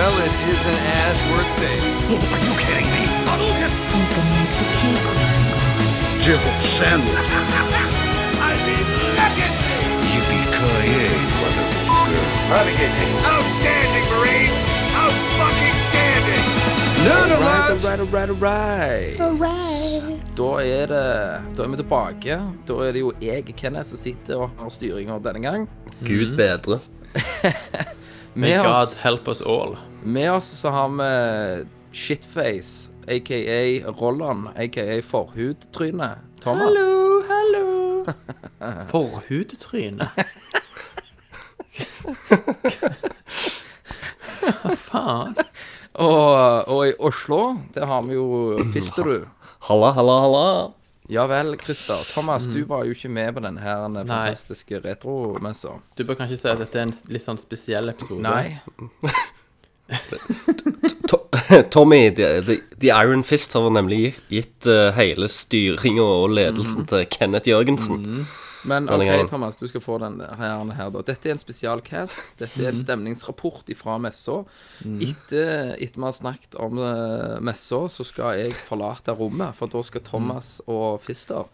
[0.00, 1.92] Well, it isn't as worth saving.
[2.08, 3.04] Are you kidding me?
[3.28, 3.68] Hadouken!
[3.92, 5.28] Who's gonna make the cake run?
[6.24, 7.28] Jibble sandwich.
[8.40, 8.86] I mean,
[9.20, 9.92] legacy!
[10.08, 12.24] Yippee-ki-yay, motherfucker.
[12.48, 13.12] Navigating.
[13.28, 14.56] Outstanding, Marine!
[15.02, 16.46] Out-fucking-standing!
[17.04, 20.34] Alright, alright, alright, alright.
[20.34, 22.40] Da er det Da er vi tilbake.
[22.68, 25.68] Da er det jo jeg, Kenneth, som sitter og har styringa denne gang.
[26.00, 26.80] Gud bedre.
[28.34, 29.76] May God help us all.
[30.02, 36.18] Med oss så har vi Shitface, aka Rolland, aka Forhudtryne.
[36.40, 36.62] Thomas.
[36.62, 38.06] Hallo, hallo.
[38.92, 40.08] Forhudtryne.
[44.40, 45.34] Hva faen?
[46.00, 47.40] Og, og i Oslo,
[47.74, 49.26] der har vi jo Fisterud.
[49.68, 50.44] Halla, halla, halla.
[51.10, 51.98] Ja vel, Christer.
[52.14, 55.74] Thomas, du var jo ikke med på denne her fantastiske retromessa.
[55.98, 58.22] Du bør kanskje si at dette er en litt sånn spesiell episode.
[58.22, 58.60] Nei.
[61.10, 61.18] To
[61.70, 67.06] Tommy, the, the, the Iron Fist har nemlig gitt uh, hele styringa og ledelsen til
[67.10, 68.26] Kenneth Jørgensen.
[68.68, 69.28] Men OK, gangen.
[69.28, 71.02] Thomas, du skal få den her, her da.
[71.06, 72.34] Dette er en spesialcast.
[72.38, 74.42] Dette er en stemningsrapport fra messa.
[74.84, 79.56] Etter, at vi har snakket om uh, messa, så skal jeg forlate rommet.
[79.56, 81.48] For da skal Thomas og Fister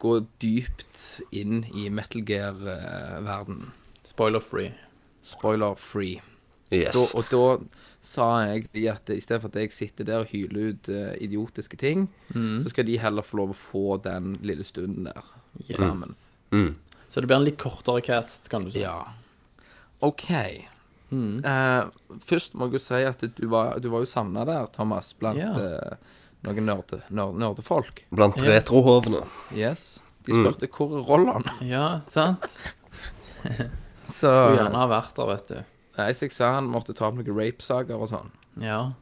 [0.00, 3.70] gå dypt inn i Metal Gear-verden.
[4.04, 4.74] Spoiler free.
[5.24, 6.20] Spoiler free.
[6.70, 6.94] Yes.
[6.94, 10.30] Da, og da sa jeg de at i stedet for at jeg sitter der og
[10.30, 14.64] hyler ut eh, idiotiske ting, så skal de heller få lov å få den lille
[14.64, 15.24] stunden der
[15.74, 16.76] sammen.
[17.10, 18.84] Så det blir en litt kortere cast, kan du si.
[18.84, 19.00] Ja.
[20.06, 20.30] OK.
[20.30, 21.84] Eh,
[22.22, 25.38] først må jeg jo si at du var, du var jo savna der, Thomas, blant
[25.42, 25.50] Ja.
[25.58, 25.96] eh,
[26.46, 28.04] noen nerde, nerd, nerdefolk.
[28.14, 29.24] Blant retrohovene.
[29.52, 29.98] Yes.
[30.24, 32.44] De spurte hvor er rollene Ja, sant?
[34.10, 35.60] Så Skulle gjerne ha vært der, vet du.
[35.96, 38.30] Så sa han måtte ta opp noen rape-saker og sånn.
[38.62, 38.92] Ja,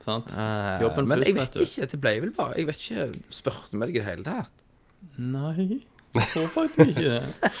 [0.00, 0.30] sant?
[0.32, 1.86] Eh, Jobben men jeg vet ikke.
[1.92, 3.06] Det ble vel bare Jeg vet ikke.
[3.32, 4.50] Spurte vi deg i det hele tatt?
[5.20, 5.80] Nei,
[6.16, 7.52] jeg tror faktisk ikke det.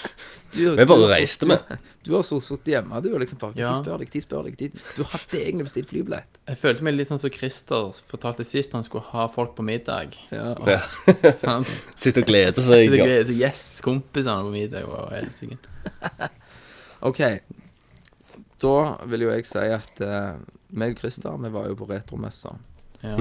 [0.50, 1.54] Du, Vi bare reiste vi.
[1.54, 1.78] med.
[2.02, 3.68] Du har så sittet hjemme, du, og liksom bare Ja.
[3.70, 4.56] De spør deg, de spør deg.
[4.58, 6.40] De, du hadde egentlig bestilt flybillett.
[6.50, 10.16] Jeg følte meg litt sånn som Christer fortalte sist han skulle ha folk på middag.
[10.34, 10.48] Ja.
[10.66, 10.80] Ja.
[11.94, 12.88] Sitte og glede seg.
[12.88, 15.14] Sitte og glede seg, yes, kompisene på middag og.
[17.06, 17.22] OK.
[18.60, 18.72] Da
[19.08, 20.36] vil jo jeg si at uh,
[20.76, 22.52] meg og Christer, vi var jo på retromessa.
[23.02, 23.14] Ja.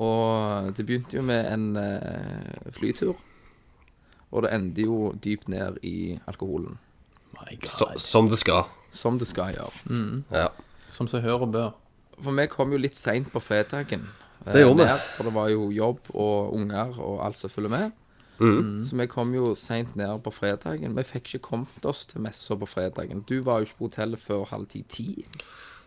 [0.00, 3.12] Og det begynte jo med en eh, flytur.
[4.32, 6.78] Og det endte jo dypt ned i alkoholen.
[7.36, 7.68] My God.
[7.68, 8.64] Så, som det skal.
[8.90, 10.16] Som det skal gjøre.
[10.32, 10.46] Ja.
[10.88, 11.70] Som seg hør og bør.
[12.22, 14.08] For vi kom jo litt seint på fredagen.
[14.46, 14.96] eh, Det gjorde vi.
[15.18, 17.92] For det var jo jobb og unger og alt som følger med.
[18.42, 18.82] Mm.
[18.86, 20.96] Så vi kom jo seint ned på fredagen.
[20.98, 23.24] Vi fikk ikke kommet oss til messa på fredagen.
[23.28, 25.24] Du var jo ikke på hotellet før halv ti-ti.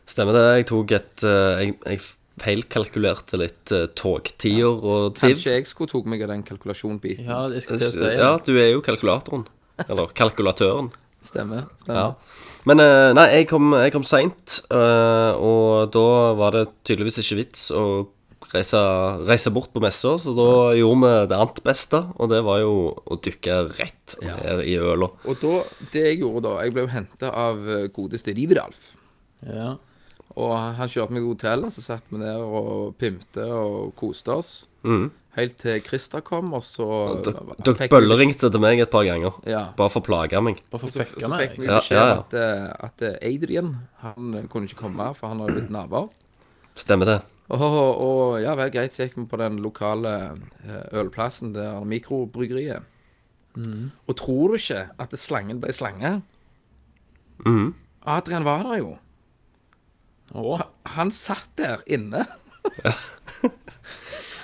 [0.09, 0.45] Stemmer det.
[0.59, 2.05] Jeg tok et eh, Jeg, jeg
[2.35, 5.37] feilkalkulerte litt uh, togtider og div.
[5.37, 7.29] Kanskje jeg skulle tatt meg av den kalkulasjonbiten.
[7.29, 9.45] Ja, jeg skulle til å si Ja, du er jo kalkulatoren.
[9.85, 10.91] Eller kalkulatøren.
[11.23, 11.69] Stemmer.
[11.85, 11.85] Ja.
[11.85, 12.43] stemmer.
[12.65, 16.07] Men eh, nei, jeg kom, jeg kom seint, eh, og da
[16.37, 17.85] var det tydeligvis ikke vits å
[18.53, 18.79] reise,
[19.27, 20.47] reise bort på messa, så da
[20.77, 22.75] gjorde vi det annet beste, og det var jo
[23.05, 25.09] å dykke rett Her i øla.
[25.25, 25.55] Og da,
[25.93, 28.91] det jeg gjorde da Jeg ble jo henta av eh, godeste Livedalf.
[29.45, 29.75] Ja.
[30.35, 34.49] Og han kjørte meg til hotellet, så satt vi der og pimte og koste oss.
[35.35, 36.85] Helt til Christer kom, og så
[37.25, 39.65] Dere bølleringte til meg et par ganger, Ja.
[39.75, 40.61] bare for å plage meg.
[40.71, 41.07] Bare for å Så, meg.
[41.19, 42.19] så fikk vi beskjed ja, ja.
[42.21, 43.73] at, eh, at Adrian
[44.03, 46.07] Han kunne ikke komme, for han hadde blitt naboer.
[46.75, 47.17] Stemmer det?
[47.53, 50.13] Og, og, ja vel, greit, så gikk vi på den lokale
[50.65, 52.91] eh, ølplassen, der mikrobryggeriet.
[53.55, 56.17] Og tror du ikke at slangen ble slange?
[58.05, 58.95] Adrian var der jo.
[60.35, 60.61] Oh.
[60.97, 62.25] Han satt der inne.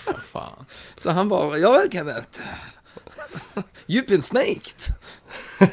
[0.06, 0.69] hva faen.
[1.00, 2.42] Så han bare Ja vel, Kenneth.
[3.88, 4.92] You've been snaked.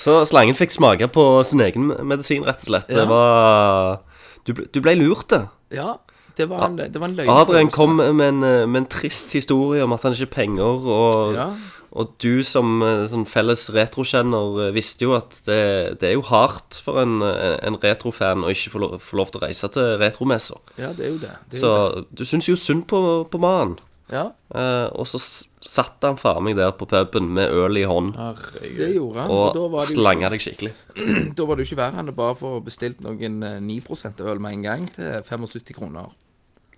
[0.00, 2.88] Så slangen fikk smake på sin egen medisin, rett og slett.
[2.88, 4.00] Det var
[4.46, 5.42] Du, ble- du ble lurt, det.
[5.76, 5.98] Ja,
[6.36, 7.28] det var en, det var en løgn.
[7.28, 10.86] Adrian kom med en, eh, med en trist historie om at han ikke har penger,
[10.88, 11.48] og, Ja.
[11.92, 16.22] og du som eh, sånn felles retrokjenner eh, visste jo at det, det er jo
[16.30, 19.98] hardt for en, en retrofan å ikke få lov, få lov til å reise til
[20.00, 20.56] retromesser.
[20.78, 21.34] Ja, det er jo det.
[21.50, 23.76] det, er Så jo du syns jo synd på, på mannen.
[24.10, 27.84] Ja, Eh, og så s- satt han faen meg der på puben med øl i
[27.86, 29.30] hånd det gjorde han.
[29.30, 30.72] Og, da, var det jo slanga deg skikkelig.
[31.38, 34.40] da var det jo ikke verre enn å bare få bestilt noen eh, 9 øl
[34.42, 36.10] med en gang til 75 kroner.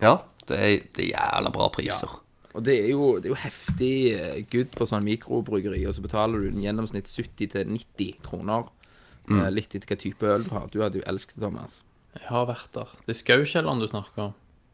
[0.03, 0.19] Ja,
[0.49, 2.13] det er, det er jævla bra priser.
[2.53, 6.03] Og det er jo, det er jo heftig eh, good på sånn mikrobryggeri, og så
[6.05, 8.69] betaler du den gjennomsnitt 70-90 kroner
[9.31, 10.65] Eh, Litt etter hva type øl du har.
[10.73, 11.77] Du hadde jo elsket det, Thomas.
[12.19, 12.89] Jeg har vært der.
[13.07, 14.33] Det er Skaukjelleren du snakker om.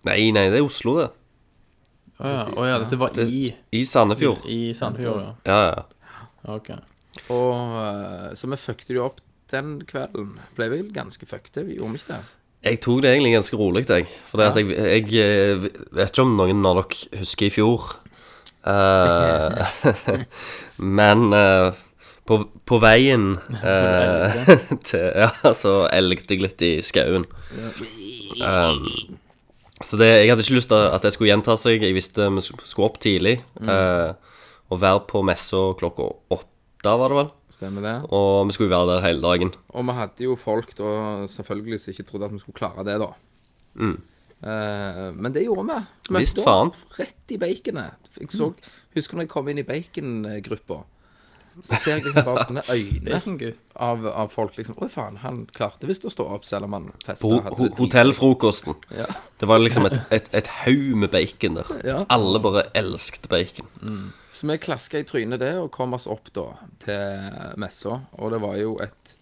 [0.08, 1.10] Nei, nei, det er Oslo, det.
[2.19, 4.43] Å ja, ja, dette var i, I Sandefjord.
[4.50, 5.35] i Sandefjord, ja.
[5.47, 6.17] Ja, ja.
[6.55, 6.73] Ok.
[7.35, 9.23] Og eh, Så vi fucket det jo opp
[9.53, 10.35] den kvelden.
[10.56, 12.35] Ble vel ganske fucked, vi gjorde vi ikke det?
[12.67, 14.09] Jeg tok det egentlig ganske rolig, jeg.
[14.26, 17.87] For det at jeg, jeg eh, vet ikke om noen av dere husker i fjor.
[18.67, 19.79] Eh,
[20.99, 21.79] men eh,
[22.29, 23.31] på, på veien
[23.62, 24.50] eh,
[24.91, 27.29] til Ja, så elgte jeg litt i skauen.
[28.43, 28.85] Um,
[29.85, 31.83] så det, jeg hadde ikke lyst til at det skulle gjenta seg.
[31.87, 33.39] Jeg visste vi skulle opp tidlig.
[33.63, 34.13] eh,
[34.69, 37.31] og være på messa klokka åtte, var det vel.
[37.53, 37.95] Stemmer det?
[38.13, 39.55] Og vi skulle være der hele dagen.
[39.73, 40.91] Og vi hadde jo folk da
[41.31, 43.09] selvfølgelig som ikke trodde at vi skulle klare det, da.
[44.45, 45.79] Eh, men det gjorde vi.
[46.11, 46.71] Vi Visst faen.
[46.99, 48.13] Rett i baconet.
[48.21, 48.53] Jeg så,
[48.95, 50.83] husker når jeg kom inn i bacongruppa,
[51.64, 55.88] så ser jeg liksom bare sånne øyne av, av folk liksom Å, faen, han klarte
[55.90, 57.22] visst å stå opp selv om han festa.
[57.25, 58.78] På ho ho hotellfrokosten.
[58.96, 59.08] Ja.
[59.38, 61.75] Det var liksom et, et, et haug med bacon der.
[61.87, 61.99] Ja.
[62.14, 63.70] Alle bare elsket bacon.
[64.32, 66.50] Så vi klaska i trynet det og kom oss opp da
[66.82, 68.00] til messa.
[68.19, 69.14] Og det var jo et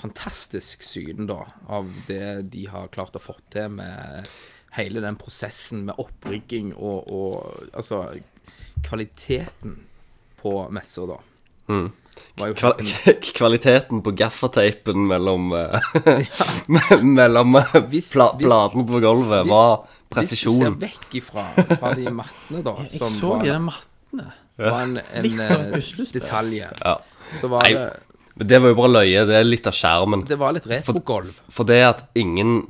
[0.00, 4.26] fantastisk syn da av det de har klart å få til med
[4.74, 8.08] hele den prosessen med opprigging og, og altså
[8.84, 9.78] kvaliteten
[10.40, 11.20] på messa da.
[11.68, 12.74] Jo Kval
[13.38, 16.26] kvaliteten på gaffateipen mellom eh,
[17.02, 20.58] Mellom eh, Hvis- pla hvis- på gulvet var presisjon.
[20.58, 21.44] Hvis du ser vekk ifra
[21.78, 24.26] fra de mattene da, Jeg som så var, de der mattene.
[24.58, 26.96] var en, en et eh, detalj, Ja.
[27.40, 27.74] så var Nei.
[27.74, 28.00] det
[28.36, 29.20] det var jo bare løye.
[29.28, 30.24] Det er litt av skjermen.
[30.26, 31.36] Det var litt retrogolv.
[31.54, 32.64] For det at ingen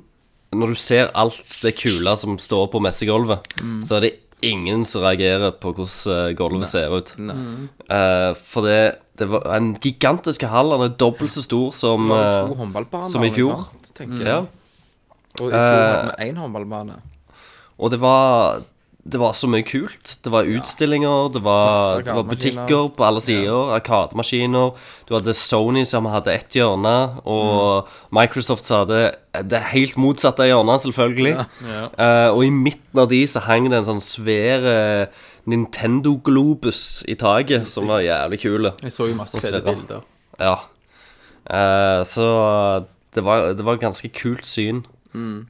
[0.52, 3.81] Når du ser alt det kule som står på messegulvet, Mm.
[3.82, 4.11] så er det
[4.50, 7.14] ingen som reagerer på hvordan eh, gulvet ser ut.
[7.19, 8.79] Eh, for det,
[9.19, 10.70] det var en gigantisk hall.
[10.75, 13.11] Den er dobbelt så stor som Det var eh, to håndballbaner.
[13.12, 13.56] som i fjor.
[13.64, 14.29] Liksom, tenker jeg.
[14.29, 14.38] Ja.
[15.41, 17.00] Og i fjor Eh, hadde vi én håndballbane.
[17.79, 18.61] Og det var
[19.04, 20.14] Det var så mye kult.
[20.24, 23.74] Det var utstillinger, det var, det var butikker på alle sider.
[23.76, 24.72] Arkademaskiner.
[25.04, 29.12] Du hadde Sony som hadde ett hjørne, og Microsoft som hadde
[29.50, 31.36] det helt motsatte hjørnet, selvfølgelig.
[31.36, 31.84] Ja.
[32.04, 37.14] Eh, og i midten av de så hang det en sånn svær eh, Nintendo-globus i
[37.20, 38.72] taket, som var jævlig kule.
[38.82, 40.02] Jeg så jo masse fete bilder.
[40.40, 40.56] Ja.
[41.44, 42.26] Uh, så
[43.14, 44.84] det var, det var ganske kult syn.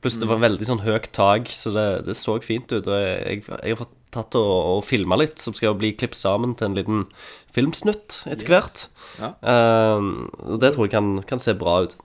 [0.03, 2.85] Pluss det var veldig sånn høyt tak, så det, det så fint ut.
[2.85, 6.53] Og jeg, jeg har fått tatt og, og filma litt, som skal bli klippet sammen
[6.59, 7.07] til en liten
[7.55, 8.85] filmsnutt etter hvert.
[9.19, 9.33] Ja.
[9.41, 10.07] Eh,
[10.45, 11.97] og det tror jeg kan, kan se bra ut.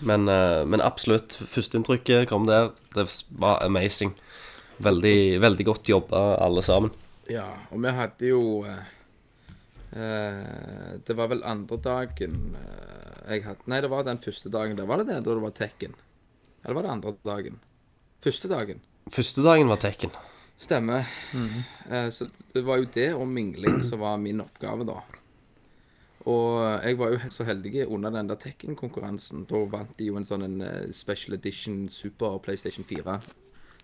[0.00, 2.72] Men, uh, men absolutt, førsteinntrykket kom der.
[2.94, 3.04] Det
[3.40, 4.14] var amazing.
[4.80, 6.94] Veldig, veldig godt jobba, alle sammen.
[7.30, 8.80] Ja, og vi hadde jo eh,
[11.06, 14.78] Det var vel andre dagen eh, jeg hadde Nei, det var den første dagen.
[14.78, 15.94] Da var det det, da det var Tekken?
[16.64, 17.60] Eller var det andre dagen?
[18.24, 18.82] Første dagen.
[19.10, 20.12] Første dagen var Tekken.
[20.60, 21.06] Stemmer.
[21.88, 24.98] Eh, så det var jo det og mingling som var min oppgave, da.
[26.28, 29.46] Og jeg var jo så heldig under den der Tekken-konkurransen.
[29.48, 33.16] Da vant de jo en sånn en eh, Special Edition Super PlayStation 4,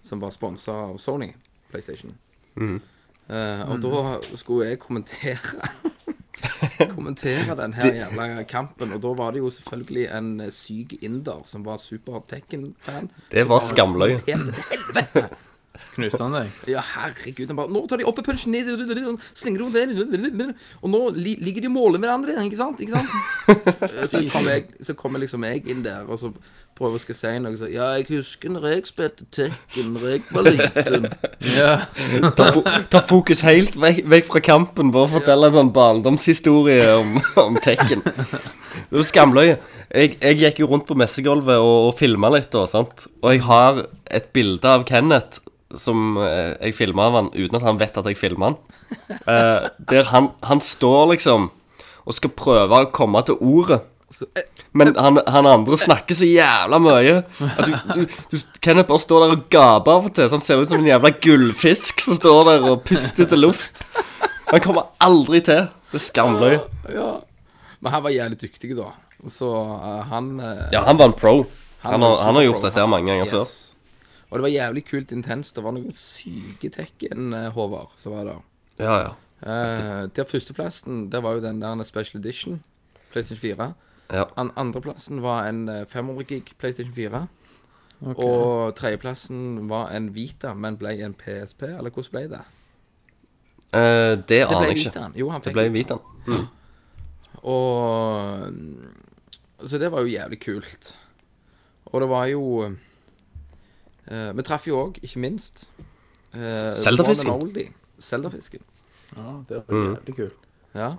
[0.04, 1.30] som var sponsa av Sony
[1.70, 2.12] PlayStation.
[2.60, 5.70] Eh, og da skulle jeg kommentere
[6.94, 8.92] Kommentere den her jævla kampen.
[8.92, 13.10] Og da var det jo selvfølgelig en eh, syk inder som var super Tekken-fan.
[13.30, 13.60] Det var.
[14.26, 15.28] Helvete.
[15.96, 16.50] Knuste han deg?
[16.68, 17.46] Ja, herregud.
[17.48, 18.68] Han bare Nå tar de opp punchen ned,
[19.36, 22.82] slenger rundt der Og nå li ligger de og måler hverandre, ikke sant?
[22.84, 23.10] Ikke sant?
[23.86, 26.32] Eh, så kommer jeg, så kommer liksom jeg inn der, og så
[26.76, 30.24] prøver jeg å si noe sånn Ja, jeg husker når jeg spilte Tekken når jeg
[30.32, 31.08] var liten.
[31.56, 31.72] Ja.
[32.36, 34.90] Ta, fo ta fokus helt vekk, vekk fra kampen.
[34.94, 38.02] Bare fortell en sånn barndomshistorie om, om Tekken.
[38.02, 39.56] Det var skamløye.
[39.86, 43.06] Jeg, jeg gikk jo rundt på messegulvet og, og filma litt, og, sant?
[43.22, 43.84] og jeg har
[44.18, 48.06] et bilde av Kenneth som eh, jeg filma av han uten at han vet at
[48.06, 48.56] jeg filma han.
[49.26, 51.50] Eh, der han, han står liksom
[52.06, 53.80] og skal prøve å komme til ordet.
[54.38, 54.44] Eh,
[54.78, 57.16] Men han, han andre snakker så jævla mye
[57.50, 60.28] at du, du, du Kenneth bare står der og gaper av og til.
[60.30, 63.82] Så han ser ut som en jævla gullfisk som står der og puster til luft.
[64.52, 65.66] Han kommer aldri til.
[65.90, 66.60] Det er skamløye.
[66.94, 67.16] ja.
[67.82, 68.86] Men han var jævlig dyktig, da.
[69.30, 71.34] Så uh, han uh, Ja, han var en pro.
[71.82, 73.50] Han han, har, han har gjort dette her mange ganger før.
[74.30, 75.54] Og det var jævlig kult intenst.
[75.56, 78.40] Det var noen syke Tekken, eh, Håvard, som var der.
[78.78, 79.12] Ja, ja.
[79.46, 82.62] Eh, der førsteplassen, der var jo den der Special Edition,
[83.12, 83.74] PlayStation 4.
[84.12, 84.24] ja.
[84.36, 87.26] An andreplassen var en eh, 500 gig PlayStation 4.
[88.00, 92.42] Og tredjeplassen var en Vita, men ble en PSP, eller hvordan ble det?
[93.72, 94.90] Eh, det Det aner jeg ikke.
[94.90, 95.12] Vitaen.
[95.16, 96.48] Jo, han Det fikk ble Vitaen.
[97.42, 98.94] Og mm,
[99.66, 100.96] Så det var jo jævlig kult.
[101.86, 102.42] Og det var jo
[104.10, 105.70] eh, Vi traff jo òg, ikke minst
[106.34, 107.66] uh, Zeldafisken.
[108.00, 108.60] Zeldafisken.
[109.16, 110.38] Ja, det var jævlig kult.
[110.74, 110.90] Ja.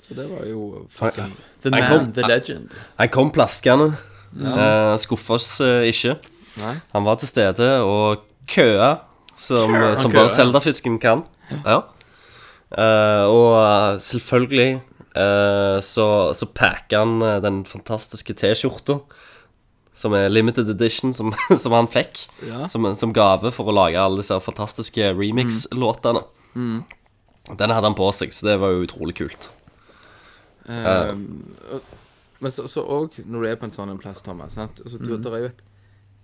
[0.00, 2.70] Så det var jo fucking The man, kom- the legend.
[2.98, 3.92] Han kom plaskende.
[4.38, 4.96] Ja.
[5.00, 6.14] Skuffa oss uh, ikke.
[6.58, 6.74] Nei.
[6.94, 8.94] Han var til stede og køa,
[9.36, 10.34] som, som Han bare køa.
[10.36, 11.24] Zeldafisken kan.
[11.64, 11.80] Ja.
[12.68, 14.74] Uh, og eh, selvfølgelig
[15.16, 18.98] eh, så, så packer han eh, den fantastiske T-skjorta,
[19.98, 22.68] som er limited edition, som, som han fikk Ja.
[22.70, 26.22] som, som gave for å lage alle disse fantastiske remix-låtene.
[26.54, 29.50] Den hadde han på seg, så det var jo utrolig kult.
[30.68, 31.22] Ehm,
[31.72, 31.80] uh,
[32.38, 34.78] Men så òg når du er på en sånn en plass, Thomas sant?
[34.84, 35.62] Altså, du, Der er jo et,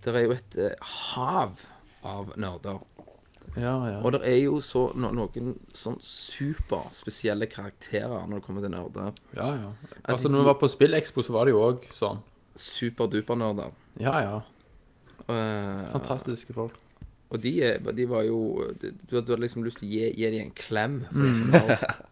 [0.05, 0.75] der er jo et eh,
[1.15, 1.63] hav
[2.05, 2.79] av nerder.
[3.57, 3.97] Ja, ja.
[4.05, 9.11] Og det er jo så no, noen sånn superspesielle karakterer når det kommer til nerder.
[9.35, 9.73] ja, ja.
[10.05, 12.23] Altså, når vi var på Spillekspo, så var det jo òg sånn.
[12.57, 13.73] Superduper-nerder.
[14.01, 14.41] Ja, ja.
[15.29, 16.75] Uh, Fantastiske folk.
[17.31, 17.53] og de,
[17.97, 21.01] de var jo Du, du hadde liksom lyst til å gi, gi dem en klem.
[21.53, 21.85] Nerd.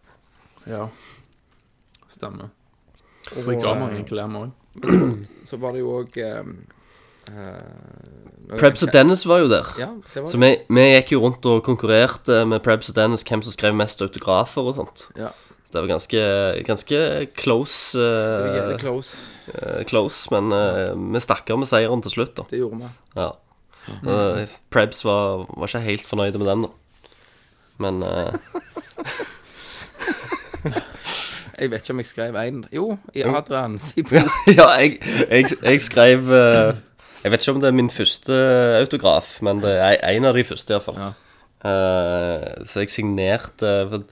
[0.63, 0.85] Ja.
[2.07, 2.47] Stemmer.
[3.35, 4.53] Og vi ga mange en klem òg.
[5.49, 6.15] så var det jo òg
[8.59, 9.67] Prebz og Dennis var jo der.
[9.79, 13.43] Ja, var Så vi, vi gikk jo rundt og konkurrerte med Prebz og Dennis hvem
[13.45, 15.05] som skrev mest autografer og sånt.
[15.19, 15.31] Ja,
[15.73, 16.23] det var ganske,
[16.67, 16.99] ganske
[17.37, 19.17] close, det var eh, jævlig close.
[19.53, 22.45] eh, close men eh, vi stakk av med seieren til slutt, da.
[22.51, 22.93] Det gjorde vi.
[23.19, 23.31] Ja.
[23.83, 26.69] Uh, Prebz var, var ikke helt fornøyd med den, da.
[27.83, 28.33] Men eh,
[31.59, 34.31] Jeg vet ikke om jeg skrev en Jo, i Adrian sin bok.
[34.47, 34.97] Ja, jeg,
[35.29, 36.73] jeg, jeg skrev uh,
[37.23, 38.37] Jeg vet ikke om det er min første
[38.79, 40.99] autograf, men det er en av de første, iallfall.
[40.99, 41.11] Ja.
[41.63, 44.03] Uh, så jeg signerte for,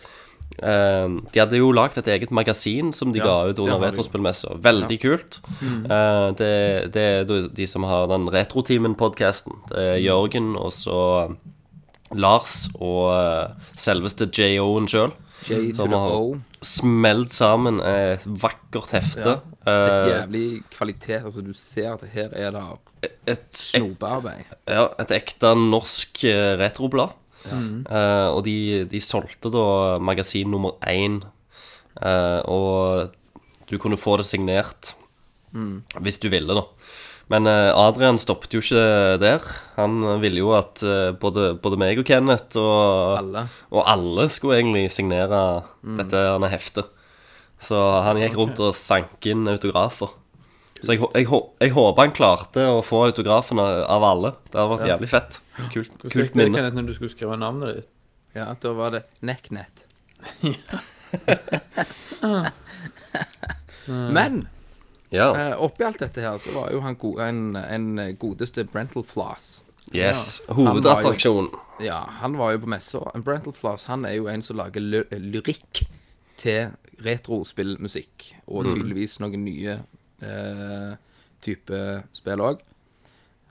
[0.61, 3.79] eh, De hadde jo lagd et eget magasin som de Ja, ga ut under.
[3.85, 4.57] Retrospillmessa.
[4.61, 5.39] Veldig kult.
[5.61, 6.51] Eh, det,
[6.93, 9.63] det er de som har den Retroteamen-podkasten.
[9.71, 11.01] Det er Jørgen og så
[12.11, 15.13] Lars og uh, selveste J.O.-en sjøl.
[15.47, 16.17] J Som har
[16.61, 19.37] smelt sammen et vakkert hefte.
[19.39, 19.39] Ja.
[19.39, 21.21] Et Eh, jævlig kvalitet.
[21.23, 22.63] Altså, du ser at her er det
[23.03, 23.73] et, et,
[24.67, 27.13] ja, et ekte norsk eh, retroblad.
[27.49, 29.65] Eh, og de, de solgte da
[30.03, 31.21] magasin nummer én.
[32.01, 33.11] uh, og
[33.67, 34.95] du kunne få det signert
[35.99, 36.61] hvis du ville, da.
[37.31, 39.43] Men eh, Adrian stoppet jo ikke der.
[39.75, 40.79] Han ville jo at
[41.19, 43.43] både, både meg og Kenneth og Alle.
[43.71, 45.41] og alle skulle egentlig signere
[45.99, 46.87] dette denne heftet.
[47.59, 50.11] Så han gikk rundt og sank inn autografer.
[50.81, 51.27] Så jeg, jeg,
[51.61, 54.31] jeg håper han klarte å få autografene av alle.
[54.49, 55.37] Det hadde vært jævlig fett.
[55.73, 56.57] Kult, Kult kult minne.
[56.57, 57.89] Kenneth, når du skulle skrive navnet ditt.
[58.33, 59.83] Ja, da var det necknet.
[63.87, 64.47] Men
[65.09, 65.35] Ja.
[65.35, 69.65] eh, oppi alt dette her, så var jo han go en, en godeste Brental Floss.
[69.93, 70.41] Yes.
[70.47, 71.49] Hovedattraksjonen.
[71.83, 73.01] Ja, han var jo på messa.
[73.15, 75.81] En Brental Floss han er jo en som lager ly lyrikk
[76.39, 76.69] til
[77.03, 78.29] retrospillmusikk.
[78.47, 79.83] Og tydeligvis noen nye eh,
[81.41, 81.79] type
[82.15, 82.61] spill òg.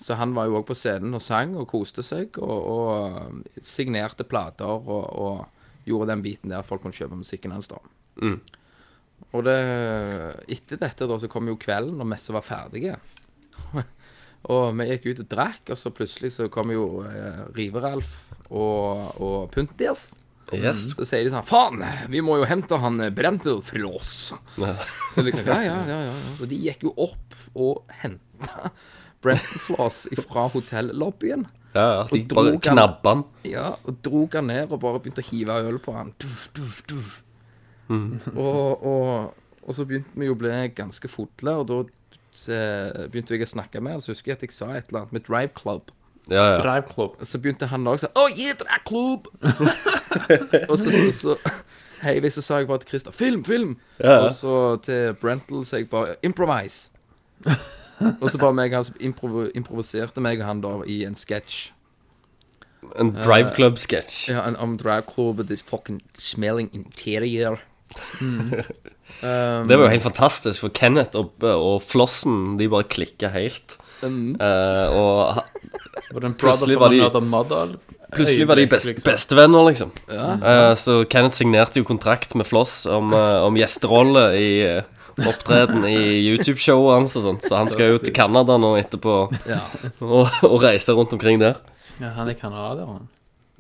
[0.00, 4.25] Så han var jo òg på scenen og sang og koste seg, og, og signerte
[4.25, 7.81] plater og, og gjorde den biten der folk kunne kjøpe musikken hans, da.
[9.31, 9.59] Og det,
[10.50, 12.97] etter dette da, så kom jo kvelden, når messa var ferdige.
[14.55, 18.11] og vi gikk ut og drakk, og så plutselig så kom jo eh, Rive-Ralf
[18.49, 20.09] og, og Puntis.
[20.57, 20.83] Yes.
[20.97, 24.14] Så sier de sånn Faen, vi må jo hente han Brentelflås.
[25.14, 26.16] Så liksom, ja, ja, ja, ja.
[26.38, 28.73] Så de gikk jo opp og henta
[29.23, 31.47] Brentelfloss fra hotellobbyen.
[31.75, 32.07] Ja, ja.
[32.11, 33.25] De bare knabba han.
[33.47, 36.14] Ja, og drog han ned og bare begynte å hive øl på han.
[36.23, 37.21] Duf, duf, duf.
[37.90, 38.19] Mm.
[38.35, 43.37] Og, og, og så begynte vi jo å bli ganske fulle, og da eh, begynte
[43.37, 44.02] jeg å snakke med han.
[44.02, 45.95] Så husker jeg at jeg sa et eller annet med Drive Club.
[46.29, 46.57] Ja, ja.
[46.62, 47.17] Drive Club.
[47.23, 49.27] Så begynte han da sånn Å, gi Drive Club!
[50.71, 51.37] og så, så, så
[52.00, 53.75] Hei, så sa jeg bare til Christer Film, film!
[53.99, 54.27] Ja.
[54.27, 56.93] Og så til Brental sa jeg bare Improvise!
[58.21, 61.71] og så bare meg han som improv improviserte meg og han da i en sketsj.
[63.00, 64.31] En Drive Club-sketsj.
[64.33, 67.61] Ja, en, om Drive Club with this fucking smelling interior.
[69.21, 73.77] Det var jo helt fantastisk, for Kenneth og, og Flossen de bare klikka helt.
[74.00, 74.39] Mm.
[74.41, 75.43] og Og
[76.11, 77.00] Plutselig var de-
[78.12, 79.12] plutselig var de best, liksom.
[79.12, 79.90] bestevenner, liksom.
[80.11, 84.83] Uh, så Kenneth signerte jo kontrakt med Floss om, uh, om gjesterolle i uh,
[85.29, 85.97] opptreden i
[86.33, 87.47] YouTube-showet hans og sånt.
[87.47, 89.61] Så han skal jo til Canada nå etterpå Ja.
[90.00, 91.61] og, og reise rundt omkring der.
[92.00, 93.09] Ja, han er canadier, han.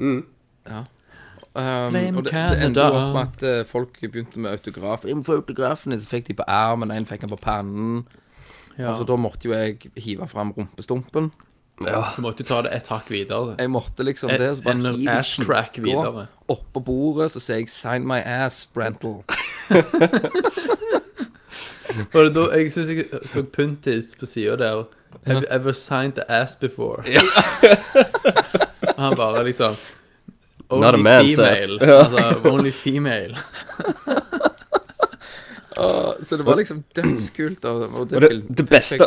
[0.00, 5.04] Um, Blame og det, det endte jo opp med at folk begynte med autograf.
[5.04, 8.04] Innenfor autografene så fikk de på armen, en fikk han på pannen.
[8.78, 8.94] Ja.
[8.96, 11.32] så da måtte jo jeg hive fram rumpestumpen.
[11.80, 13.54] Du måtte jo ta det et hakk videre.
[13.58, 16.26] Jeg måtte liksom det, så bare hiv skinka videre.
[16.52, 19.22] Oppå bordet, så sier jeg 'sign my ass, Brentle'.
[22.12, 24.84] Var det da, jeg syns jeg så Puntis på sida der.
[25.26, 27.02] Have you ever signed the ass before?
[28.98, 29.74] Han bare liksom
[30.70, 31.52] Not a Only man's female.
[31.52, 31.74] ass.
[31.82, 33.36] Altså, only female.
[36.22, 37.64] Så det var liksom dødskult.
[37.64, 39.06] Og, og det, Og det, det beste,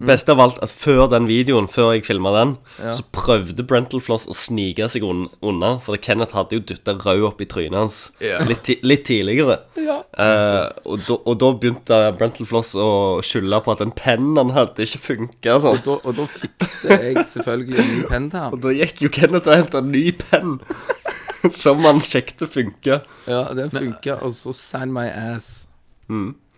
[0.00, 2.54] beste av alt, at før den videoen, før jeg filma den,
[2.96, 5.78] så prøvde Brental Floss å snike seg un unna.
[5.84, 8.40] For Kenneth hadde jo dytta rød opp i trynet hans Ja.
[8.44, 9.60] litt, ti litt tidligere.
[9.78, 14.82] Eh, og, og da begynte Brental Floss å skylde på at den pennen han hadde,
[14.82, 15.56] ikke funka.
[15.60, 18.52] og, da, og da fikste jeg selvfølgelig en ny penn til ham.
[18.58, 20.58] Og da gikk jo Kenneth og henta en ny penn.
[21.54, 23.02] Som han sjekket funka.
[23.28, 25.66] Ja, den funka, og så 'sign my ass'.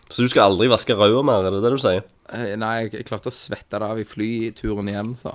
[0.09, 2.05] Så du skal aldri vaske røda mer, er det det du sier?
[2.35, 5.35] Eh, Nei, jeg, klarte å svette det av i flyturen hjem, så.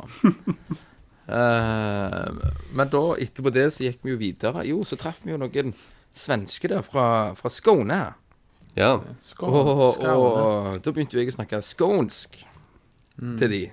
[1.31, 2.27] uh,
[2.77, 4.65] men da, etterpå det, så gikk vi jo videre.
[4.67, 5.75] Jo, så traff vi jo noen
[6.11, 7.05] svenske der fra,
[7.39, 8.01] fra Skåne.
[8.75, 8.95] Ja.
[9.19, 9.61] Skåne.
[9.61, 12.41] Og, og, og, da begynte jo jeg å snakke skånsk
[13.39, 13.63] til de.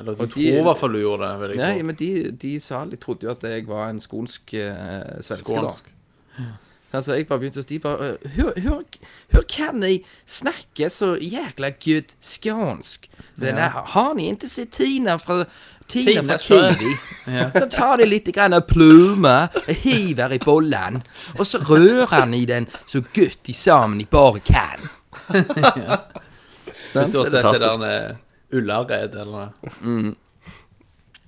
[0.00, 1.56] Eller du tror i hvert fall du gjorde det.
[1.60, 5.60] Nei, men de, de sa De trodde jo at jeg var en skånsk eh, svenske,
[5.62, 6.48] da.
[6.94, 8.82] Altså, jeg bare begynte å De bare eh, Hør, hør,
[9.34, 9.96] hør kan de
[10.30, 13.08] snakke så jækla good skånsk?
[13.34, 15.42] Så, nei, Har ni ikke sett Tina fra
[15.90, 16.92] Tina fra Kiwi.
[17.36, 17.50] ja.
[17.52, 19.34] Så tar de litt grann plume,
[19.82, 21.02] hiver i bollen,
[21.36, 24.86] og så rører han i den så godt de sammen de bare kan.
[26.94, 29.52] Hvis du har sett det der med Ullared eller
[29.84, 30.14] noe.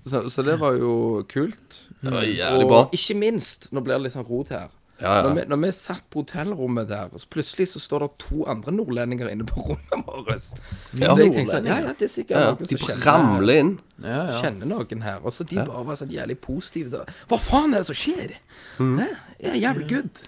[0.07, 1.83] Så, så det var jo kult.
[2.01, 5.35] Det var jævlig Og ikke minst, nå blir det litt sånn rot her Ja, Når,
[5.37, 8.73] vi, når vi satt på hotellrommet der, og så plutselig så står det to andre
[8.73, 10.31] nordlendinger inne på rommet vårt.
[10.41, 10.57] Så
[10.97, 12.55] jeg tenkte sånn, ja, ja, det er sikkert ja.
[12.55, 13.75] noen som kjenner, ramler inn.
[14.01, 14.39] Ja, ja.
[14.41, 15.19] kjenner noen her.
[15.21, 16.93] Og så de bare var sånn jævlig positive.
[16.95, 18.39] Så, Hva faen er det som skjer?
[18.81, 19.03] Mm.
[19.45, 20.25] Ja, jævlig good.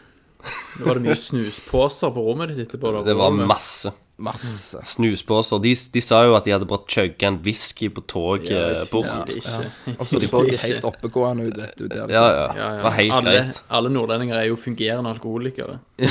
[0.84, 2.92] Var det mye snuspåser på rommet ditt etterpå?
[3.06, 3.48] Det var Rommet.
[3.50, 4.80] masse Masse.
[4.84, 5.60] snusbåser.
[5.62, 9.30] De, de sa jo at de hadde bare chugga en whisky på toget Ja, bort.
[9.30, 9.94] Ja, ja.
[9.98, 11.86] Og så så de helt oppegående ut, vet du.
[11.86, 12.24] Der, altså.
[12.24, 12.48] ja.
[12.58, 12.70] Ja.
[12.76, 13.62] Det var helt alle, greit.
[13.78, 15.78] alle nordlendinger er jo fungerende alkoholikere.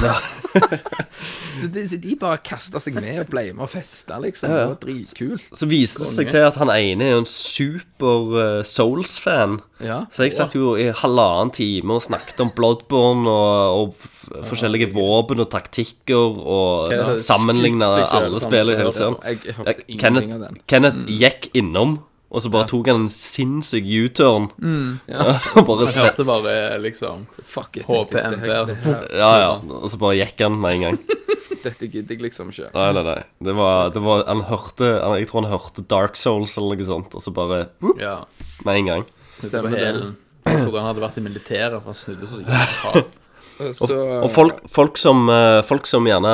[1.58, 4.52] Så, de, så de bare kasta seg med og ble med og festa, liksom.
[4.54, 5.48] Det var dritkult.
[5.58, 9.58] Så viste det seg til at han ene er jo en super uh, Souls-fan.
[9.82, 10.04] Ja.
[10.14, 14.08] Så jeg satt jo i halvannen time og snakket om Bloodborne og, og
[14.48, 20.62] forskjellige våpen og taktikker og er sammenligna alle spill i det hele Ja, hørte ingenting
[20.68, 21.10] Kenneth, mm.
[21.22, 24.50] gikk innom, og så bare tok han en sinnssyk U-turn.
[25.12, 25.38] Ja.
[25.56, 27.88] og bare sett hørte bare liksom Fuck it.
[27.88, 28.76] HPMP, altså.
[29.16, 29.52] Ja, ja.
[29.80, 31.00] Og så bare gikk han med en gang.
[31.68, 32.70] dette gidder jeg liksom ikke.
[32.76, 33.20] Nei, nei, nei.
[33.44, 36.90] Det var, det var Han hørte han, Jeg tror han hørte Dark Souls eller noe
[36.90, 37.68] sånt, og så bare
[38.02, 38.20] Ja.
[38.66, 39.06] med en gang.
[39.38, 40.16] Stemmer det.
[40.48, 43.16] Jeg trodde han hadde vært i militæret, for han snudde så jævlig hardt.
[43.74, 43.88] Så,
[44.22, 46.34] Og folk, folk, som, eh, folk som gjerne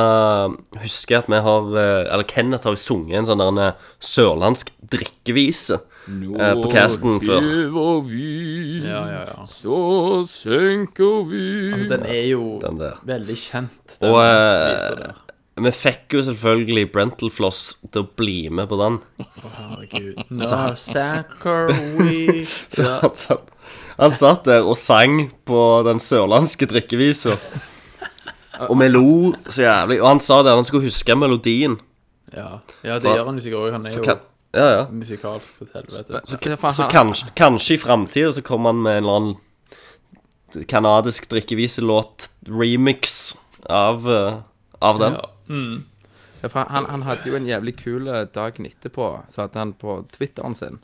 [0.84, 4.74] husker at vi har eh, Eller Kenneth har sunget en sånn der en, eh, sørlandsk
[4.92, 7.40] drikkevise eh, på casten før.
[7.46, 8.28] Lever vi,
[8.90, 9.46] Ja, ja, ja.
[9.48, 9.80] så
[10.28, 12.98] senker vi Altså, den er jo Den der.
[13.08, 14.00] veldig kjent.
[14.02, 15.16] Den Og eh, viser der.
[15.64, 17.62] vi fikk jo selvfølgelig Brental Floss
[17.94, 19.00] til å bli med på den.
[19.54, 20.20] Herregud.
[20.34, 22.44] No, Zachary.
[22.74, 23.48] Så han, satt,
[23.98, 27.34] han satt der og sang på den sørlandske drikkevisa.
[28.70, 30.02] Og vi lo så jævlig.
[30.02, 31.76] Og han sa det, han skulle huske melodien.
[32.34, 32.50] Ja,
[32.86, 33.72] ja det gjør han jo sikkert òg.
[33.76, 34.18] Han er jo Kan,
[34.54, 34.84] ja, ja.
[34.94, 36.14] musikalsk så til helvete.
[36.26, 39.36] Så, så, så, Så kanskje, kanskje i framtida så kommer han med en eller annen
[40.70, 43.02] kanadisk drikkeviselåt-remix
[43.70, 44.34] av, eh,
[44.80, 45.14] av den.
[45.18, 45.24] Ja.
[46.44, 49.72] Ja, for han, han hadde jo en jævlig kul dag dagen etterpå, så hadde han
[49.80, 50.82] på Twitteren sin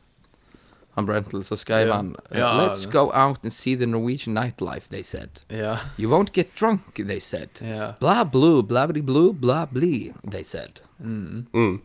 [0.99, 1.95] Han Brentel, så skrev Ja.
[2.01, 5.41] han eh, Let's go out and see the Norwegian nightlife, they said.
[5.49, 5.77] Ja.
[5.97, 7.49] You won't get drunk, they said.
[7.61, 7.93] Ja.
[7.99, 10.81] Blah blue, blabbity blue, blah bli, they said.
[10.99, 11.79] Mm.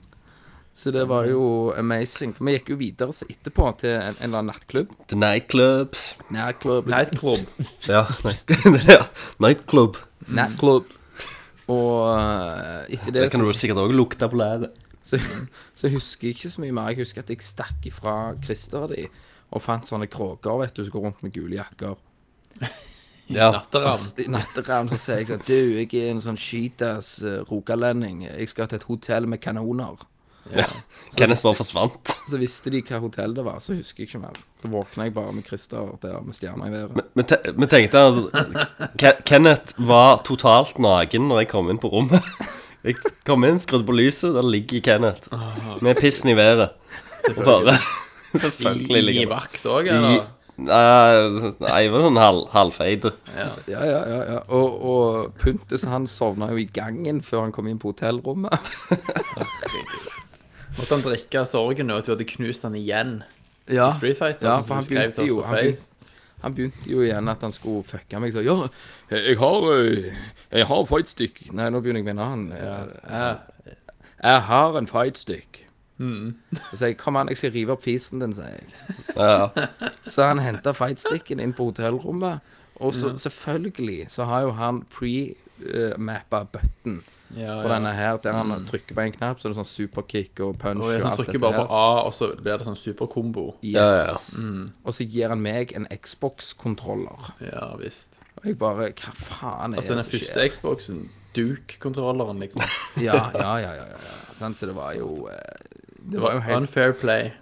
[0.75, 2.33] Så det var jo amazing.
[2.35, 4.91] For vi gikk jo videre så etterpå til en, en eller annen nattklubb.
[5.07, 6.17] The nightclubs.
[6.35, 6.89] Nightclub.
[6.91, 7.39] Nightclub.
[7.89, 8.01] Ja,
[8.97, 9.05] ja.
[9.39, 10.01] Nightclub.
[10.27, 10.91] Nightclub.
[11.71, 14.75] Og eh, etter det, Det kan du sikkert òg lukte på læret.
[15.05, 15.21] Så,
[15.77, 16.91] så husker jeg ikke så mye mer.
[16.95, 19.07] Jeg husker at jeg stakk ifra Christer og de
[19.55, 21.95] og fant sånne kråker vet du, som går rundt med gule jakker.
[23.33, 23.47] Ja.
[23.55, 24.03] Natteravn.
[24.21, 28.27] I natteravn så sier jeg sånn Du, jeg er en sånn skitas uh, rogalending.
[28.27, 30.03] Jeg skal til et hotell med kanoner.
[31.17, 32.13] Kenneth bare forsvant.
[32.29, 34.37] Så visste de hva hotell det var, så husker jeg ikke mer.
[34.61, 37.01] Så våkna jeg bare med Christer der med stjerna i været.
[37.17, 42.29] Vi te- tenkte at Kenneth var totalt naken når jeg kom inn på rommet.
[42.85, 45.31] Jeg kom inn, skrudde på lyset, der ligger Kenneth.
[45.85, 46.75] Med pissen i været.
[47.33, 47.79] Og bare
[48.35, 50.25] Selvfølgelig I, i ligger han vakt òg, eller?
[50.55, 53.07] Nei, nei, jeg var sånn halv, halvfeit.
[53.35, 54.19] Ja, ja, ja.
[54.29, 54.37] ja.
[54.55, 58.55] Og, og Puntis han sovna jo i gangen før han kom inn på hotellrommet.
[60.77, 63.17] Måtte han drikke sorgen nå at du hadde knust han igjen
[63.71, 64.47] Ja, i Street Fighter?
[64.51, 65.94] ja for han begynte jo han begynte,
[66.45, 68.35] han begynte jo igjen at han skulle fucke meg.
[68.37, 68.55] Så ja,
[69.11, 70.11] jeg har eh,
[70.53, 71.47] Jeg har fightstick.
[71.57, 72.51] Nei, nå begynner jeg med en annen.
[72.53, 73.77] Jeg,
[74.23, 75.63] jeg har en fightstick.
[76.69, 78.73] Så sier jeg kom an, jeg skal rive opp fisen din, sier jeg.
[79.17, 79.49] Ja,
[80.03, 82.43] Så han henta fightsticken inn på hotellrommet.
[82.83, 86.97] Og så selvfølgelig så har jo han pre-mappa button
[87.37, 90.41] Ja, på denne her, der han trykker på en knapp, så er det sånn superkick
[90.45, 91.67] og punch Og og, alt trykker dette bare her.
[91.67, 93.45] på A, og så blir det sånn superkombo.
[93.63, 93.75] Yes.
[93.75, 93.89] Ja,
[94.53, 97.33] ja, Og så gir han meg en Xbox-kontroller.
[97.43, 98.21] Ja visst.
[98.39, 100.51] Og jeg bare Hva faen er Altså den det som første skjer?
[100.55, 101.01] Xboxen,
[101.35, 102.63] Duke-kontrolleren, liksom.
[103.09, 103.73] Ja, ja, ja.
[103.81, 104.35] ja, ja.
[104.35, 105.71] Sånn, så det var jo eh,
[106.11, 107.33] Det var jo helt Unfair play.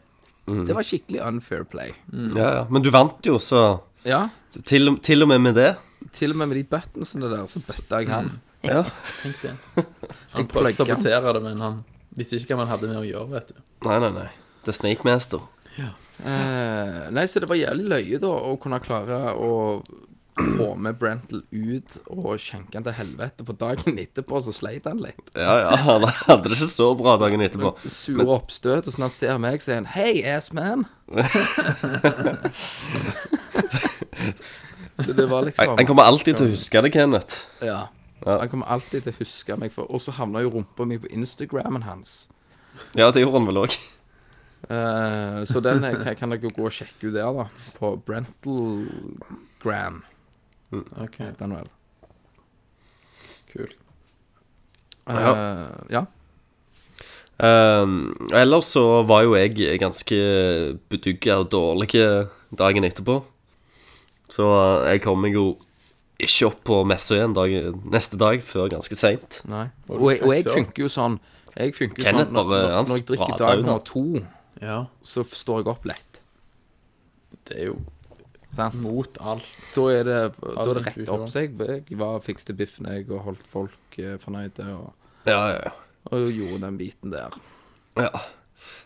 [0.47, 1.93] Det var skikkelig unfair play.
[2.13, 2.63] ja, ja.
[2.71, 4.29] Men du vant jo, så Ja.
[4.67, 5.77] til, til og med med det.
[6.13, 8.33] Til og med med de buttonsene der, så bøtta jeg han.
[8.62, 8.85] Ja.
[9.22, 9.55] Tenk det.
[9.77, 9.87] Jeg
[10.37, 11.81] Han prøvde å sabotere det, men han
[12.16, 13.61] visste ikke hva man hadde med å gjøre, vet du.
[13.88, 14.29] Nei, nei, nei.
[14.62, 15.42] Det er Snake Master.
[16.22, 19.53] Eh, nei, så det var jævlig løye, da, å kunne klare å
[20.38, 23.44] få med Brentel ut og skjenke han til helvete.
[23.48, 25.20] For dagen etterpå så sleit han litt.
[25.37, 25.72] Ja, ja.
[25.88, 27.75] Han hadde det ikke så bra dagen etterpå.
[27.85, 28.87] Sure oppstøt.
[28.88, 30.87] Og så når han ser meg, sier han 'Hei, ass man'.
[35.03, 37.44] så det var liksom Han kommer alltid til å huske det, Kenneth.
[37.64, 37.88] Ja.
[38.27, 38.39] Ja.
[38.39, 41.09] Han kommer alltid til å huske meg for Og så havna jo rumpa mi på
[41.11, 42.29] Instagrammen hans.
[42.95, 43.75] Ja, det gjorde han vel òg.
[44.71, 47.49] Eh, så den eh, kan- dere gå og sjekke ut der, da.
[47.75, 50.03] På Brentalgram,
[51.03, 51.67] Ok, den vel.
[53.53, 53.75] kult.
[55.09, 56.05] Eh, ja.
[57.43, 60.15] Um, ellers så var jo jeg ganske
[60.89, 61.91] bedugga og dårlig
[62.55, 63.19] dagen etterpå.
[64.31, 64.47] Så
[64.87, 65.57] jeg kom meg jo
[66.27, 67.53] ikke opp på messa igjen dag,
[67.93, 69.43] neste dag før ganske seint.
[69.49, 71.19] Og, jeg- og jeg funker jo sånn
[71.57, 74.05] Jeg funker Kenneth sånn når, når, når jeg drikker dag nummer to,
[74.63, 76.21] Ja, så står jeg opp lett.
[77.49, 77.77] det er jo
[78.53, 78.75] Sant?
[78.81, 79.45] mot alt.
[79.75, 81.55] Da er det, da er det rett opp seg.
[81.59, 84.67] Jeg var fikste biffen, jeg, og holdt folk eh, fornøyde.
[84.77, 84.93] Og,
[85.27, 85.71] Ja, ja, ja.
[86.13, 87.31] og gjorde den biten der.
[87.97, 88.11] ja.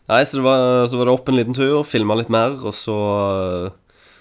[0.08, 2.72] Nei, så det var, så var det opp en liten tur, filma litt mer, og
[2.72, 3.72] så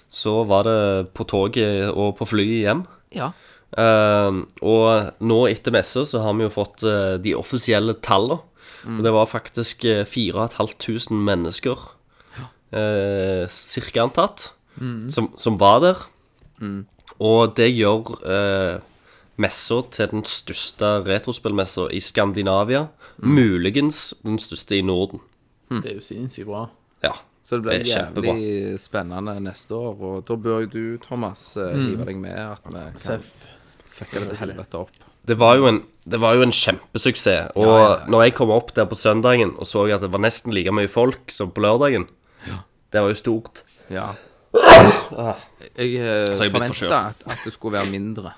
[0.10, 2.86] Så var det på toget og på flyet hjem.
[3.14, 3.32] Ja.
[3.76, 8.42] Uh, og nå etter messa så har vi jo fått uh, de offisielle tallene.
[8.86, 11.80] Og det var faktisk uh, 4500 mennesker,
[12.38, 14.52] uh, cirka antatt,
[15.10, 16.04] som, som var der.
[17.24, 18.84] Og det gjør uh,
[19.42, 22.88] messa til den største retrospillmessa i Skandinavia.
[23.18, 25.24] Muligens den største i Norden.
[25.72, 26.68] Det er jo sinnssykt bra.
[27.04, 27.16] Ja.
[27.46, 28.34] Så det blir Det kjempebra.
[28.34, 30.00] jævlig spennende neste år.
[30.02, 33.28] Og da bør jo du, Thomas, eh, hive deg med at vi kan Seff.
[33.88, 34.90] fucke det til helvete opp.
[35.26, 35.80] Det var jo en,
[36.10, 37.52] det var jo en kjempesuksess.
[37.58, 40.74] Og når jeg kom opp der på søndagen og så at det var nesten like
[40.74, 42.08] mye folk som på lørdagen,
[42.92, 43.62] det var jo stort.
[43.90, 44.14] Ja.
[45.76, 48.32] Jeg eh, Så jeg er blitt forventa at, at det skulle være mindre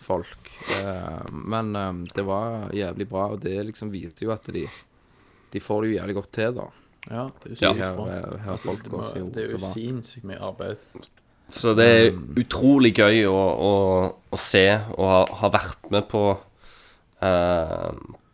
[0.00, 0.50] folk.
[0.82, 4.66] Eh, men eh, det var jævlig bra, og det liksom viser jo at de
[5.52, 6.64] De får det jo jævlig godt til, da.
[7.08, 8.06] Ja, det er jo sykt bra.
[8.12, 10.76] eh, her folk Det, må, også det er jo sinnssykt mye arbeid.
[11.50, 13.72] Så det er utrolig gøy å, å,
[14.30, 17.88] å se og ha, ha vært med på uh,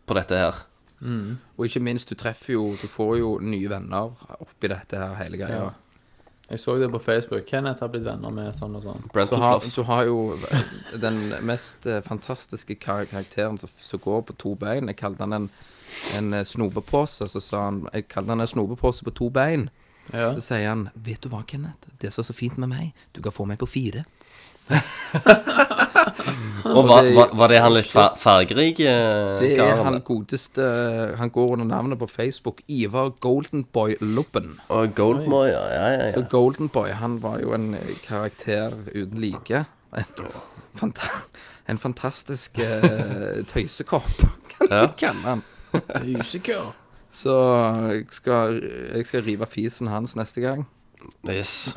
[0.05, 0.59] På dette her.
[1.57, 5.41] Og ikke minst, du treffer jo Du får jo nye venner oppi dette her hele
[5.41, 5.65] greia.
[5.65, 5.73] Ja.
[6.47, 7.43] Jeg så det på Facebook.
[7.47, 9.01] Kenneth har blitt venner med sånn og sånn.
[9.27, 10.19] Så har, så har jo
[10.95, 15.49] den mest eh, fantastiske karakteren som, som går på to bein Jeg kalte han en,
[16.17, 17.27] en eh, snopepose.
[17.29, 19.69] Så sa han Jeg kalte han en snopepose på to bein.
[20.13, 20.33] Ja.
[20.37, 21.89] Så sier han Vet du hva, Kenneth?
[21.99, 24.05] Det som er så fint med meg, du kan få meg på fire.
[26.67, 28.79] Og var, var, var det han litt fargerik?
[28.83, 30.65] eh, Det er han godeste
[31.19, 34.57] Han går under navnet på Facebook Ivar Goldenboy Lubben.
[34.69, 36.25] Og Goldmoy, ja, ja, ja, Så.
[36.31, 39.63] Goldenboy, han var jo en eh, karakter uten like.
[39.95, 40.93] En,
[41.71, 44.11] en fantastisk eh, tøysekopp,
[44.51, 44.81] kan Ja.
[44.87, 45.43] du kalle han.
[46.03, 46.71] Musiker.
[47.11, 47.33] Så
[47.91, 48.57] jeg skal,
[48.95, 50.65] jeg skal rive fisen hans neste gang.
[51.29, 51.73] Yes.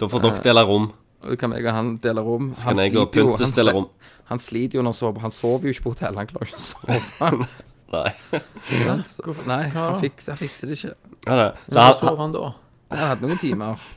[0.00, 0.90] Da får dere dele rom.
[1.24, 2.52] Og kan jeg og han dele rom.
[2.56, 3.88] Skal jeg og sliter jo- Puntus dele rom?
[4.30, 5.20] Han sliter jo når han sover.
[5.24, 6.16] Han sover jo ikke på hotell.
[6.20, 7.48] Han klarer ikke å sove.
[7.90, 8.10] Nei.
[9.10, 10.92] Så, nei, han, fikser, han fikser det ikke.
[11.26, 11.48] Ja, nei.
[11.66, 12.44] Så han, sover han da?
[12.94, 13.88] Han hadde noen timer.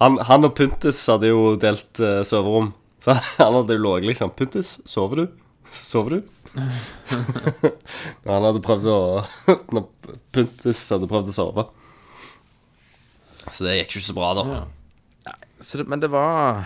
[0.00, 2.70] han, han og Puntus hadde jo delt eh, soverom.
[3.04, 5.26] Så han hadde jo ligget liksom Puntus, sover du?
[5.72, 6.32] Sover du?
[6.54, 8.96] Når han hadde prøvd å
[9.74, 9.86] Når
[10.34, 11.64] Puntis hadde prøvd å sove.
[13.48, 14.44] Så det gikk jo ikke så bra, da.
[14.52, 15.34] Ja.
[15.62, 16.64] Så det, men det var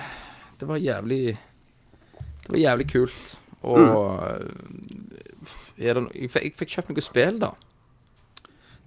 [0.60, 3.20] Det var jævlig Det var jævlig kult.
[3.66, 3.86] Og
[5.76, 7.50] er det, no- jeg, fikk- jeg fikk kjøpt noe spill, da.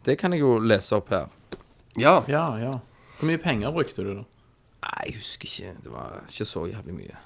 [0.08, 1.28] Det kan jeg jo lese opp her.
[2.00, 2.20] Ja.
[2.32, 2.72] ja, ja.
[3.20, 4.24] Hvor mye penger brukte du, da?
[4.86, 5.74] Nei, jeg husker ikke.
[5.84, 7.18] Det var ikke så jævlig mye.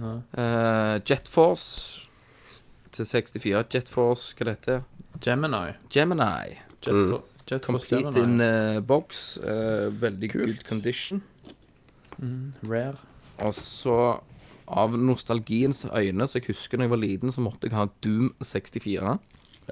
[0.00, 2.05] Uh, Jet Force
[2.92, 3.64] til 64.
[3.74, 4.82] Jet Force, hva det heter
[5.24, 5.72] Gemini.
[5.90, 6.56] Gemini.
[6.84, 8.44] Jet for, Jet for Complete in Gemini.
[8.76, 9.38] eh, box.
[9.38, 10.46] Uh, veldig Kult.
[10.46, 11.22] good condition.
[12.64, 12.96] Rare.
[13.38, 14.20] Og så,
[14.68, 18.34] av nostalgiens øyne, så jeg husker da jeg var liten, så måtte jeg ha Doom
[18.42, 19.18] 64.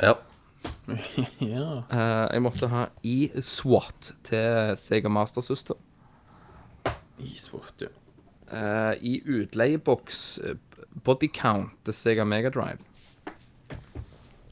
[0.03, 0.15] ja.
[1.45, 1.83] Ja.
[1.93, 5.77] Uh, jeg måtte ha E-SWAT til Sega Master System.
[7.21, 7.89] Isfort, ja.
[8.53, 12.79] Eh, I utleieboks Bodycount Body Count til Sega Megadrive.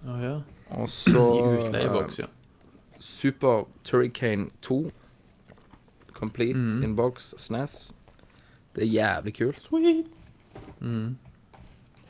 [0.07, 0.37] Å ja.
[0.79, 2.27] Og så I utleieboks, ja.
[2.27, 4.79] eh, Super Turricane 2.
[6.13, 6.85] Complete mm.
[6.85, 7.93] in box SNES.
[8.75, 9.69] Det er jævlig kult.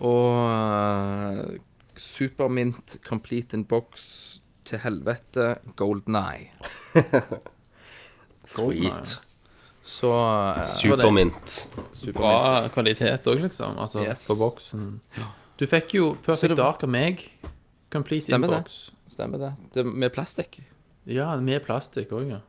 [0.01, 1.57] Og uh,
[1.97, 6.53] Supermint Complete in box til helvete Golden Eye.
[8.47, 9.19] Sweet.
[9.83, 11.69] Så uh, Supermint.
[11.93, 13.79] Super Bra kvalitet òg, liksom.
[13.79, 14.27] Altså, Yes.
[14.27, 15.01] på boksen.
[15.59, 17.32] Du fikk jo Perfect Dark av meg.
[17.93, 18.63] Complete Stemmer det.
[19.13, 19.53] Stemmer det.
[19.75, 20.61] det med plastikk.
[21.11, 22.41] Ja, med plastikk òg, ja.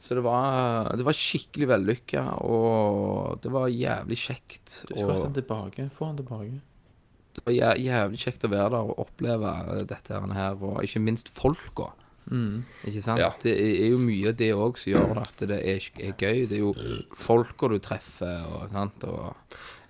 [0.00, 4.76] Så det var, det var skikkelig vellykka, og det var jævlig kjekt.
[4.88, 5.88] Du skulle hatt den tilbake.
[5.92, 6.60] Få den tilbake.
[7.34, 9.50] det var jæ- jævlig kjekt å være der og oppleve
[9.90, 11.90] dette her, og ikke minst folka.
[12.28, 13.18] Ikke sant?
[13.22, 13.30] Ja.
[13.42, 16.46] Det er jo mye av det òg som gjør at det er, er gøy.
[16.50, 16.72] Det er jo
[17.16, 19.34] folka du treffer, og sant, og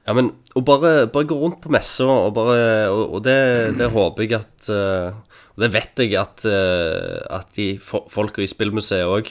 [0.09, 3.38] Ja, men å bare, bare gå rundt på messa, og bare Og, og det,
[3.77, 5.12] det håper jeg at eh,
[5.53, 9.29] Og det vet jeg at, eh, at de folka i spillmuseet òg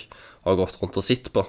[0.48, 1.42] har gått rundt og sett på.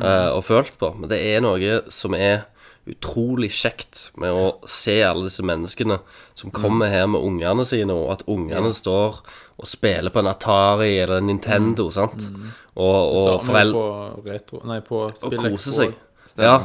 [0.00, 0.88] eh, og følt på.
[0.96, 2.46] Men det er noe som er
[2.90, 5.98] utrolig kjekt med å se alle disse menneskene
[6.36, 9.20] som kommer her med ungene sine, og at ungene står
[9.54, 12.26] og spiller på en Atari eller en Nintendo, sant?
[12.74, 13.84] Og, og foreldre
[14.18, 15.94] på retro Nei, på og koser seg.
[16.42, 16.58] Ja,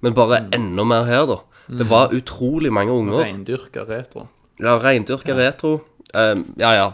[0.00, 1.40] men bare enda mer her, da.
[1.70, 3.22] Det var utrolig mange unger.
[3.22, 4.26] Reindyrka retro.
[4.60, 5.76] Ja, reindyrka retro.
[6.14, 6.88] Um, ja, ja.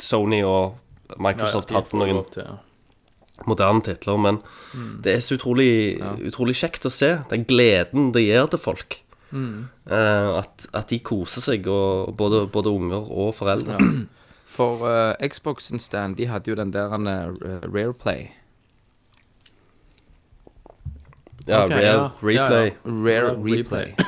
[0.00, 0.76] Sony og
[1.16, 2.58] Microsoft ja, ja, hadde noen til, ja.
[3.48, 4.38] moderne titler, men
[5.04, 7.14] det er så utrolig, utrolig kjekt å se.
[7.32, 9.00] Den gleden det gir til folk.
[9.32, 13.78] Eh, at, at de koser seg, og både, både unger og foreldre.
[14.50, 17.30] For uh, Xboxen stand, de hadde jo den der uh,
[17.70, 18.28] Rareplay.
[21.50, 22.10] Ja, okay, Rare ja.
[22.22, 22.70] Replay.
[22.70, 23.94] Ja, Rare Replay.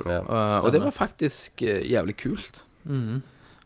[0.00, 0.22] Ja.
[0.24, 2.62] Uh, og det var faktisk uh, jævlig kult.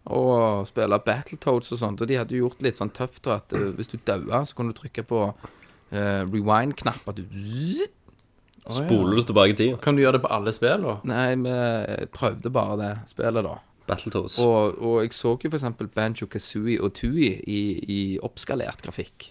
[0.04, 0.22] Å
[0.66, 2.02] spille Battletoads og sånt.
[2.02, 4.74] Og de hadde jo gjort litt sånn tøft at uh, hvis du daua, så kunne
[4.74, 7.06] du trykke på uh, rewind-knapp.
[7.06, 9.78] At du oh, Spoler du tilbake i tida?
[9.84, 10.96] Kan du gjøre det på alle spill, da?
[11.06, 13.54] Nei, vi prøvde bare det spillet, da.
[13.86, 14.40] Battletoads.
[14.42, 17.62] Og, og jeg så jo eksempel Banjo Kazooie og Tui i,
[17.94, 19.30] i oppskalert grafikk.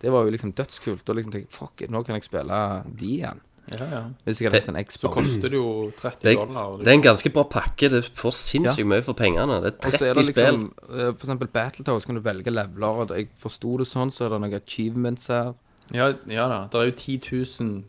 [0.00, 1.08] Det var jo liksom dødskult.
[1.08, 3.40] Og liksom tenkte fuck it, nå kan jeg spille de igjen.
[3.70, 4.02] Ja, ja.
[4.24, 6.70] Hvis jeg hadde hatt en Så koster det jo 30 det, dollar.
[6.78, 7.90] du- det er en ganske bra pakke.
[7.90, 9.58] Det får sinnssykt mye for pengene.
[9.62, 10.44] Det Og så er er det 30 spill.
[10.44, 12.86] liksom eh, For eksempel Battletoads kan du velge leveler.
[13.02, 15.54] Og jeg forsto det sånn, så er det noen achievements her.
[15.92, 16.62] Ja, ja da.
[16.68, 17.18] Det er jo 10
[17.60, 17.84] 000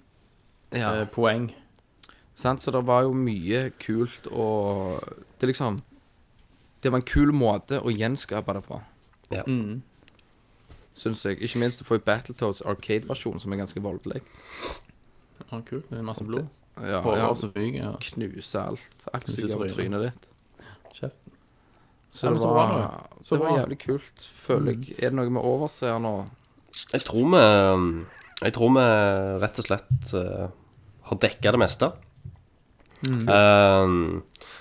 [0.74, 1.52] Ja, eh, poeng.
[2.36, 2.60] sant?
[2.60, 5.00] Så det var jo mye kult, og
[5.40, 5.80] det liksom
[6.82, 8.82] Det var en kul måte å gjenskape det på.
[9.32, 9.44] Ja.
[9.44, 9.82] Mm.
[10.96, 11.40] Syns jeg.
[11.42, 14.22] Ikke minst du får jo Battletoads Arcade-versjon, som er ganske voldelig.
[15.40, 15.90] Ja, kult.
[15.90, 16.48] Det er masse blod.
[16.80, 17.80] Ja, Hårer ja, som fyker.
[17.80, 17.94] Ja.
[18.00, 19.08] knuse alt.
[19.14, 20.02] Akkurat som trynet.
[20.08, 20.30] ditt.
[20.94, 21.38] Kjeften.
[22.10, 23.26] Så Ja, det så var, det.
[23.26, 24.96] Så det var jævlig kult, føler jeg.
[24.98, 26.14] Er det noe vi overser nå?
[26.94, 27.44] Jeg tror vi
[28.42, 28.86] Jeg tror vi
[29.44, 30.48] rett og slett uh,
[31.10, 31.92] har dekka det meste.
[33.08, 33.88] Eh,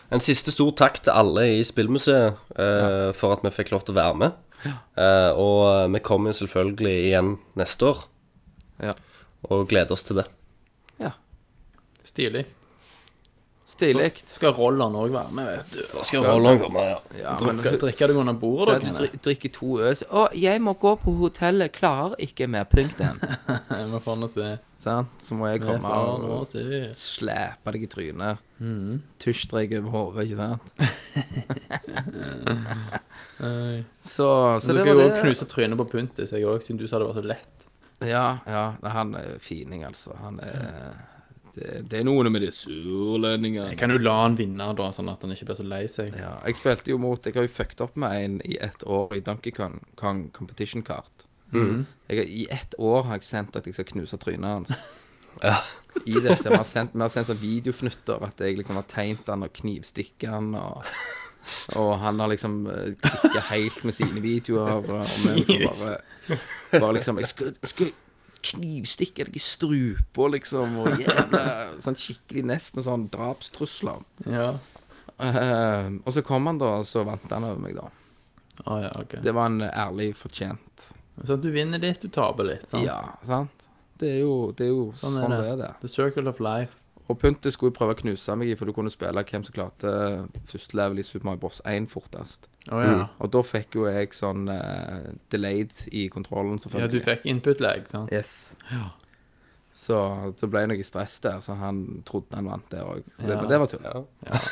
[0.09, 3.97] en siste stor takk til alle i Spillmuseet eh, for at vi fikk lov til
[3.97, 4.37] å være med.
[4.67, 8.05] Eh, og vi kommer jo selvfølgelig igjen neste år
[8.83, 8.95] Ja.
[9.49, 10.27] og gleder oss til det.
[11.01, 11.11] ja.
[12.05, 12.47] Stilig.
[13.69, 14.13] Stilig.
[14.25, 15.81] Skal Rolland òg være med, vet du.
[15.93, 16.95] Da skal Roland komme, ja.
[17.19, 18.93] Ja, men Drikke, du under bordet, da.
[18.97, 23.21] du drikker to øl Å, jeg må gå på hotellet, klarer ikke mer, punktum.
[23.21, 24.49] Vi får nå se.
[24.81, 25.13] Sant?
[25.21, 26.49] Så må jeg komme og
[26.97, 28.41] slepe deg i trynet.
[29.21, 30.65] Tusjstrek over hodet, ikke sant?
[34.01, 34.31] så,
[34.65, 37.03] Så, det var det skal jo knuse trynet på Puntis, jeg òg, siden du sa
[37.05, 37.69] det var så lett.
[38.01, 38.65] Ja, ja.
[38.97, 40.17] Han er fining, altså.
[40.25, 40.97] Han er
[41.59, 43.73] Det, det er noe med de surlendingene.
[43.73, 46.15] Jeg kan jo la han vinne, da, sånn at han ikke blir så lei seg.
[46.19, 49.17] Ja, jeg spilte jo mot Jeg har jo fucket opp med en i ett år
[49.19, 51.27] i Donkey Kong, Kong Competition Kart.
[51.53, 54.75] Jeg, I ett år har jeg sendt at jeg skal knuse trynet hans.
[55.39, 55.61] Ja.
[56.03, 59.29] I dette, Vi har sendt, vi har sendt sånn videofnutter at jeg liksom har tegnet
[59.31, 60.49] han og knivstikket han.
[60.59, 60.89] Og,
[61.79, 64.81] og han har liksom uh, klikka helt med sine videoer.
[64.81, 64.89] Og
[65.23, 66.41] vi liksom bare,
[66.75, 67.93] bare liksom Jeg skal, jeg skal
[68.45, 70.77] knivstikke deg i strupa, liksom.
[70.85, 71.45] Og jævla
[71.85, 74.03] Sånn skikkelig nesten sånn drapstrusler.
[74.27, 74.53] Ja.
[75.19, 77.89] Uh, og så kom han, da, og så vant han over meg, da.
[78.67, 79.19] Å ja, ok.
[79.23, 80.91] Det var en ærlig fortjent.
[81.27, 82.69] Så du vinner litt, du taper litt.
[82.71, 82.85] sant?
[82.87, 83.67] Ja, sant?
[83.99, 85.53] Det er jo, det er jo sånn, Sånn er det det.
[85.55, 85.71] er, det.
[85.83, 86.75] The circle of life.
[87.09, 89.93] Og pyntet skulle prøve å knuse meg i, for du kunne spille hvem som klarte
[90.51, 91.63] første level i Super Mario Bros.
[91.67, 92.47] 1 fortest.
[92.69, 92.97] Å ja.
[93.23, 98.13] Og da fikk jo jeg sånn uh, delayed i kontrollen, Ja, du fikk input-lag, sant?
[98.13, 98.45] Yes.
[99.79, 99.97] Så
[100.41, 103.07] da ble det noe stress der, så han trodde han vant der òg.
[103.17, 103.39] Det, Ja.
[103.39, 103.89] Men det var tull.
[104.27, 104.43] Ja.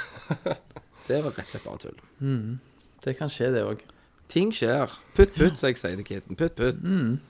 [1.06, 1.98] Det var rett og slett bare tull.
[3.04, 3.82] Det kan skje, det òg.
[4.26, 4.90] Ting skjer.
[5.14, 6.38] Putt, putt, som jeg sier til kiden.
[6.38, 6.80] Putt, putt.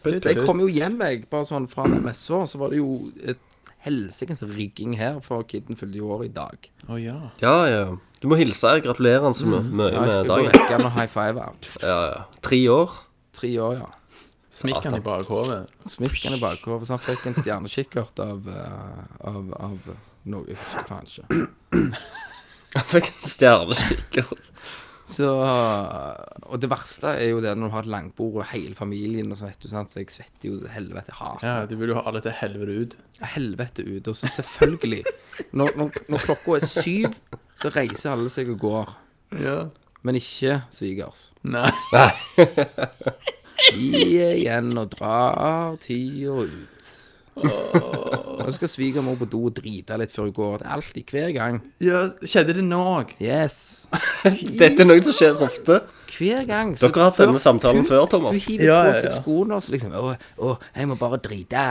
[0.01, 3.11] Putt, Jeg kom jo hjem, jeg, bare sånn fra MSO messa, så var det jo
[3.20, 3.42] et
[3.85, 6.70] helsikens rigging her, for kiden fylte jo år i dag.
[6.88, 7.18] Å ja.
[7.42, 7.85] ja, ja.
[8.27, 8.73] Du må hilse.
[8.83, 10.55] Gratulerer han så mye mye Ja, jeg med bare dagen.
[10.57, 11.45] rekke noen high five.
[11.79, 12.25] Ja, ja.
[12.43, 12.97] Tre år.
[13.39, 13.87] Tre år, ja.
[14.57, 15.61] Smikk han i bakhodet.
[15.87, 19.91] Smikk han i bakhodet, så han fikk en stjernekikkert av, eh, av, av
[20.27, 21.93] noe Jeg husker faen ikke.
[22.75, 24.51] Han fikk en stjernekikkert.
[25.07, 25.27] Så
[26.51, 29.38] Og det verste er jo det når du har et langbord og hele familien, og
[29.38, 31.45] så vet du, sant, så jeg svetter jo helvete hardt.
[31.47, 32.97] Ja, du vil jo ha alle til helvete ut.
[33.37, 34.11] Helvete ut.
[34.11, 35.03] Og så selvfølgelig,
[35.53, 37.14] når, når, når klokka er syv,
[37.62, 38.95] så reiser alle seg og går.
[39.42, 39.59] Ja.
[40.07, 41.31] Men ikke svigers.
[41.42, 41.71] Nei.
[43.75, 43.88] De
[44.23, 46.92] er igjen og drar tida ut.
[47.37, 50.55] Og så skal svigermor på do og drite litt før hun går.
[50.62, 51.59] Det er alltid, hver gang.
[51.85, 53.12] Ja, skjedde det nå òg?
[53.20, 53.57] Yes.
[54.61, 55.81] Dette er noe som skjer ofte.
[56.16, 56.72] Hver gang.
[56.79, 58.40] Så Dere har hatt før- denne samtalen før, Hun Thomas.
[58.46, 59.16] hiver Ja, på ja, seg ja.
[59.18, 61.66] skoene og så liksom Å, å, jeg må bare drite.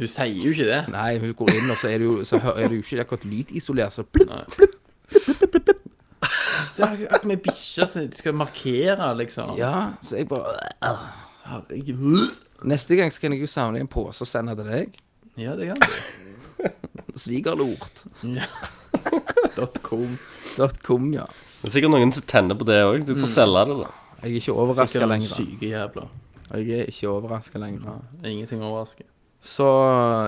[0.00, 0.82] Hun sier jo ikke det.
[0.92, 3.04] Nei, hun går inn, og så er det jo, så hø- er det jo ikke
[3.06, 3.92] akkurat lydisolert.
[3.96, 4.30] Så plupp.
[6.76, 9.54] Det er akkurat med bikkjer som de skal markere, liksom.
[9.60, 10.56] Ja, så jeg bare.
[11.50, 12.28] Herregud.
[12.68, 14.98] Neste gang så kan jeg jo samle i en pose og sende til deg.
[15.40, 16.68] Ja, det kan du.
[17.16, 18.04] Svigerlort.
[19.56, 20.18] Dot com.
[20.56, 21.26] Dot com, ja.
[21.60, 23.02] Det er sikkert noen som tenner på det òg.
[23.08, 23.90] Du får selge det, da.
[24.20, 25.32] Jeg er ikke overraska Sikkert lenger.
[25.32, 26.10] syke jævler.
[26.50, 27.98] Jeg er ikke overraska lenger.
[28.26, 29.06] Ingenting overrasker.
[29.40, 29.66] Så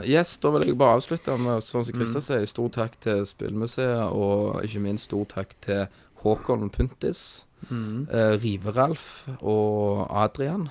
[0.09, 2.47] yes, da vil jeg bare avslutte med sånn som Christer sier.
[2.49, 5.83] Stor takk til Spillmuseet, og ikke minst stor takk til
[6.23, 7.21] Håkon Puntis,
[7.69, 10.71] eh, Rive-Ralf og Adrian.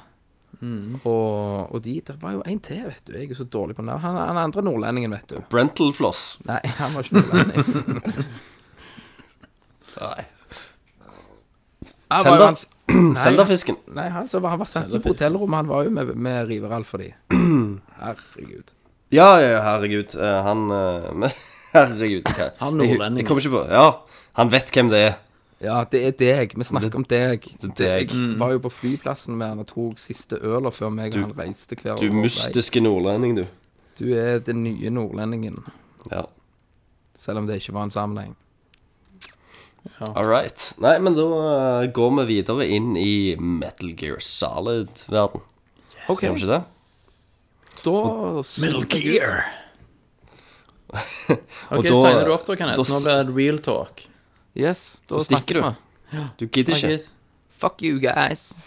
[0.61, 3.13] Og, og de Det var jo en til, vet du.
[3.17, 3.99] Jeg er så dårlig på navn.
[4.03, 5.39] Han, han andre nordlendingen, vet du.
[5.49, 6.37] Brental floss.
[6.45, 8.01] Nei, han var ikke nordlending.
[10.01, 10.25] Nei.
[12.11, 13.77] Han jo Zelda- hans- Nei, Seldafisken.
[13.95, 15.61] Nei, han, så var, han var satt på hotellrommet.
[15.61, 17.13] Han var jo med, med Riveralf for de.
[18.01, 18.73] Herregud.
[19.11, 20.13] Ja, ja, herregud.
[20.15, 21.31] Eh, Han eh,
[21.73, 22.23] Herregud.
[22.27, 23.85] hva- Han Jeg, jeg kommer ikke på Ja,
[24.39, 25.15] han vet hvem det er.
[25.61, 26.55] Ja, det er deg.
[26.57, 27.45] Vi snakker om deg.
[27.77, 31.35] Jeg var jo på flyplassen med han og tok siste øla før meg og han
[31.37, 33.45] reiste hver Du mystiske nordlending, du.
[33.99, 35.59] Du er den nye nordlendingen,
[36.09, 36.23] Ja.
[37.13, 38.35] selv om det ikke var en sammenheng.
[40.01, 40.73] All right.
[40.81, 45.41] Nei, men da uh, går vi videre inn i Metal Gear Solid-verden.
[46.09, 46.61] Ok, Gjør vi ikke det?
[47.81, 47.95] da
[48.61, 49.43] Metal Gear.
[51.71, 52.77] OK, da- signer du off da, Kenneth?
[52.81, 54.07] Nå blir det real talk.
[54.55, 55.75] Yes, da, Da stikker du.
[56.39, 56.97] Du gidder ikke.
[57.61, 58.57] Fuck you guys.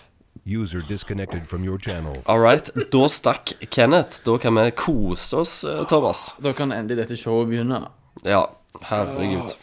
[0.47, 2.23] User disconnected from your channel.
[2.27, 2.68] All right.
[2.92, 4.20] Da stakk Kenneth.
[4.25, 6.35] Da kan vi kose oss, eh, Thomas.
[6.42, 7.83] Da kan endelig dette showet begynne.
[8.25, 8.47] Ja,
[8.83, 9.55] herregud.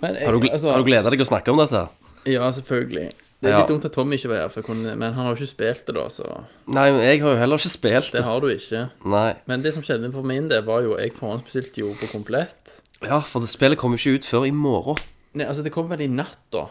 [0.00, 1.88] Men jeg, Har du, altså, har du gleda deg å snakke om dette?
[2.26, 3.12] Ja, selvfølgelig.
[3.40, 3.58] Det er Ja.
[3.60, 5.86] litt dumt at Tommy ikke var her, for kunne, men han har jo ikke spilt
[5.86, 8.24] det, da, så Nei, men jeg har jo heller ikke spilt det det.
[8.24, 8.90] har du ikke.
[9.04, 9.34] Nei.
[9.46, 12.80] Men det som skjedde for min del, var jo Jeg forhåndsbestilte jo på komplett.
[13.02, 14.96] Ja, for det spillet kommer ikke ut før i morgen.
[15.34, 16.66] Nei, altså, det kom vel i natt, da.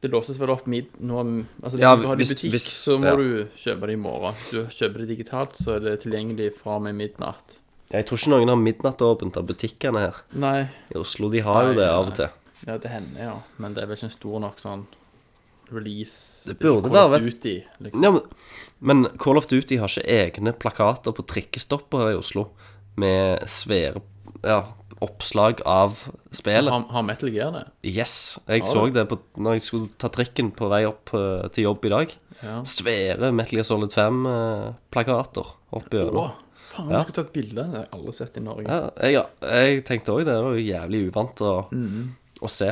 [0.00, 1.18] Det låses vel opp mid nå
[1.62, 3.16] Altså, hvis Ja, du skal ha det i butikk, hvis- så må ja.
[3.16, 4.34] du kjøpe det i morgen.
[4.34, 7.58] Hvis du kjøper det digitalt, så er det tilgjengelig fra og med midnatt.
[7.92, 11.28] Jeg tror ikke noen har midnattåpent av butikkene her Nei, i Oslo.
[11.28, 12.28] De har jo det av og til.
[12.66, 13.36] ja, det hender, ja.
[13.58, 14.86] Men det er vel ikke en stor nok sånn
[15.70, 17.62] release Det burde det være, vet- du.
[17.84, 18.02] liksom.
[18.02, 18.22] Ja, men,
[18.80, 22.48] men Call of Duty har ikke egne plakater på trikkestopper i Oslo
[22.96, 24.00] med svære
[24.44, 24.64] ja,
[25.04, 25.96] oppslag av
[26.32, 26.70] spillet.
[26.72, 27.64] Har, har Metal Gear det?
[27.88, 28.38] Yes.
[28.46, 28.98] Jeg Har så det?
[28.98, 32.14] det på, når jeg skulle ta trikken på vei opp uh, til jobb i dag.
[32.40, 32.58] Ja.
[32.68, 36.36] Svære Metal Gear Solid 5-plakater oppi Å, gjennom.
[36.70, 37.64] Faen, du skulle tatt bilde.
[37.64, 38.66] Det har jeg aldri sett i Norge.
[38.68, 39.24] Ja, jeg,
[39.56, 40.36] jeg tenkte òg det.
[40.36, 41.54] Det var jo jævlig uvant å,
[42.40, 42.70] å se.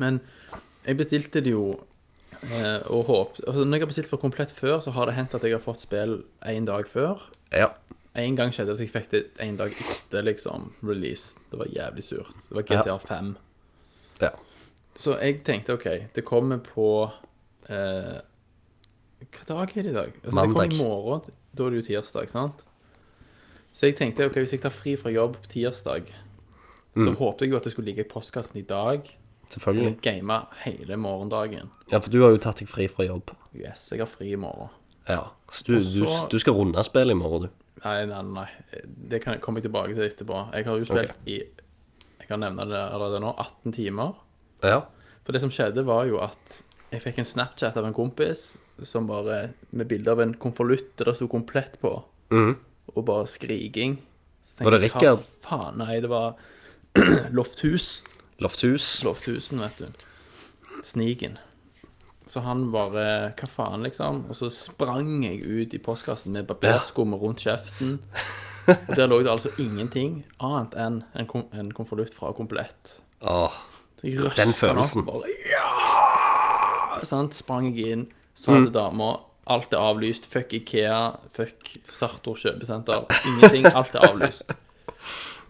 [0.00, 0.20] Men
[0.86, 1.64] jeg bestilte det jo
[2.40, 5.36] eh, og håpet altså, Når jeg har bestilt for komplett før, så har det hendt
[5.36, 6.20] at jeg har fått spill
[6.52, 7.26] en dag før.
[7.52, 7.72] Ja.
[8.14, 11.38] En gang skjedde det at jeg fikk det en dag etter liksom release.
[11.50, 12.32] Det var jævlig surt.
[12.48, 12.96] Det var GTA Ja.
[12.98, 13.36] 5.
[14.20, 14.30] ja.
[14.96, 15.84] Så jeg tenkte OK,
[16.14, 17.10] det kommer på
[17.70, 18.18] eh,
[19.30, 20.12] Hva dag er det i dag?
[20.24, 21.20] Altså, det kommer i morgen.
[21.56, 22.64] Da er det jo tirsdag, sant?
[23.72, 26.02] Så jeg tenkte OK, hvis jeg tar fri fra jobb på tirsdag,
[26.96, 27.06] Mm.
[27.06, 29.06] så håpte jeg jo at det skulle ligge i postkassen i dag.
[29.48, 29.92] Selvfølgelig.
[29.96, 31.70] Og game hele morgendagen.
[31.92, 33.30] Ja, for du har jo tatt deg fri fra jobb.
[33.54, 34.68] Yes, jeg har fri i morgen.
[35.08, 35.28] Ja.
[35.52, 37.48] Så du, så- du, du skal runde spillet i morgen, du.
[37.84, 38.46] Nei, nei, nei.
[38.84, 40.40] Det kan jeg komme tilbake til etterpå.
[40.54, 44.12] Jeg har jo spilt i Jeg kan nevne det allerede nå 18 timer.
[44.62, 44.82] Ja.
[45.24, 46.60] For det som skjedde, var jo at
[46.90, 51.10] jeg fikk en Snapchat av en kompis som bare Med bilde av en konvolutt der
[51.10, 52.04] det sto 'komplett' på,
[52.96, 53.98] og bare skriking.
[54.42, 54.64] Så.
[54.64, 55.24] Var det jeg, Rikard?
[55.44, 55.78] Faen?
[55.78, 56.34] Nei, det var
[57.36, 58.04] Lofthus.
[58.40, 59.04] Lofthus.
[59.04, 59.86] Lofthusen, vet du.
[60.82, 61.38] Sniken.
[62.30, 64.24] Så han bare Hva faen, liksom?
[64.30, 67.98] Og så sprang jeg ut i postkassen med barberskum rundt kjeften.
[68.70, 73.00] Og der lå det altså ingenting annet enn en, kom en konvolutt fra Komplett.
[73.26, 73.56] Åh.
[74.00, 75.04] Så Den følelsen.
[75.08, 77.02] Bare, ja!
[77.04, 77.34] Sant?
[77.34, 78.06] Sprang jeg inn,
[78.38, 79.16] sa til dama
[79.50, 80.28] alt er avlyst.
[80.30, 81.00] Fuck Ikea,
[81.34, 83.06] fuck Sartor kjøpesenter.
[83.26, 83.66] Ingenting.
[83.74, 84.54] Alt er avlyst.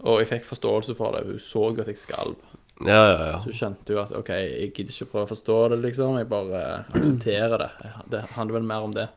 [0.01, 1.27] Og jeg fikk forståelse for det.
[1.27, 2.39] Hun så at jeg skalv.
[2.87, 3.39] Ja, ja, ja.
[3.43, 6.17] Så skjønte du at OK, jeg gidder ikke prøve å forstå det, liksom.
[6.19, 6.61] Jeg bare
[6.91, 7.71] aksepterer det.
[8.13, 9.07] Det handler vel mer om det.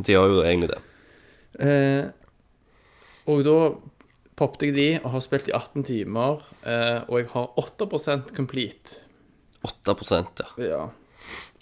[0.00, 0.80] De gjør jo egentlig det.
[1.64, 2.06] Eh,
[3.30, 3.58] og da
[4.34, 6.44] poppet jeg de og har spilt i 18 timer.
[6.66, 9.00] Eh, og jeg har 8% complete.
[9.64, 10.48] 8 ja.
[10.60, 10.82] Ja.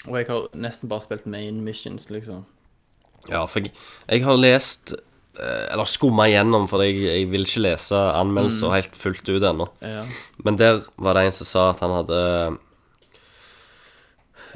[0.08, 2.44] Og jeg har nesten bare spilt main missions, liksom.
[3.30, 3.70] Ja, for jeg,
[4.08, 5.04] jeg har lest eh,
[5.40, 9.68] Eller skumma igjennom, for jeg, jeg vil ikke lese anmeldelser helt fullt ut ennå.
[9.80, 10.02] Ja.
[10.44, 12.18] Men der var det en som sa at han hadde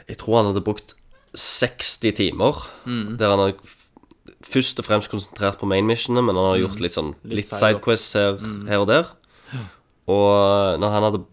[0.07, 0.93] Jeg tror han hadde brukt
[1.37, 2.61] 60 timer.
[2.85, 3.57] Der han har
[4.47, 7.51] først og fremst konsentrert på main missionene, men han har gjort litt sånn Litt litt
[7.57, 9.11] sidequests her, her og der.
[10.07, 11.24] Og når han hadde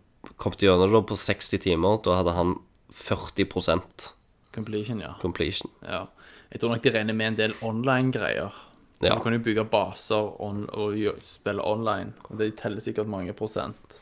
[0.41, 2.55] kommet gjennom det på 60 timer, da hadde han
[2.93, 4.11] 40%
[4.53, 5.15] Completion, ja.
[5.21, 5.71] completion.
[5.81, 6.05] ja.
[6.53, 8.53] Jeg tror nok de regner med en del online-greier.
[9.05, 9.15] Ja.
[9.15, 10.93] Du kan jo bygge baser on og
[11.25, 13.99] spille online, og det teller sikkert mange prosent.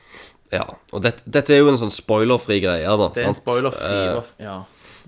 [0.51, 3.07] Ja, og det, dette er jo en sånn spoilerfri greie, da.
[3.09, 3.37] Det er sant?
[3.37, 3.91] en spoilerfri,
[4.39, 4.63] Eh, Ja.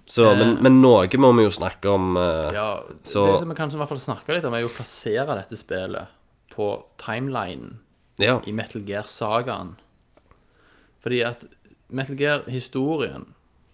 [0.08, 2.16] så, men, men noe må vi jo snakke om.
[2.18, 2.84] eh, ja.
[3.04, 5.36] Så- Det som vi kanskje i hvert fall snakker litt om, er jo å plassere
[5.36, 6.08] dette spillet
[6.56, 7.80] på timelinen
[8.20, 8.39] ja.
[8.48, 9.76] i Metal Gear-sagaen.
[11.04, 11.44] Fordi at
[11.89, 13.26] Metal Gear-historien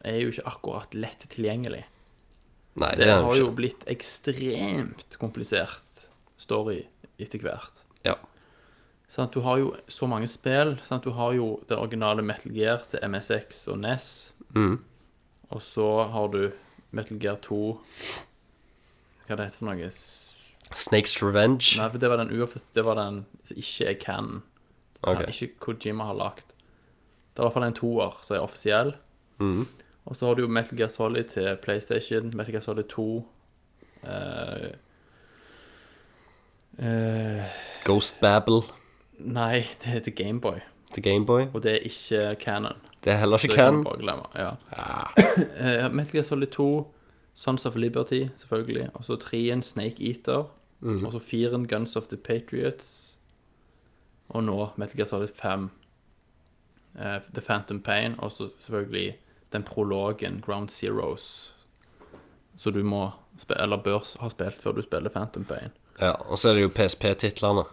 [0.03, 1.83] er jo ikke akkurat lett tilgjengelig.
[2.79, 6.07] Nei, det Det har jo blitt ekstremt komplisert
[6.39, 6.81] story
[7.19, 7.83] etter hvert.
[8.07, 8.15] Ja.
[9.09, 10.77] Sånn du har jo så mange spill.
[10.85, 14.09] Sånn du har jo det originale Metal Gear til MSX og NES.
[14.55, 14.77] Mm.
[15.49, 16.43] Og så har du
[16.95, 17.57] Metal Gear 2
[19.27, 19.89] Hva det heter for noe?
[20.77, 21.75] Snakes Revenge.
[21.79, 22.31] Nei, for det var den.
[22.73, 24.41] Det var den som ikke er canon.
[25.01, 25.25] Okay.
[25.25, 26.53] Ja, ikke Kojima har lagt.
[27.33, 28.93] Det er i hvert fall en toer som er offisiell.
[29.39, 29.63] Mm.
[30.09, 33.05] Og så har du jo Metal Gear Solid til PlayStation, Metal Gear Solid 2
[34.03, 34.69] eh,
[36.79, 37.43] eh,
[37.85, 38.61] Ghost Babble
[39.19, 40.59] Nei, det heter Gameboy,
[40.93, 41.41] til Gameboy.
[41.53, 42.77] og det er ikke canon.
[43.03, 43.85] Det er heller ikke canon.
[44.35, 44.51] Ja.
[44.71, 45.03] Ja.
[45.83, 46.93] Eh, Metal Gear Solid 2,
[47.33, 48.89] Sons of Liberty, selvfølgelig.
[48.93, 50.43] Og så treen Snake Eater.
[50.81, 53.19] Og så firen Guns of the Patriots.
[54.29, 55.69] Og nå Metal Gear Solid 5,
[56.95, 58.15] Uh, The Phantom Pain.
[58.17, 59.17] Og så selvfølgelig
[59.53, 61.55] den prologen, Ground Zeroes.
[62.57, 65.69] Så du må spille, eller bør ha spilt før du spiller Phantom Pain.
[65.99, 67.65] Ja, og så er det jo PSP-titlene.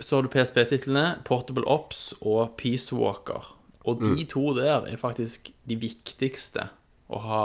[0.00, 3.54] Så har du PSP-titlene, Portable Ops og Peace Walker.
[3.88, 6.68] Og de to der er faktisk de viktigste
[7.10, 7.40] å ha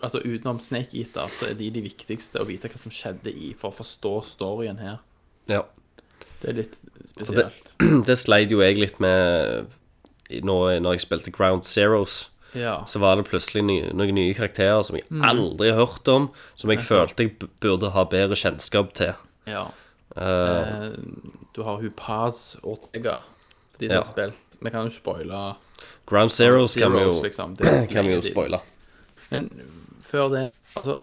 [0.00, 3.50] Altså utenom Snake Eater, så er de de viktigste å vite hva som skjedde i,
[3.60, 5.02] for å forstå storyen her.
[5.52, 5.58] Ja.
[6.40, 6.72] Det er litt
[7.10, 7.74] spesielt.
[8.08, 9.66] Det sleit jo jeg litt med
[10.32, 12.30] i- nå når jeg spilte Ground Zeroes.
[12.56, 12.78] Ja.
[12.88, 15.26] Så var det plutselig ny, noen nye karakterer som jeg Mm.
[15.28, 19.12] aldri har hørt om, som jeg følte jeg burde ha bedre kjennskap til.
[19.46, 19.66] Ja.
[20.16, 20.92] Uh,
[21.56, 23.16] du har hun Paz Ortega,
[23.70, 24.02] for de som Ja.
[24.02, 24.58] har spilt.
[24.62, 25.54] Vi kan jo spoile
[26.06, 27.56] Ground Zeroes kan vi jo, liksom.
[27.90, 28.60] Kan vi jo spoile.
[29.30, 29.48] Men
[30.04, 31.00] før det Altså,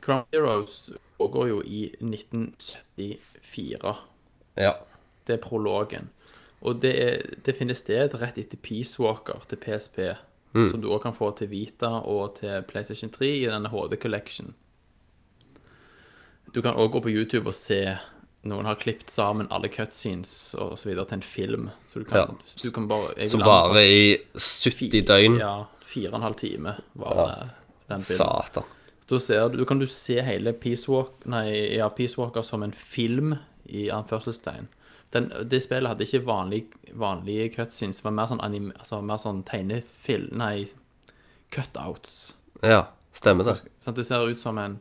[0.00, 3.94] Ground Zeroes pågår jo i 1974.
[4.56, 4.72] Ja.
[5.26, 6.10] Det er prologen.
[6.60, 9.98] Og det, er, det finner sted rett etter Peace Walker til PSP.
[10.54, 14.52] Som du òg kan få til Vita og til PlayStation 3 i denne HD Collection.
[16.54, 17.80] Du kan òg gå på YouTube og se
[18.46, 21.70] noen har klippet sammen alle cutscenes og så videre til en film.
[21.88, 22.54] Så du kan, Ja.
[22.62, 25.38] du kan bare Som varer i 70 døgn.
[25.40, 27.50] Ja, fire og en halv time var
[27.88, 28.18] den filmen.
[28.18, 28.64] Satan.
[29.10, 32.62] Da ser du, da kan du se hele Peace, Walk, nei, ja, Peace Walker som
[32.62, 33.34] en film
[33.66, 34.68] i anførselstegn.
[35.12, 39.16] Den, det spillet hadde ikke vanlig, vanlige cutscenes, det var mer sånn, anim, altså, mer
[39.20, 40.64] sånn tegnefilm Nei,
[41.52, 42.34] cutouts.
[42.62, 43.60] Ja, stemmer det.
[43.80, 44.80] Sånn, Det ser ut som en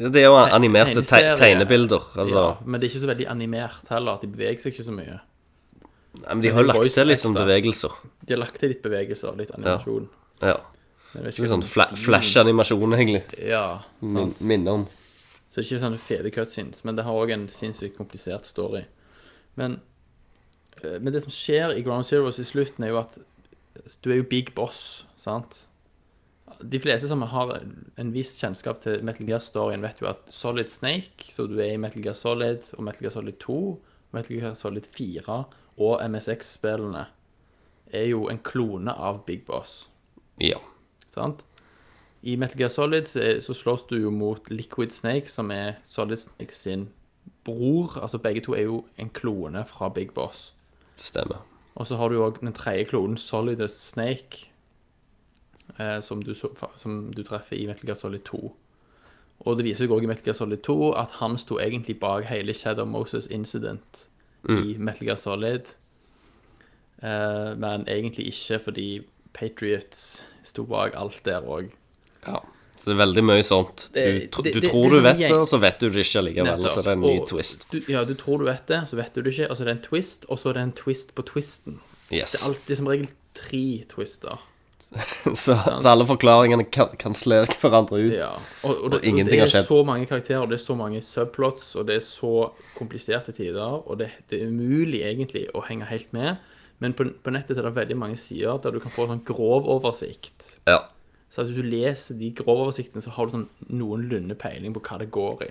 [0.00, 2.06] Det er jo animerte te tegnebilder.
[2.14, 2.36] Altså.
[2.36, 4.20] ja, Men det er ikke så veldig animert heller.
[4.22, 5.18] De beveger seg ikke så mye.
[6.20, 7.98] Nei, Men de har jo lagt til litt sånn bevegelser.
[8.24, 10.08] De har lagt til litt bevegelser, litt animasjon.
[10.40, 10.56] Ja.
[10.56, 11.26] ja.
[11.28, 13.22] ikke sånn fla flash-animasjon, egentlig.
[13.44, 14.42] Ja, Min, sant.
[14.48, 14.88] minner om.
[15.50, 18.84] Så det er ikke sånne fede cutscenes, men det har òg en sinnssykt komplisert story.
[19.60, 19.80] Men,
[20.80, 23.18] eh, men det som skjer i Ground Zeroes i slutten, er jo at
[24.00, 25.66] du er jo big boss, sant?
[26.62, 31.28] De fleste som har en viss kjennskap til Metal Gear-storyen, vet jo at Solid Snake,
[31.32, 33.60] så du er i Metal Gear Solid og Metal Gear Solid 2,
[34.16, 35.38] Metal Gear Solid 4
[35.80, 37.06] og MSX-spillene,
[37.90, 39.88] er jo en klone av Big Boss.
[40.40, 40.60] Ja.
[41.10, 41.46] Sant?
[42.22, 46.54] I Metal Gear Solid så, slåss du jo mot Liquid Snake, som er Solid Snake
[46.54, 46.88] sin
[47.46, 47.96] bror.
[48.02, 50.50] Altså begge to er jo en klone fra Big Boss.
[51.00, 51.40] Stemmer.
[51.74, 54.49] Og så har du òg den tredje klonen, Solidus Snake,
[55.78, 56.34] eh, som, du,
[56.76, 58.52] som du treffer i Metal Gear Solid 2.
[59.46, 62.24] Og det viser seg òg i Metal Gear Solid 2 at han sto egentlig bak
[62.28, 64.06] hele Shadow Moses Incident
[64.48, 65.66] i Metal Gear Solid.
[67.02, 68.88] Eh, men egentlig ikke, fordi
[69.32, 71.70] Patriots sto bak alt der òg.
[72.26, 72.40] Ja.
[72.80, 73.90] Så det er veldig mye sånt.
[73.92, 76.06] Du, Det- det- du det- tror det du vet det, og så vet du det
[76.06, 76.62] ikke likevel.
[76.68, 77.66] Så det er en ny Og twist.
[77.70, 79.64] Du, ja, du tror du vet det, så vet du det ikke, og så er
[79.66, 81.78] det en twist, og så er det en twist på twisten.
[82.08, 84.38] Det er alltid som regel tre twister.
[85.34, 88.14] Så, så alle forklaringene kan, kanslerer hverandre ut.
[88.16, 88.32] Ja,
[88.66, 91.02] og, og, det, Og ingenting og det er så mange karakterer, det er så mange
[91.04, 92.32] subplots, og det er så
[92.74, 96.42] kompliserte tider, og det, det er umulig egentlig å henge helt med.
[96.82, 99.26] Men på, på nettet er det veldig mange sider der du kan få en sånn
[99.28, 100.56] grov oversikt.
[100.66, 100.80] Ja.
[101.30, 104.98] Så hvis du leser de grove oversiktene, så har du sånn noenlunde peiling på hva
[105.02, 105.50] det går i.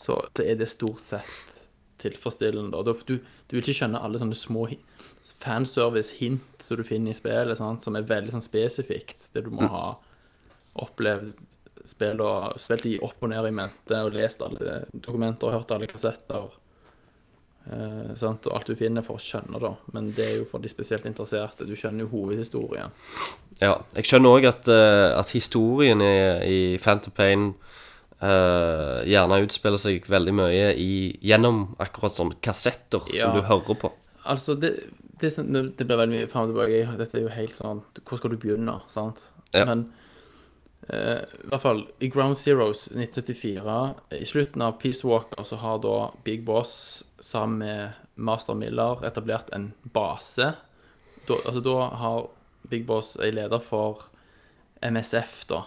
[0.00, 1.58] Så det er det stort sett
[2.02, 2.80] tilfredsstillende.
[2.86, 4.64] Du, du vil ikke skjønne alle sånne små
[5.22, 7.82] fanservice-hint som du finner i spillet, sant?
[7.84, 9.28] som er veldig sånn spesifikt.
[9.34, 9.84] Det du må ha
[10.82, 11.32] opplevd
[11.84, 15.72] spill og spilt i opp og ned i mente og lest alle dokumenter og hørt
[15.74, 16.50] alle kassetter.
[17.70, 18.46] Eh, sant?
[18.46, 19.72] Og alt du finner for å skjønne, da.
[19.94, 21.66] Men det er jo for de spesielt interesserte.
[21.68, 22.94] Du skjønner jo hovedhistorien.
[23.62, 26.14] Ja, jeg skjønner òg at, eh, at historien i,
[26.46, 27.48] i Phantom Pain
[28.22, 30.92] eh, gjerne utspiller seg veldig mye i,
[31.22, 33.26] gjennom akkurat sånn kassetter Ja.
[33.28, 33.92] som du hører på.
[34.22, 34.76] Altså, det,
[35.22, 36.96] det, som- det blir veldig mye fram og tilbake.
[36.98, 38.80] Dette er jo helt sånn Hvor skal du begynne?
[38.92, 39.28] sant?
[39.54, 39.64] Ja.
[39.68, 39.86] Men
[40.90, 45.78] eh, i hvert fall i Ground Zeroes 1974, i slutten av Peace Walker, så har
[45.84, 50.52] da Big Boss sammen med Master Miller etablert en base.
[51.26, 52.26] Da, altså, da har
[52.68, 54.08] Big Boss er leder for
[54.82, 55.62] MSF, da.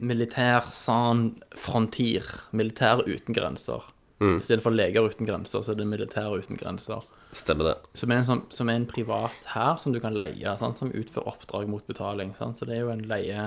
[0.00, 2.22] Militær sans frontier.
[2.52, 3.82] Militær uten grenser.
[4.18, 7.04] I stedet for leger uten grenser, så er det Militære uten grenser.
[7.36, 7.74] Stemmer det.
[7.94, 10.80] Som er en, som, som er en privat hær som du kan leie, sant?
[10.80, 12.32] som utfører oppdrag mot betaling.
[12.38, 12.58] Sant?
[12.58, 13.44] Så det er jo en leie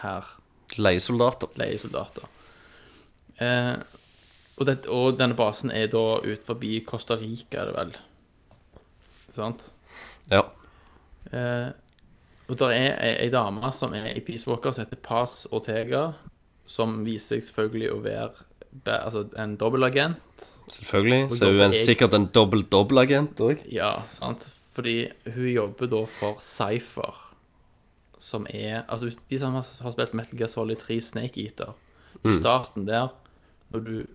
[0.00, 0.32] her,
[0.80, 1.52] Leiesoldater.
[1.60, 2.26] leiesoldater.
[3.38, 3.76] Eh,
[4.56, 7.94] og, det, og denne basen er da ut forbi Costa Rica, er det vel.
[9.30, 9.68] Sant?
[10.32, 10.42] Ja.
[11.30, 11.70] Eh,
[12.50, 16.08] og der er ei, ei dame som er i Peace Walker, som heter Paz Ortega,
[16.66, 18.48] som viser seg selvfølgelig å være
[18.86, 20.46] altså, en dobbeltagent.
[20.66, 21.36] Selvfølgelig.
[21.38, 23.62] Så hun er sikkert en dobbel-dobbel-agent òg.
[23.72, 24.50] Ja, sant.
[24.74, 27.20] Fordi hun jobber da for Cypher,
[28.18, 31.74] som er Altså, de som har, har spilt Metal Gear Solid 3 Snake Eater,
[32.24, 33.08] i starten der,
[33.70, 34.06] når du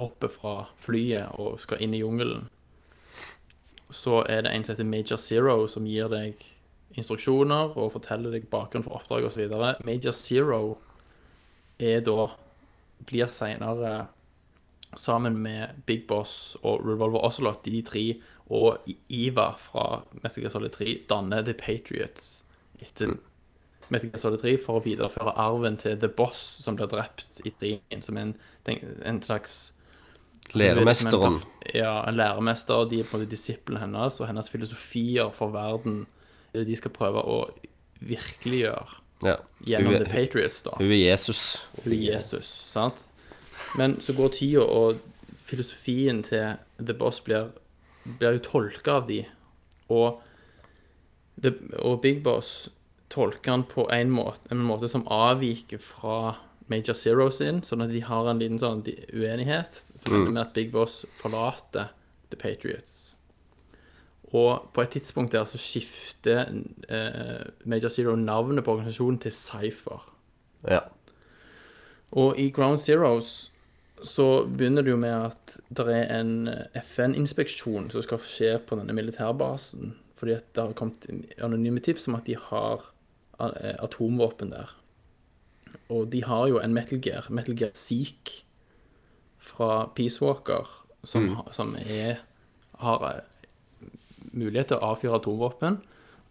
[0.00, 2.48] hopper fra flyet og skal inn i jungelen,
[3.90, 6.44] så er det en som heter Major Zero, som gir deg
[6.98, 9.84] instruksjoner og forteller deg bakgrunn for oppdraget osv.
[9.86, 10.78] Major Zero
[11.78, 12.28] er da
[13.06, 14.08] Blir seinere
[14.96, 18.04] sammen med Big Boss og Revolver Ocelot, de tre,
[18.48, 22.46] og Iva fra Metal Gear Solid 3 danner The Patriots
[22.80, 23.18] etter
[23.92, 27.52] Metal Gear Solid 3 for å videreføre arven til The Boss, som blir drept i
[27.52, 27.74] 3,
[28.04, 28.32] som en,
[28.68, 29.58] en slags
[30.56, 31.42] Læremesteren.
[31.74, 32.86] Ja, en læremester.
[32.88, 36.06] De er på en måte disiplene hennes, og hennes filosofier for verden
[36.54, 37.42] er de skal prøve å
[38.00, 39.36] virkeliggjøre Ja.
[39.66, 40.76] gjennom er, The Patriots, da.
[40.78, 41.66] hun er Jesus.
[41.82, 43.08] Hun er Jesus, sant?
[43.78, 45.00] Men så går tida, og
[45.48, 47.50] filosofien til The Boss blir,
[48.04, 49.24] blir jo tolka av de.
[49.88, 50.20] Og,
[51.42, 52.68] The, og Big Boss
[53.12, 56.36] tolker han på en måte, en måte som avviker fra
[56.68, 60.56] Major Zero sin, sånn at de har en liten sånn uenighet som ender med at
[60.56, 61.94] Big Boss forlater
[62.28, 63.14] The Patriots.
[64.36, 66.50] Og på et tidspunkt der så skifter
[66.88, 70.02] eh, Major Zero navnet på organisasjonen til Cypher.
[70.68, 70.80] Ja.
[72.10, 73.52] Og i Ground Zeroes
[74.04, 78.94] så begynner det jo med at det er en FN-inspeksjon som skal skje på denne
[78.94, 79.96] militærbasen.
[80.18, 81.06] Fordi at det har kommet
[81.38, 82.84] anonyme tips om at de har
[83.40, 84.74] eh, atomvåpen der.
[85.88, 88.44] Og de har jo en Metal Gear, Metal Gear Seek
[89.38, 90.66] fra Peace Walker,
[91.04, 91.36] som, mm.
[91.54, 92.18] som er,
[92.82, 93.20] har eh,
[94.32, 95.80] mulighet til å avfyre atomvåpen.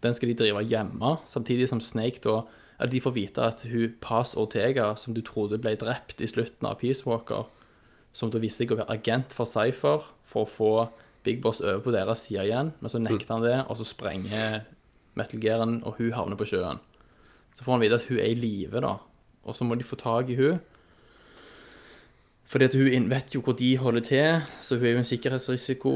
[0.04, 2.42] Den skal de drive hjemme, samtidig som Snake da
[2.78, 6.68] at De får vite at hun Paz Ortega, som du trodde ble drept i slutten
[6.68, 7.48] av Peace Walker,
[8.14, 10.72] som da viste seg å være agent for Cypher for å få
[11.26, 14.62] Big Boss over på deres side igjen, men så nekter han det, og så sprenger
[15.18, 16.78] Metal Gearen, og hun havner på sjøen.
[17.50, 18.94] Så får han vite at hun er i live, da,
[19.42, 20.62] og så må de få tak i hun.
[22.48, 25.94] Fordi at hun vet jo hvor de holder til, så hun er jo en sikkerhetsrisiko.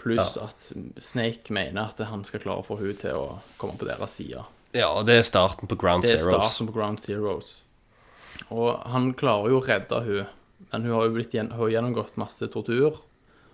[0.00, 0.72] Pluss at
[1.02, 4.44] Snake mener at han skal klare å få hun til å komme på deres side.
[4.76, 6.52] ja, og det er starten på Ground Det er Zeroes.
[6.52, 7.62] starten på Ground Zeroes.
[8.52, 10.26] Og han klarer jo å redde hun,
[10.72, 12.98] men hun har jo blitt har gjennomgått masse tortur.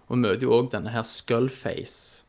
[0.08, 2.22] Og møter jo òg denne her Skullface.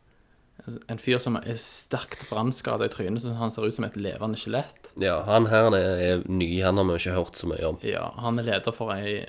[0.87, 4.37] En fyr som er sterkt brannskada i trynet, så han ser ut som et levende
[4.39, 4.93] skjelett.
[5.01, 7.79] Ja, han her er, er ny, han har vi ikke hørt så mye om.
[7.83, 9.25] Ja, han er leder for ei,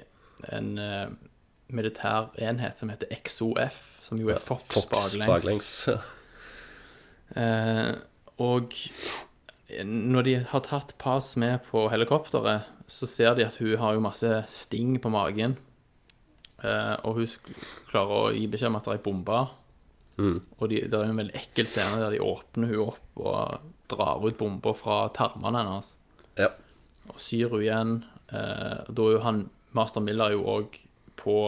[0.52, 1.08] en eh,
[1.76, 5.72] militær enhet som heter XOF, som jo er Fox, Fox baklengs.
[7.34, 7.94] Eh,
[8.44, 8.74] og
[9.82, 14.02] når de har tatt Paz med på helikopteret, så ser de at hun har jo
[14.04, 15.56] masse sting på magen.
[16.62, 17.32] Eh, og hun
[17.88, 19.52] klarer å gi beskjed om at det er bomber.
[20.20, 20.38] Mm.
[20.60, 23.70] Og de, det er jo en veldig ekkel scene der de åpner hun opp og
[23.90, 25.94] drar ut bomba fra tarmene hennes.
[26.38, 26.52] Ja.
[27.10, 27.94] Og syr hun igjen.
[28.30, 30.78] Eh, da er jo han Master Miller jo òg
[31.18, 31.38] på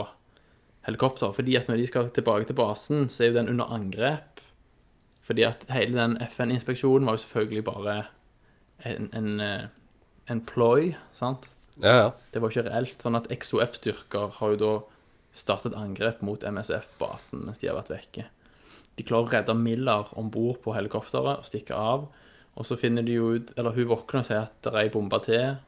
[0.87, 1.35] helikopter.
[1.37, 4.43] Fordi at når de skal tilbake til basen, så er jo den under angrep.
[5.27, 7.97] Fordi at hele den FN-inspeksjonen var jo selvfølgelig bare
[8.87, 9.67] en, en, eh,
[10.31, 11.51] en ploy, sant?
[11.83, 12.11] Ja, ja.
[12.33, 13.01] Det var ikke reelt.
[13.03, 14.75] Sånn at XOF-styrker har jo da
[15.37, 18.29] startet angrep mot MSF-basen mens de har vært vekke.
[18.97, 22.07] De klarer å redde Miller om bord på helikopteret og stikke av.
[22.57, 24.93] Og så finner de jo ut Eller hun våkner og sier at det er ei
[24.93, 25.59] bombe til.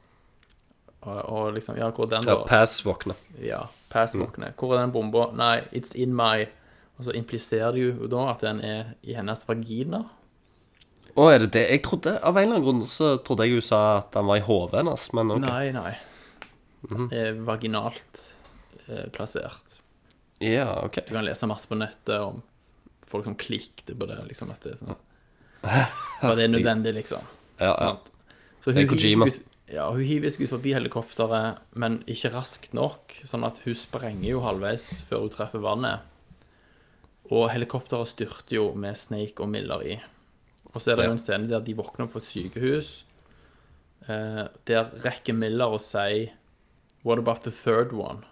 [1.07, 2.39] Og, og liksom Ja, hvor er den, da?
[2.41, 2.45] ja?
[2.49, 3.15] Pass våkner.
[3.43, 4.53] Ja, Pass våkner.
[4.59, 5.29] Hvor er den bomba?
[5.33, 6.47] Nei, it's in my
[6.99, 10.03] Og så impliserer det jo da at den er i hennes vagina.
[11.15, 11.63] Å, er det det?
[11.71, 14.41] Jeg trodde, Av en eller annen grunn så trodde jeg hun sa at den var
[14.41, 15.45] i hodet hennes, men ok.
[15.47, 15.93] Nei, nei.
[17.15, 18.21] Eh, vaginalt
[18.89, 19.79] eh, plassert.
[20.43, 21.01] Ja, ok.
[21.09, 22.43] Du kan lese masse på nettet om
[23.09, 24.99] folk som klikte på det, liksom, at det er sånn
[26.29, 27.25] Var det nødvendig, liksom?
[27.59, 27.93] Ja, ja.
[28.63, 29.27] Så Så Det er hun Kojima.
[29.27, 29.41] ut,
[29.73, 34.31] ja, hun hiver seg ut forbi helikopteret, men ikke raskt nok, sånn at hun sprenger
[34.31, 36.07] jo halvveis før hun treffer vannet.
[37.29, 39.99] Og helikopteret styrter jo med Snake og Miller i.
[40.73, 42.91] Og så er det jo en scene der de våkner på et sykehus.
[44.09, 46.29] Eh, der rekker Miller å si
[47.05, 48.25] What about the third one?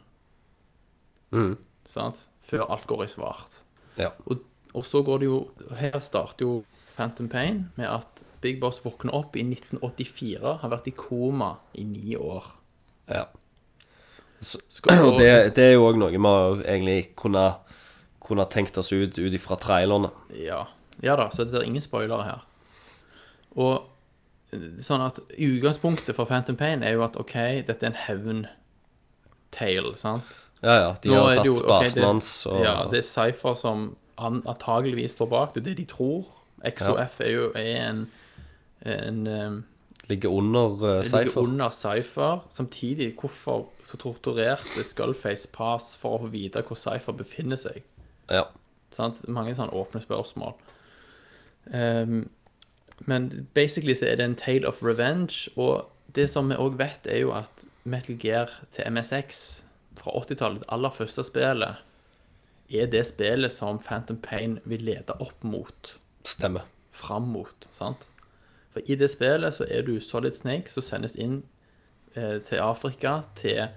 [1.87, 2.26] Sant?
[2.45, 3.61] Før alt går i svart.
[4.01, 4.12] ja.
[4.26, 4.45] Og,
[4.76, 5.37] og så går det jo
[5.78, 6.57] Her starter jo
[6.97, 11.84] Phantom Pain med at Big Boss våkner opp i 1984, har vært i koma i
[11.84, 12.53] ni år.
[13.12, 13.26] ja.
[14.40, 14.59] Så,
[15.09, 17.44] Og det, det er jo òg noe vi har egentlig kunne,
[18.20, 20.11] kunne tenkt oss ut ut ifra trailerne.
[20.36, 20.66] ja.
[21.03, 22.44] ja da, så det er ingen spoilere her.
[23.57, 23.88] Og
[24.84, 27.34] sånn at utgangspunktet for Phantom Pain er jo at OK,
[27.66, 30.42] dette er en hevn-tale, sant?
[30.62, 30.90] Ja, ja.
[31.03, 35.16] De Nå har tatt jo- basen hans og Ja, det er Cypher som an, antageligvis
[35.16, 35.55] står bak.
[35.55, 36.28] Det er det de tror.
[36.72, 38.04] XOF er jo er en,
[38.86, 39.64] en um,
[40.08, 41.40] ligger under uh, ligger Cypher.
[41.40, 42.46] under Cypher.
[42.50, 47.82] Samtidig, hvorfor torturerte Skullface Pass for å få vite hvor Cypher befinner seg?
[48.30, 48.48] Ja.
[48.94, 49.22] Sant?
[49.28, 50.56] Mange sånne åpne spørsmål.
[51.66, 52.28] Um,
[53.06, 57.06] men basically så er det en tale of revenge, og det som vi òg vet,
[57.06, 59.42] er jo at Metal Gear til MSX
[59.98, 61.82] fra 80-tallet, det aller første spillet,
[62.70, 65.92] er det spillet som Phantom Pain vil lede opp mot
[66.26, 66.66] Stemmer.
[66.96, 67.68] fram mot.
[67.70, 68.08] sant?
[68.72, 71.42] For i det spillet så er du Solid Snake som sendes inn
[72.14, 73.68] eh, til Afrika, til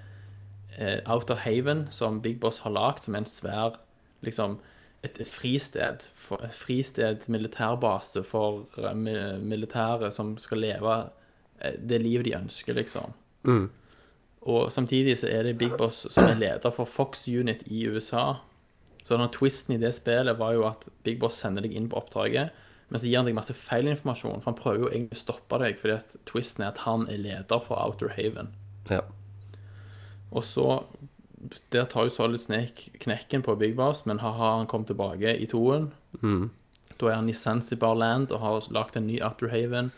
[0.77, 3.79] eh, Outer Haven, som Big Boss har lagd, som er en svær
[4.25, 4.57] liksom,
[5.03, 8.93] et, et fristed, for, et fristed, militærbase for uh,
[9.39, 10.95] militære som skal leve
[11.61, 13.15] eh, det livet de ønsker, liksom.
[14.41, 18.33] Og samtidig så er det Big Boss som er leder for Fox Unit i USA.
[19.10, 21.97] Så denne twisten i det spillet var jo at Big Boss sender deg inn på
[21.97, 22.53] oppdraget,
[22.89, 25.80] men så gir han deg masse feilinformasjon, for han prøver jo egentlig å stoppe deg,
[25.82, 28.51] fordi at twisten er at han er leder for Outer Haven.
[28.91, 29.01] Ja.
[30.30, 30.84] Og så
[31.72, 35.47] Der tar jo Solid Snake knekken på Big Boss, men ha-ha, han kom tilbake i
[35.47, 35.89] toen.
[36.99, 39.93] Da er han i Zanzibar Land og har lagd en ny Outer Haven.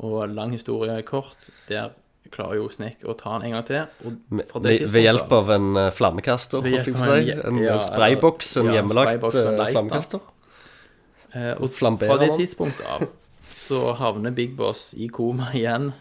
[0.00, 1.92] Og lang historie kort, der
[2.30, 3.86] klarer jo Snake å ta den en gang til.
[4.06, 7.24] Og fra det Ved, ved hjelp av en eh, flammekaster, holdt jeg på å si.
[7.30, 10.20] hje- En ja, eh, sprayboks, en ja, en hjemmelagt en eh, flammekaster.
[11.34, 13.08] Eh, og Flamberer fra det tidspunktet av
[13.60, 15.92] så havner Big Boss i koma igjen.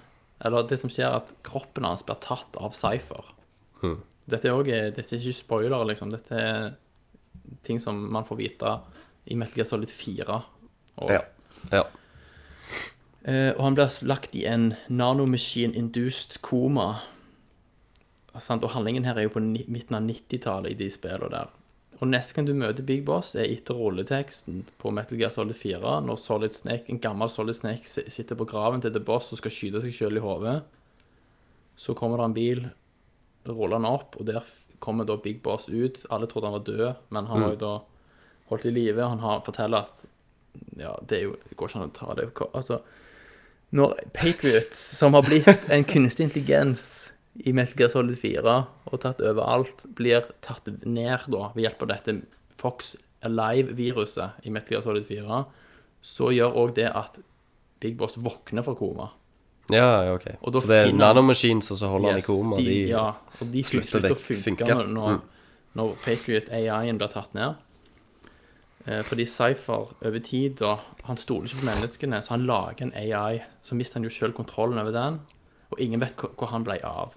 [0.41, 3.25] Eller det som skjer, er at kroppen hans blir tatt av Cypher.
[3.83, 3.97] Mm.
[4.29, 6.11] Dette er ikke spoiler, liksom.
[6.13, 6.69] Dette er
[7.65, 8.75] ting som man får vite
[9.29, 10.39] i Metal Gear Solid 4.
[11.01, 11.21] Og, Ja.
[11.71, 11.83] ja.
[13.23, 16.89] Eh, og han blir lagt i en nanomachine-induced koma.
[18.33, 21.55] Og handlingen her er jo på midten av 90-tallet i de spillene der.
[21.99, 25.97] Og neste gang du møter Big Boss, er etter rulleteksten på Metal Gear Solid 4,
[26.07, 29.51] når Solid Snake, en gammel Solid Snake sitter på graven til The Boss og skal
[29.51, 30.61] skyte seg sjøl i hodet.
[31.79, 32.63] Så kommer det en bil,
[33.49, 34.47] ruller han opp, og der
[34.79, 36.05] kommer da Big Boss ut.
[36.09, 37.73] Alle trodde han var død, men han var jo da
[38.53, 39.03] holdt i live.
[39.03, 40.07] Han har, forteller at
[40.79, 42.79] Ja, det jo går ikke an å ta det Altså,
[43.71, 47.11] når Patriots, som har blitt en kunstig intelligens
[47.45, 48.55] i Metal Gear Solid 4
[48.91, 52.15] og tatt overalt, blir tatt ned da ved hjelp av dette
[52.59, 55.43] Fox Alive-viruset i Metal Gear Solid 4,
[56.01, 57.19] så gjør òg det at
[57.83, 59.09] Big Boss våkner fra koma.
[59.69, 60.25] Ja, ok.
[60.41, 60.97] Og For det er han-
[61.77, 62.55] som holder Yes, han i koma.
[62.57, 64.67] de, De, ja, og de slutter slutter å funke funke.
[64.67, 65.21] når, når, Mm.
[65.75, 67.55] når Patriot AI-en blir tatt ned.
[68.89, 72.93] Eh, fordi Cypher over tid da, Han stoler ikke på menneskene, så han lager en
[72.97, 73.41] AI.
[73.61, 75.19] Så mister han jo selv kontrollen over den,
[75.69, 77.15] og ingen vet hvor, han ble av.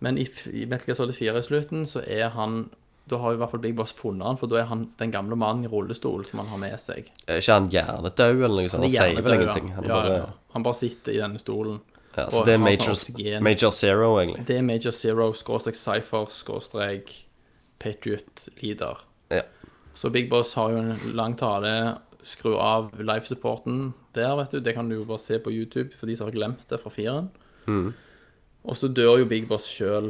[0.00, 2.70] Men i, i Metal Gear Solid 4 i slutten, så er han
[3.10, 5.36] Da har i hvert fall Big Boss funnet han, for da er han den gamle
[5.36, 7.08] mannen i rullestol som han har med seg.
[7.26, 8.84] er ikke han hjernedød eller noe sånt?
[8.84, 9.72] Han sier vel ingenting.
[9.74, 10.28] Han ja, bare, ja.
[10.54, 11.80] han bare sitter i denne stolen.
[12.16, 14.46] ja, så det er major, sånn major, major Zero, egentlig.
[14.46, 17.12] Det er Major Zero, skråstrek Cypher, skråstrek
[17.82, 19.02] Patriot Leader.
[19.30, 19.42] Ja.
[20.00, 21.98] Så Big Boss har jo en lang tale.
[22.24, 24.60] Skru av live-supporten der, vet du.
[24.64, 26.92] Det kan du jo bare se på YouTube for de som har glemt det fra
[26.92, 27.28] firen.
[27.66, 27.90] Mm.
[28.64, 30.08] Og så dør jo Big Boss sjøl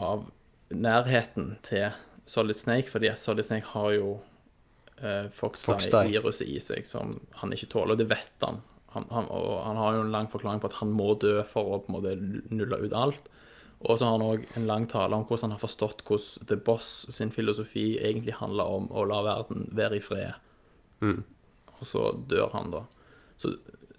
[0.00, 0.24] av
[0.72, 1.92] nærheten til
[2.28, 4.14] Solid Snake, fordi Solid Snake har jo
[4.96, 5.74] eh, Foxdie.
[5.74, 8.62] Foxdie-viruset i seg som han ikke tåler, og det vet han.
[8.96, 9.28] Han, han.
[9.28, 11.92] Og han har jo en lang forklaring på at han må dø for å på
[11.92, 12.16] en måte
[12.48, 13.28] nulle ut alt.
[13.86, 16.56] Og så har han òg en lang tale om hvordan han har forstått hvordan The
[16.66, 20.34] Boss sin filosofi egentlig handler om å la verden være i fred.
[21.02, 22.80] Og så dør han, da.
[23.38, 23.52] Så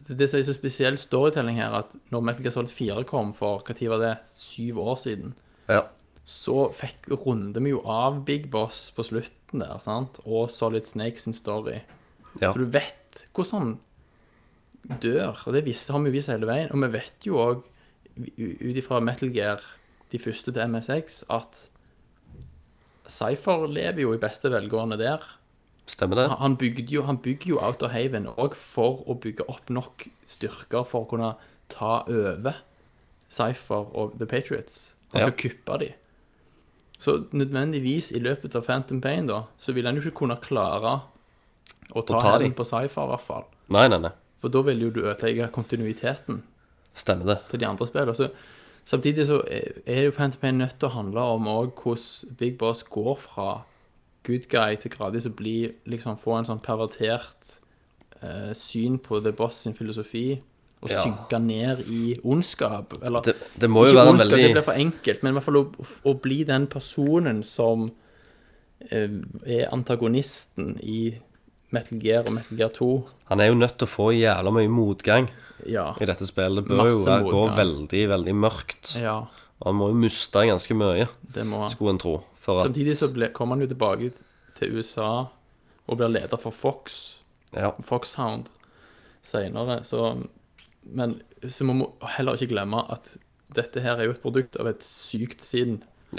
[0.10, 3.64] det som er så spesiell storytelling her, at når Metal Gear Solid 4 kom for
[3.64, 5.34] hva tid var det, syv år siden,
[5.70, 5.86] Ja.
[6.26, 10.20] så fikk runde vi jo av Big Boss på slutten der, sant?
[10.26, 11.80] Og Solid Snake sin story.
[12.42, 12.52] Ja.
[12.52, 13.80] Så du vet hvordan
[14.90, 16.72] han dør, og det har vi jo vist hele veien.
[16.72, 17.64] Og vi vet jo òg,
[18.20, 19.62] ut ifra Metal Gear,
[20.12, 21.68] de første til MSX, at
[23.10, 25.24] Cypher lever jo i beste velgående der.
[25.90, 26.28] Stemmer det?
[26.38, 30.86] Han bygde jo, han bygger jo Outer Haven òg for å bygge opp nok styrker
[30.86, 31.32] for å kunne
[31.74, 32.60] ta over
[33.30, 34.94] Cypher og The Patriots.
[35.14, 35.38] Han skal Ja.
[35.50, 35.94] kuppe de.
[37.00, 41.02] Så nødvendigvis i løpet av Phantom Pain da, så vil han jo ikke kunne klare
[41.96, 43.46] å ta, ta hevn på Cypher, i hvert fall.
[43.70, 44.12] Nei, nei, nei.
[44.38, 46.44] For da vil jo du ødelegge kontinuiteten
[46.96, 47.38] Stemmer det.
[47.50, 48.16] til de andre spillene.
[48.16, 48.30] Så,
[48.86, 49.42] samtidig så
[49.86, 53.62] er jo Phantom Pain nødt til å handle om hvordan Big Boss går fra
[54.28, 57.60] good guy til gradvis å bli liksom få en sånn pervertert
[58.22, 60.40] eh, syn på The Boss sin filosofi,
[60.82, 61.02] og Ja.
[61.04, 62.94] synke ned i ondskap.
[63.04, 64.44] Eller Det, det må jo ikke være ondskap, veldig...
[64.48, 65.64] det blir for enkelt, men i hvert fall å,
[66.06, 67.90] å bli den personen som
[68.92, 69.10] eh,
[69.46, 71.02] er antagonisten i
[71.72, 72.90] Metal Gear og Metal Gear 2.
[73.30, 75.30] Han er jo nødt til å få jævla mye motgang
[75.68, 75.92] Ja.
[76.02, 76.66] i dette spillet.
[76.66, 78.96] Det bør Masse jo gå veldig, veldig mørkt.
[79.02, 79.14] ja,
[79.62, 81.08] Og han må jo miste ganske mye,
[81.70, 82.24] skulle en tro.
[82.46, 84.12] Samtidig så ble, kom han jo tilbake
[84.56, 85.28] til USA
[85.88, 87.20] og blir leder for Fox,
[87.54, 87.72] Ja.
[87.82, 88.46] Foxhound
[89.24, 89.84] senere.
[89.84, 90.24] Så,
[90.86, 93.18] men så må vi heller ikke glemme at
[93.54, 95.84] dette her er jo et produkt av et sykt sinn.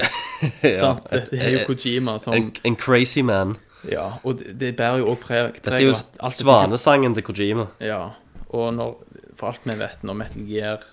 [0.62, 0.94] ja.
[1.10, 3.56] Dette er jo Kojima som En, en crazy man.
[3.88, 7.68] Ja, og det, det bærer jo òg preg Dette er jo alt svanesangen til Kojima.
[7.84, 8.10] Ja,
[8.50, 8.98] og når,
[9.38, 10.84] for alt vi vet, når Metal Gear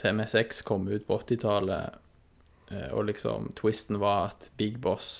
[0.00, 1.98] til MSX kom ut på 80-tallet,
[2.72, 5.10] eh, og liksom twisten var at Big Boss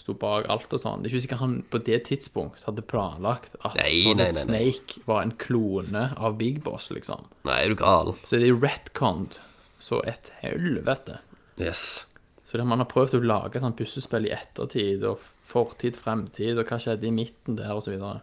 [0.00, 3.58] sto bak alt og sånn Det er ikke sikkert han på det tidspunkt hadde planlagt
[3.60, 4.44] at Nei, sånn nei, nei.
[4.46, 7.26] Snake var en klone av Big Boss, liksom.
[7.48, 8.14] Nei, er du gal?
[8.24, 9.40] Så det er retconned
[9.80, 11.20] så et helvete.
[11.60, 12.06] Yes.
[12.50, 16.58] Så det, man har prøvd å lage et sånt puslespill i ettertid, og fortid, fremtid,
[16.58, 18.16] og hva skjedde i midten der, videre.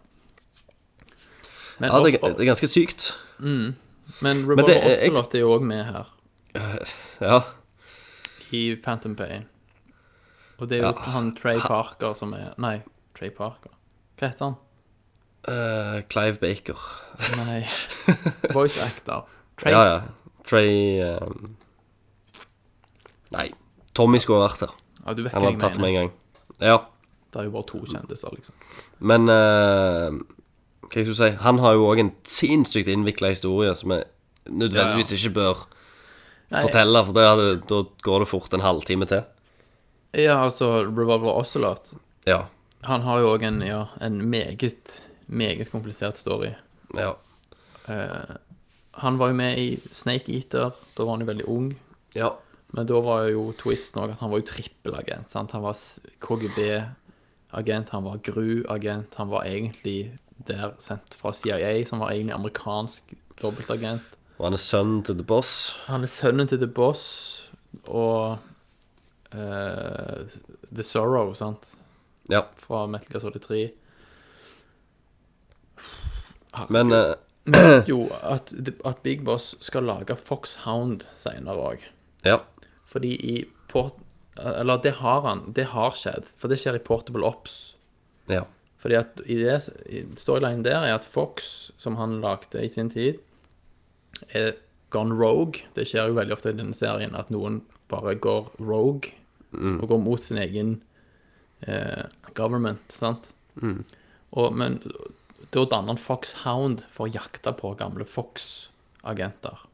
[1.80, 3.06] Ja, det, er, det er ganske sykt.
[3.40, 3.76] Men
[4.20, 6.10] Men Revolver det er- Ocelot er jo òg med her.
[7.20, 7.38] Ja.
[8.52, 9.46] i Phantom Pain.
[10.58, 12.82] Og det er jo han Trey Parker som er Nei,
[13.16, 13.70] Trey Parker.
[14.18, 14.56] Hva heter han?
[15.48, 16.80] Uh, Clive Baker.
[17.46, 17.60] Nei,
[18.56, 19.24] voice actor.
[19.56, 20.00] Trey Ja, ja.
[20.48, 21.56] Trey um...
[23.32, 23.48] Nei.
[23.98, 24.74] Tommy skulle ha vært her.
[25.04, 26.00] Ja, du vet Han hva hadde jeg tatt det med mener.
[26.00, 26.12] en gang.
[26.62, 26.78] Ja.
[27.32, 28.54] Det er jo bare to kjendiser, liksom.
[29.10, 30.18] Men eh,
[30.88, 34.06] hva jeg skulle si Han har jo òg en sinnssykt innvikla historie som jeg
[34.48, 35.64] nødvendigvis ikke bør
[36.48, 36.62] Nei.
[36.64, 39.26] fortelle, for det hadde, da går det fort en halvtime til.
[40.16, 41.92] Ja, altså Revolver Ocelot.
[42.26, 42.46] Ja.
[42.88, 46.54] Han har jo òg en, ja, en meget, meget komplisert story.
[46.96, 47.12] Ja.
[48.98, 50.72] Han var jo med i Snake Eater.
[50.96, 51.72] Da var han jo veldig ung.
[52.16, 52.32] ja.
[52.76, 55.30] Men da var jo twisten òg at han var jo trippelagent.
[55.32, 55.54] sant?
[55.56, 55.76] Han var
[56.20, 60.12] KGB-agent, han var GRU-agent, han var egentlig
[60.46, 64.04] der sendt fra CIA, som var egentlig amerikansk dobbeltagent.
[64.38, 65.54] Og han er sønnen til The Boss.
[65.88, 67.50] Han er sønnen til The Boss
[67.88, 68.38] og
[69.34, 70.36] uh,
[70.70, 71.72] The Sorrow, sant,
[72.30, 72.42] Ja.
[72.56, 73.70] fra Metal Gear Solid 3.
[76.68, 77.14] Men uh...
[77.48, 78.52] Men jo at,
[78.84, 81.84] at Big Boss skal lage Foxhound senere òg.
[82.26, 82.42] Ja.
[82.88, 83.38] Fordi i
[83.70, 83.98] port...
[84.38, 85.48] Eller det har han.
[85.54, 86.30] Det har skjedd.
[86.38, 87.58] For det skjer i Portable Ops.
[88.30, 88.44] Ja.
[88.78, 89.58] Fordi at i det
[90.20, 93.18] storylinen der er at Fox, som han lagde i sin tid,
[94.30, 94.54] er
[94.94, 95.66] gone rogue.
[95.74, 99.16] Det skjer jo veldig ofte i denne serien at noen bare går rogue
[99.52, 100.74] og går mot sin egen
[101.64, 102.04] eh,
[102.36, 103.30] government, sant?
[103.58, 104.76] Og, men
[105.54, 109.64] da danner han Foxhound for å jakte på gamle Fox-agenter.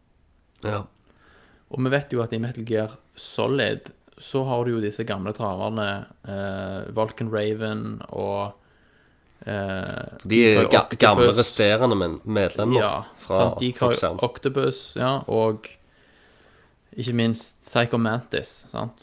[0.65, 0.85] ja.
[1.75, 5.33] Og vi vet jo at i Metal Gear Solid så har du jo disse gamle
[5.35, 8.53] traverne, eh, Vulcan Raven og
[9.43, 13.59] eh, De er ga gamle resterende medlemmer Ja, fra sant?
[13.59, 15.67] De har Octopus, ja, og
[16.95, 19.03] ikke minst Psycho Mantis, sant?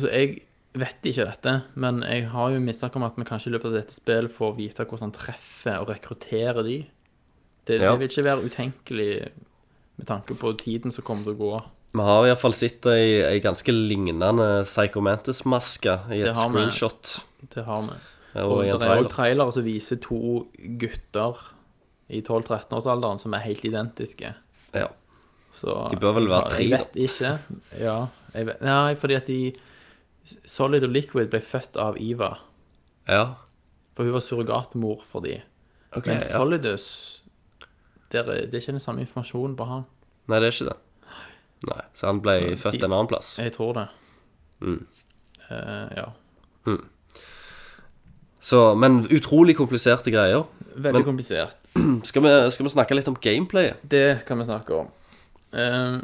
[0.00, 0.46] Så jeg
[0.80, 3.76] vet ikke dette, men jeg har jo mistanke om at vi kanskje i løpet av
[3.76, 6.78] dette spillet får vite hvordan han treffer og rekrutterer de.
[7.68, 7.92] Det, Ja.
[7.92, 9.10] det vil ikke være utenkelig
[9.98, 11.62] med tanke på tiden som kommer til å gå.
[11.92, 17.18] Vi har iallfall sett ei, ei ganske lignende Psycho Mantis-maske i et screenshot.
[17.52, 17.98] Det har vi.
[18.40, 19.08] Og Og det er òg trailer.
[19.12, 20.20] trailere som viser to
[20.80, 21.42] gutter
[22.08, 24.30] i 12-13-årsalderen som er helt identiske.
[24.74, 24.86] Ja.
[25.52, 27.34] Så De bør vel være tre, Jeg vet ikke.
[27.78, 27.98] Ja.
[28.34, 29.52] Jeg vet, nei, fordi at de
[30.48, 32.38] Solid og Liquid ble født av Iva.
[33.08, 33.34] ja.
[33.94, 35.42] For hun var surrogatmor for de.
[35.94, 36.28] Okay, Men ja.
[36.38, 37.22] Solidus
[38.10, 39.84] der, er- Det er ikke den samme informasjonen på han.
[40.28, 40.76] Nei, det er ikke det.
[41.68, 43.36] Nei, Så han ble Så født de- en annen plass.
[43.38, 43.88] Jeg tror det.
[44.60, 44.86] Mm.
[45.50, 46.06] Uh, ja.
[48.42, 50.44] Så, men utrolig kompliserte greier.
[50.74, 51.56] Veldig Men- komplisert.
[52.04, 53.76] Skal vi, skal vi snakke litt om gameplayet?
[53.88, 54.88] Det kan vi snakke om.
[55.54, 56.02] Uh,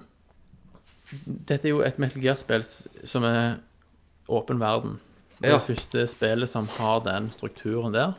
[1.48, 2.62] dette er jo et Metal Gear-spill
[3.09, 3.59] som er
[4.28, 4.98] åpen verden.
[5.40, 5.59] Det er Ja.
[5.62, 8.14] første spillet som har den strukturen der.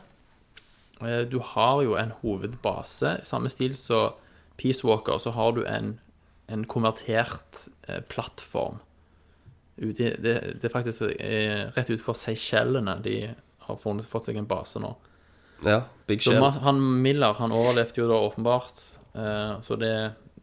[1.02, 3.20] Eh, Du har jo en hovedbase.
[3.24, 4.12] Samme stil som
[4.58, 5.98] Peace Walker, så har du en,
[6.50, 8.80] en konvertert eh, plattform.
[9.76, 13.14] Ute, det, det er faktisk eh, rett utenfor Seychellene de
[13.64, 14.90] har funnet, fått seg en base nå.
[15.64, 16.42] Ja, Big Shell.
[16.64, 18.82] Han Miller han overlevde jo da åpenbart.
[19.14, 19.94] Eh, så det,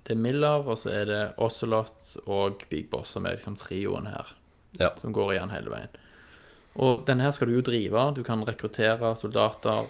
[0.07, 4.09] det er Miller, og så er det Ocelot og Big Boss som er liksom trioen
[4.09, 4.33] her.
[4.79, 4.93] Ja.
[4.97, 6.01] Som går igjen hele veien.
[6.77, 8.09] Og denne her skal du jo drive.
[8.13, 9.89] Du kan rekruttere soldater.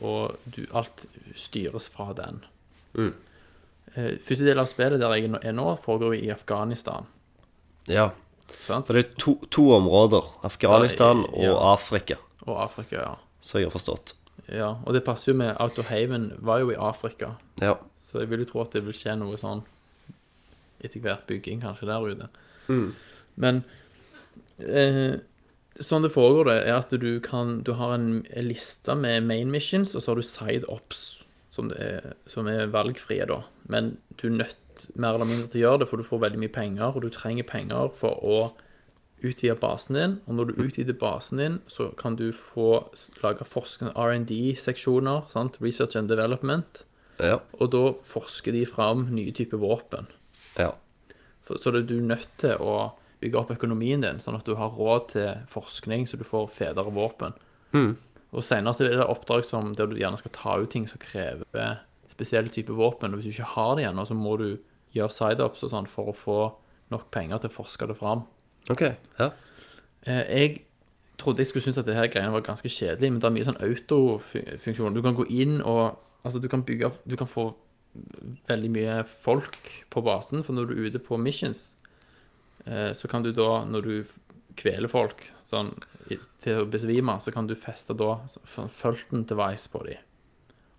[0.00, 1.04] og du, alt
[1.36, 2.40] styres fra den.
[2.96, 3.12] Mm.
[3.96, 7.06] Eh, første del av spillet der jeg er nå, foregår i Afghanistan.
[7.90, 8.10] Ja.
[8.60, 8.86] Sant?
[8.86, 10.26] Så det er to, to områder.
[10.46, 11.56] Afghanistan og Ja.
[11.74, 12.16] Afrika,
[12.46, 13.14] Og Afrika, ja.
[13.40, 14.14] så jeg har forstått.
[14.48, 14.76] ja.
[14.86, 17.36] Og det passer jo med Outer Haven var jo i Afrika.
[17.60, 17.76] Ja.
[17.98, 19.62] Så jeg vil jo tro at det vil skje noe sånn
[20.82, 22.28] etter hvert bygging kanskje der ute.
[23.36, 23.62] Men
[24.58, 25.20] eh,
[25.80, 29.94] sånn det foregår, det, er at du kan Du har en liste med main missions,
[29.94, 33.42] og så har du side ops, som, det er, som er valgfrie, da.
[33.70, 36.40] Men du er nødt mer eller mindre til å gjøre det, for du får veldig
[36.42, 38.38] mye penger, og du trenger penger for å
[39.20, 40.14] utvide basen din.
[40.26, 42.86] Og når du utvider basen din, så kan du få
[43.22, 45.28] lage forskende R&D-seksjoner.
[45.60, 46.84] Research and Development.
[47.20, 47.40] Ja.
[47.60, 50.08] Og da forsker de fram nye typer våpen.
[50.58, 50.72] ja.
[51.40, 54.52] For, så det, du er nødt til å bygge opp økonomien din, sånn at du
[54.60, 57.32] har råd til forskning, så du får federe våpen.
[58.30, 61.00] Og senere så er det oppdrag som der du gjerne skal ta ut ting som
[61.02, 61.80] krever
[62.20, 63.12] spesielle type våpen.
[63.14, 64.48] Og hvis du ikke har det ennå, så må du
[64.94, 66.38] gjøre side-ups og sånn for å få
[66.92, 68.24] nok penger til å forske det fram.
[68.70, 68.82] OK.
[69.18, 69.30] Ja.
[70.04, 70.60] Eh, Jeg
[71.20, 73.48] trodde jeg skulle synes at det her greiene var ganske kjedelig, men det er mye
[73.48, 74.94] sånn autofunksjon.
[74.96, 77.54] Du kan gå inn og Altså, du kan bygge Du kan få
[78.46, 81.76] veldig mye folk på basen, for når du er ute på missions,
[82.66, 83.94] eh, så kan du da, når du
[84.60, 85.72] kveler folk sånn,
[86.42, 89.96] til å besvime, så kan du feste da sånn Fulton device på dem.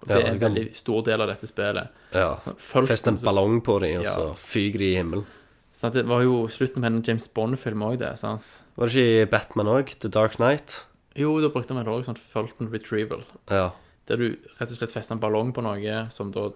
[0.02, 1.90] Og det Ja, er en veldig stor del av dette spillet.
[2.14, 2.36] Ja.
[2.58, 4.12] Fulton, Fest en ballong på dem, og Ja.
[4.16, 5.26] så fyker de i himmelen.
[5.74, 5.94] Sant?
[5.94, 8.18] Det var jo slutten på en James Bond-film òg, det.
[8.20, 8.42] sant?
[8.78, 10.00] Var det ikke i Batman òg?
[10.00, 10.86] The Dark Knight?
[11.16, 13.24] Jo, da brukte vi òg sånn Fulton retrieval.
[13.50, 13.72] Ja.
[14.08, 14.30] Der du
[14.60, 16.50] rett og slett fester en ballong på noe som da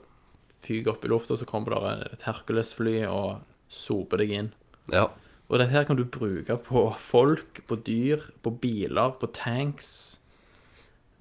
[0.59, 4.51] fyker opp i lufta, og så kommer det et Hercules-fly og soper deg inn.
[4.91, 5.09] ja.
[5.47, 10.17] Og dette her kan du bruke på folk, på dyr, på biler, på tanks.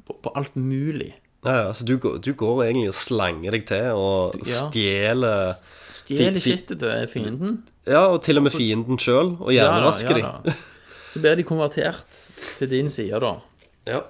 [0.07, 1.13] På, på alt mulig.
[1.45, 4.69] Ja, ja, så du, går- du går egentlig og slanger deg til og Ja.
[4.71, 5.57] stjeler
[5.95, 7.63] Stjel Fi- fi- shitet til fienden.
[7.87, 10.55] Ja, og til og med fienden sjøl, og Ja da, hjernevasker ja da.
[11.13, 12.17] Så blir de konvertert
[12.59, 13.35] til din side, da.
[13.87, 13.93] de.
[13.93, 14.01] Ja.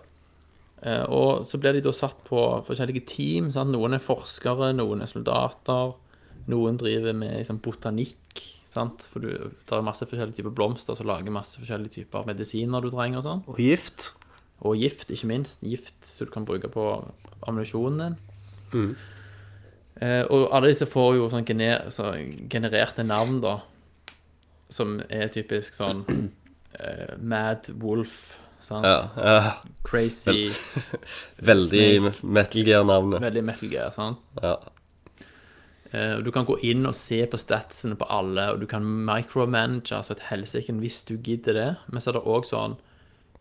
[0.82, 3.50] Eh, Og så blir de da satt på forskjellige team.
[3.50, 3.70] Sant?
[3.70, 5.94] Noen er forskere, noen er soldater.
[6.48, 8.40] Noen driver med liksom, botanikk.
[8.68, 9.02] Sant?
[9.12, 13.18] For du tar masse forskjellige typer blomster så lager masse forskjellige typer medisiner du trenger.
[13.18, 13.42] og sånn.
[13.48, 14.14] Og gift.
[14.62, 15.62] Og gift, ikke minst.
[15.66, 16.84] Gift som du kan bruke på
[17.46, 18.16] ammunisjonen
[18.72, 18.94] din.
[20.00, 22.12] Eh, og alle disse får jo sånn gener så
[22.50, 23.58] genererte navn, da.
[24.72, 26.04] Som er typisk sånn
[26.80, 28.38] eh, Mad Wolf.
[28.64, 28.86] Sant?
[28.88, 29.52] Ja, ja.
[29.84, 30.48] Crazy.
[31.50, 33.20] Veldig Metal Gear-navnet.
[33.22, 33.90] Veldig Metal Gear.
[33.94, 34.18] sant?
[34.42, 34.56] Ja.
[35.92, 39.92] Eh, Du kan gå inn og se på statsene på alle, og du kan micromanage
[39.94, 41.68] altså et helsike hvis du gidder det.
[41.92, 42.78] Men så er det òg sånn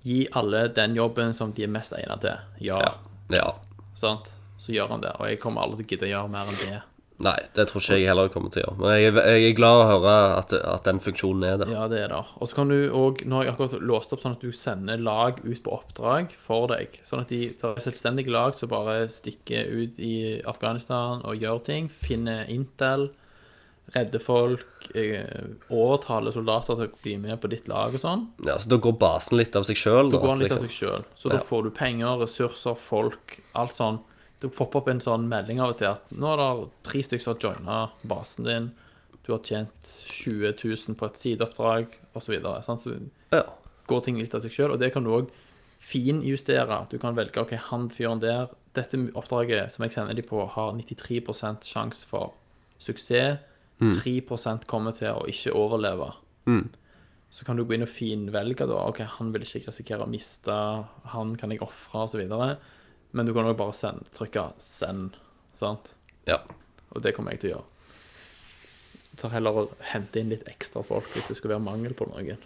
[0.03, 2.39] Gi alle den jobben som de er mest egnet til.
[2.67, 2.81] Ja.
[3.31, 3.51] ja.
[3.95, 4.33] Sant?
[4.59, 5.13] Så gjør han det.
[5.19, 6.81] Og jeg kommer aldri til å gidde å gjøre mer enn det.
[7.23, 8.79] Nei, det tror ikke jeg heller kommer til å gjøre.
[8.81, 11.71] Men jeg, jeg er glad å høre at, at den funksjonen er der.
[11.71, 12.21] Ja, det er det.
[12.41, 14.99] Og så kan du òg Nå har jeg akkurat låst opp sånn at du sender
[15.03, 16.97] lag ut på oppdrag for deg.
[17.07, 20.15] Sånn at de tar selvstendige lag som bare stikker ut i
[20.49, 21.91] Afghanistan og gjør ting.
[21.93, 23.11] Finner Intel.
[23.93, 24.65] Redder folk.
[24.95, 25.23] eh,
[25.69, 28.27] Overtaler soldater til å bli med på ditt lag og sånn.
[28.45, 30.09] Ja, Så da går basen litt av seg sjøl?
[30.09, 30.69] Da går den litt av liksom.
[30.69, 31.03] seg sjøl.
[31.15, 33.99] Så da får du penger, ressurser, folk, alt sånn.
[34.39, 37.21] Det popper opp en sånn melding av og til at nå er det tre stykker
[37.23, 38.71] som har joina basen din.
[39.23, 42.41] Du har tjent 20 000 på et sideoppdrag, osv.
[42.63, 42.97] Så, så
[43.31, 43.43] Ja.
[43.87, 44.71] går ting litt av seg sjøl.
[44.73, 45.29] Og det kan du òg
[45.79, 46.89] finjustere.
[46.89, 50.71] Du kan velge ok, han fyren der Dette oppdraget som jeg sender de på, har
[50.73, 52.31] 93% sjanse for
[52.81, 53.37] suksess.
[53.91, 56.11] 3% kommer til å ikke overleve.
[57.33, 58.77] Så kan du gå inn og finvelge da.
[58.87, 60.53] Ok, han vil ikke risikere å miste,
[61.15, 62.21] han kan jeg ofre, osv.
[63.13, 65.15] Men du kan òg bare send, trykke 'send',
[65.55, 65.93] sant?
[66.27, 66.39] ja.
[66.93, 67.65] Og det kommer jeg til å gjøre.
[69.13, 72.05] Jeg tar heller og henter inn litt ekstra folk hvis det skulle være mangel på
[72.05, 72.37] noen.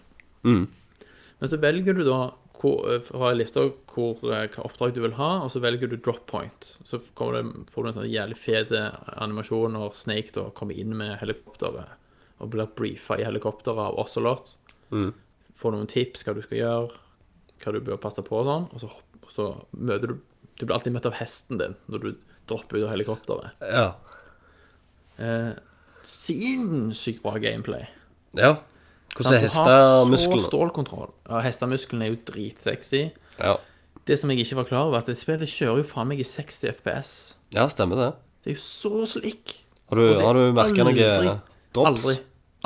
[1.39, 2.31] Men så velger du da
[2.61, 5.91] hvor, har fra en liste hvor, eh, hva oppdrag du vil ha, og så velger
[5.91, 6.69] du drop point.
[6.87, 11.17] Så det, får du en sånn jævlig fet animasjon når Snake da kommer inn med
[11.21, 11.95] helikopteret
[12.37, 14.53] og blir brifa i helikopteret av Ocelot.
[15.57, 16.99] Får noen tips hva du skal gjøre,
[17.63, 18.91] hva du bør passe på og sånn, og så,
[19.33, 20.19] så møter du
[20.57, 22.07] Du blir alltid møtt av hesten din når du
[22.49, 23.59] dropper ut av helikopteret.
[23.61, 23.87] Ja.
[25.21, 25.51] Eh,
[26.01, 27.85] sinnssykt bra gameplay.
[28.33, 28.55] ja.
[29.17, 29.67] Hvordan er Sant?
[29.67, 31.09] Du har Så stålkontroll.
[31.29, 33.03] Ja, hestemusklene er jo dritsexy.
[33.39, 33.57] Ja.
[34.07, 36.27] Det som jeg ikke var klar over, at det spillet kjører jo faen meg i
[36.27, 37.11] 60 FPS.
[37.55, 38.11] ja, stemmer det.
[38.43, 39.57] Det er jo så slick.
[39.89, 41.37] Har du, har du merka noe
[41.75, 42.05] drops?
[42.07, 42.15] Aldri.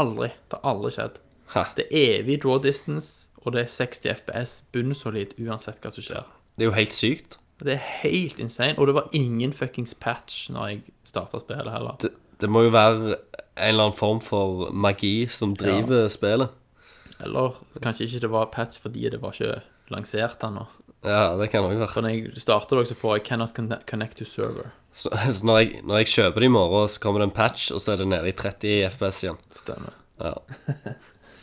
[0.02, 0.30] Aldri.
[0.52, 1.20] Det har aldri skjedd.
[1.56, 1.64] Hæ.
[1.78, 6.28] Det er evig draw distance, og det er 60 FPS bunnsolid uansett hva som skjer.
[6.58, 7.38] Det er jo helt sykt.
[7.62, 8.74] Det er helt insane.
[8.78, 11.98] Og det var ingen fuckings patch når jeg starta spillet heller.
[12.02, 12.10] Det,
[12.42, 13.18] det må jo være
[13.56, 16.54] eller annen form for magi som driver spillet.
[17.22, 20.66] Eller kanskje ikke det var patch fordi det var ikke lansert ennå.
[21.02, 21.90] Ja, det kan òg være.
[21.90, 24.70] For når jeg starter det, så får jeg 'cannot connect to server'.
[24.94, 27.72] Så, så når, jeg, når jeg kjøper det i morgen, så kommer det en patch,
[27.72, 29.40] og så er det nede i 30 FPS igjen.
[29.52, 29.94] Stemmer.
[30.22, 30.34] Ja,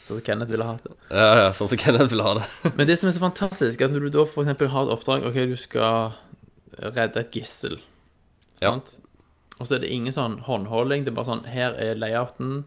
[0.08, 0.94] Sånn som Kenneth ville ha det.
[1.12, 2.44] ja, ja sånn som Kenneth ville ha det.
[2.78, 5.26] Men det som er så fantastisk, er at når du da eksempel har et oppdrag
[5.28, 6.14] Ok, du skal
[6.78, 7.76] redde et gissel.
[8.62, 8.72] Ja.
[9.58, 11.04] Og så er det ingen sånn håndholding.
[11.04, 12.64] Det er bare sånn Her er layouten.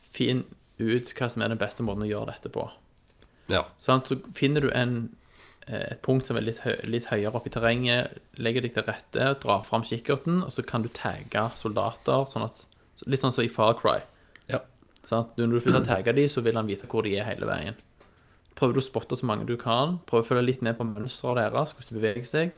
[0.00, 0.44] Finn
[0.80, 2.68] ut hva som er den beste måten å gjøre dette på.
[3.50, 3.64] Ja.
[3.82, 5.16] Sånn, Så finner du en,
[5.66, 8.84] eh, et punkt som er litt, høy, litt høyere oppe i terrenget, legger deg til
[8.84, 12.66] rette, drar fram kikkerten, og så kan du tagge soldater, sånn at,
[13.06, 14.00] litt sånn som i Far Cry.
[14.48, 14.60] Ja.
[15.02, 17.46] Sånn, Når du først har tagga dem, så vil han vite hvor de er hele
[17.46, 17.74] veien.
[18.54, 21.52] Prøver du å spotte så mange du kan, prøver å følge litt med på mønsteret
[21.52, 22.52] deres, hvordan de beveger seg.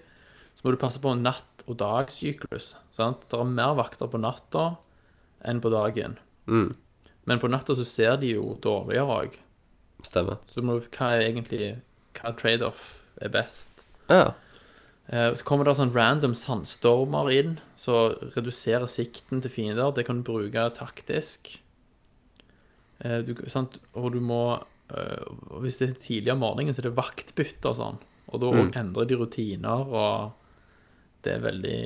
[0.63, 2.77] Så må du passe på natt- og dagsyklus.
[2.95, 3.25] Sant?
[3.29, 4.77] Det er mer vakter på natta
[5.45, 6.19] enn på dagen.
[6.47, 9.37] Men på natta så ser de jo dårligere òg.
[10.07, 10.39] Stemmer.
[10.47, 11.81] Så må du, hva er egentlig
[12.15, 13.87] Hva trade-off er best?
[14.11, 14.35] Ja.
[15.09, 19.93] Eh, Så kommer det sånn random sandstormer inn, så reduserer sikten til fiender.
[19.95, 21.59] Det kan du bruke taktisk.
[23.03, 23.79] Eh, du, sant?
[23.99, 24.61] Og du må
[24.93, 27.99] eh, og Hvis det er tidlig om morgenen, så er det vaktbytte og sånn.
[28.33, 28.73] Og da Mm.
[28.77, 30.33] endrer de rutiner, og
[31.23, 31.79] det er veldig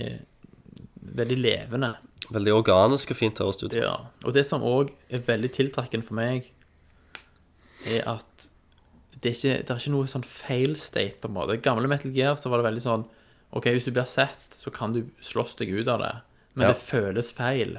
[1.17, 1.93] Veldig levende.
[2.35, 3.75] Veldig organisk og fint høres det ut.
[3.79, 3.93] Ja.
[4.27, 6.49] Og det som òg er veldig tiltrekkende for meg,
[7.87, 8.49] er at
[9.23, 11.57] det er ikke, det er ikke noe sånn fail state, på en måte.
[11.65, 13.05] Gamle Metal Gear så var det veldig sånn
[13.57, 16.13] OK, hvis du blir sett, så kan du slåss deg ut av det.
[16.59, 16.73] Men Ja.
[16.75, 17.79] det føles feil.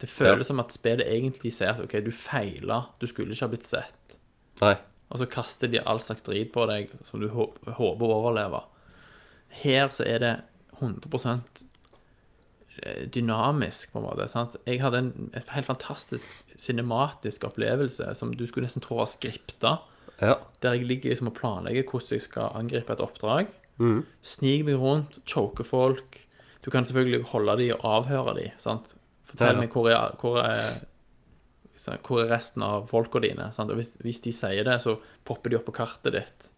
[0.00, 0.48] Det føles Ja.
[0.50, 4.18] som at spillet egentlig sier at OK, du feila, du skulle ikke ha blitt sett.
[4.60, 4.74] Nei.
[5.10, 8.64] Og så kaster de all slags drit på deg som du håper å overleve.
[9.62, 10.34] Her så er det
[10.80, 11.64] 100%
[13.14, 14.26] dynamisk, på en måte.
[14.28, 14.56] sant?
[14.66, 16.26] Jeg hadde en, en helt fantastisk
[16.58, 19.76] cinematisk opplevelse som du skulle nesten tro var skripta.
[20.20, 20.36] Ja.
[20.62, 23.52] Der jeg ligger liksom og planlegger hvordan jeg skal angripe et oppdrag.
[24.22, 26.20] Sniker meg rundt, choker folk.
[26.66, 28.50] Du kan selvfølgelig holde dem og avhøre dem.
[28.58, 28.94] sant?
[29.24, 29.60] Fortell Ja, ja.
[29.64, 30.74] meg hvor er, hvor er
[32.06, 33.48] hvor er resten av folka dine?
[33.52, 33.70] Sant?
[33.70, 34.94] Og hvis, hvis de sier det, så
[35.26, 36.50] popper de opp på kartet ditt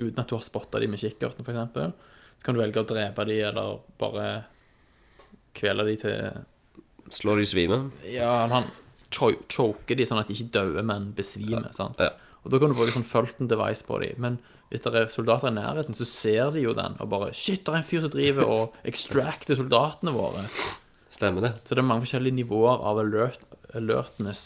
[0.00, 1.92] uten at du har spotta dem med kikkerten, f.eks.
[2.38, 4.26] Så kan du velge å drepe de, eller bare
[5.56, 6.44] kvele de til
[7.14, 7.76] Slå de i svime?
[8.10, 8.64] Ja, han
[9.14, 11.68] cho- choker de sånn at de ikke dauer, men besvimer.
[11.72, 12.00] sant?
[12.02, 12.10] Ja.
[12.44, 14.18] Og da kan du bruke sånn Fulton device på dem.
[14.22, 14.38] Men
[14.72, 17.72] hvis det er soldater i nærheten, så ser de jo den og bare Shit, det
[17.74, 20.42] er en fyr som driver og extracter soldatene våre.
[21.14, 21.52] Stemmer det?
[21.62, 23.38] Så det er mange forskjellige nivåer av alert,
[23.78, 24.42] alertness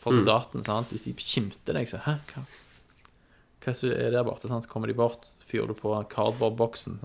[0.00, 0.92] for soldatene, sant?
[0.92, 2.44] Hvis de skimter deg, så Hæ, hva,
[3.64, 4.48] hva er er der borte?
[4.52, 4.64] sant?
[4.68, 7.00] Så kommer de bort, fyrer du på cardboard-boksen.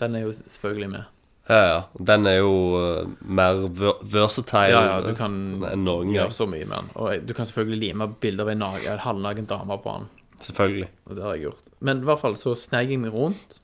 [0.00, 1.10] Den er jo selvfølgelig med.
[1.48, 1.80] Ja, ja.
[2.00, 5.34] Den er jo uh, mer versatile Ja, ja, du kan
[5.68, 6.92] enn noen gjøre så mye med den.
[6.96, 10.08] Og du kan selvfølgelig lime bilder av en halvnaken dame på den.
[10.44, 10.88] Selvfølgelig.
[11.04, 11.68] Og det har jeg gjort.
[11.84, 13.58] Men i hvert fall så sneik jeg meg rundt.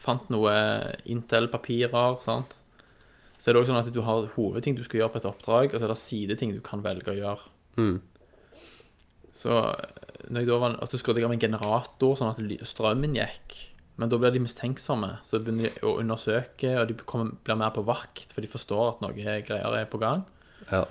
[0.00, 0.52] Fant noe
[1.10, 2.60] Intel-papirer, sant.
[3.40, 5.74] Så er det også sånn at du har hovedting du skal gjøre på et oppdrag,
[5.74, 7.50] og så er det sideting du kan velge å gjøre.
[9.40, 9.60] Så
[10.28, 13.58] når jeg da var, og så skrudde jeg av en generator, sånn at strømmen gikk.
[14.00, 17.74] Men da blir de mistenksomme, så de begynner å undersøke, og de kommer, blir mer
[17.76, 20.24] på vakt, for de forstår at noe greier er på gang.
[20.70, 20.86] Ja.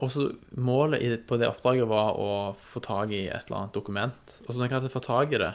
[0.00, 0.26] Og så
[0.56, 4.36] målet på det oppdraget var å få tak i et eller annet dokument.
[4.46, 5.52] Og så når jeg hadde fått tak i det,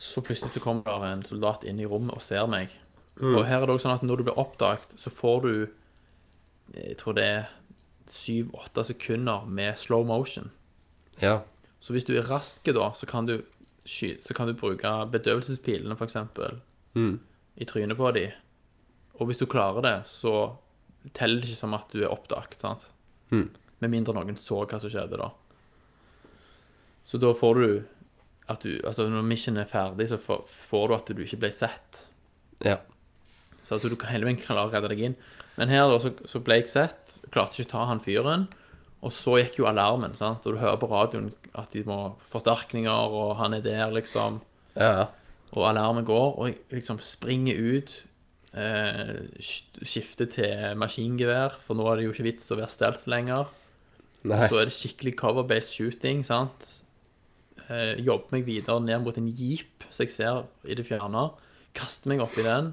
[0.00, 2.72] så plutselig så kommer det en soldat inn i rommet og ser meg.
[3.20, 5.54] Og her er det også sånn at når du blir oppdaget, så får du
[6.70, 7.48] Jeg tror det er
[8.06, 10.52] syv-åtte sekunder med slow motion.
[11.20, 11.40] Ja.
[11.80, 13.38] Så hvis du er rask da, så kan du,
[13.88, 16.60] sky så kan du bruke bedøvelsespilene, for eksempel,
[17.56, 18.26] i trynet på de.
[19.20, 20.56] Og hvis du klarer det, så
[21.16, 22.90] teller det ikke som at du er oppdaget, sant?
[23.80, 25.30] Med mindre noen så hva som skjedde da.
[27.08, 27.82] Så da får du
[28.50, 32.06] at du, altså når mission er ferdig, så får, du at du ikke ble sett.
[32.64, 32.78] ja.
[33.62, 35.14] Så at du kan hele veien klare å redde deg inn.
[35.56, 38.46] Men her da, så, så ble jeg sett, klarte ikke å ta han fyren.
[39.00, 40.44] Og så gikk jo alarmen, sant?
[40.44, 44.42] og du hører på radioen at de må forsterkninger, og han er der, liksom.
[44.76, 45.08] Ja.
[45.56, 47.94] Og alarmen går, og jeg liksom springer ut.
[48.50, 53.48] Eh, skifter til maskingevær, for nå er det jo ikke vits å være stelt lenger.
[54.28, 54.44] Nei.
[54.50, 56.68] Så er det skikkelig cover-based shooting, sant?
[57.70, 61.30] Eh, jobber meg videre ned mot en jeep som jeg ser i det fjerne.
[61.76, 62.72] Kaster meg opp i den.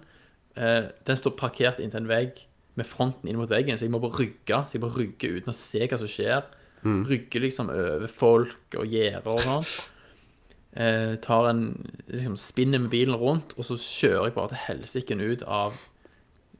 [0.57, 2.43] Eh, den står parkert inntil en vegg
[2.77, 4.61] med fronten inn mot veggen, så jeg må bare rygge.
[4.69, 6.43] Så jeg bare rygge uten å se hva som skjer.
[6.87, 9.69] rygge liksom over folk og gjerder og sånn.
[10.77, 11.63] Eh, tar en
[12.07, 15.73] liksom spinner med bilen rundt, og så kjører jeg bare til helsiken ut av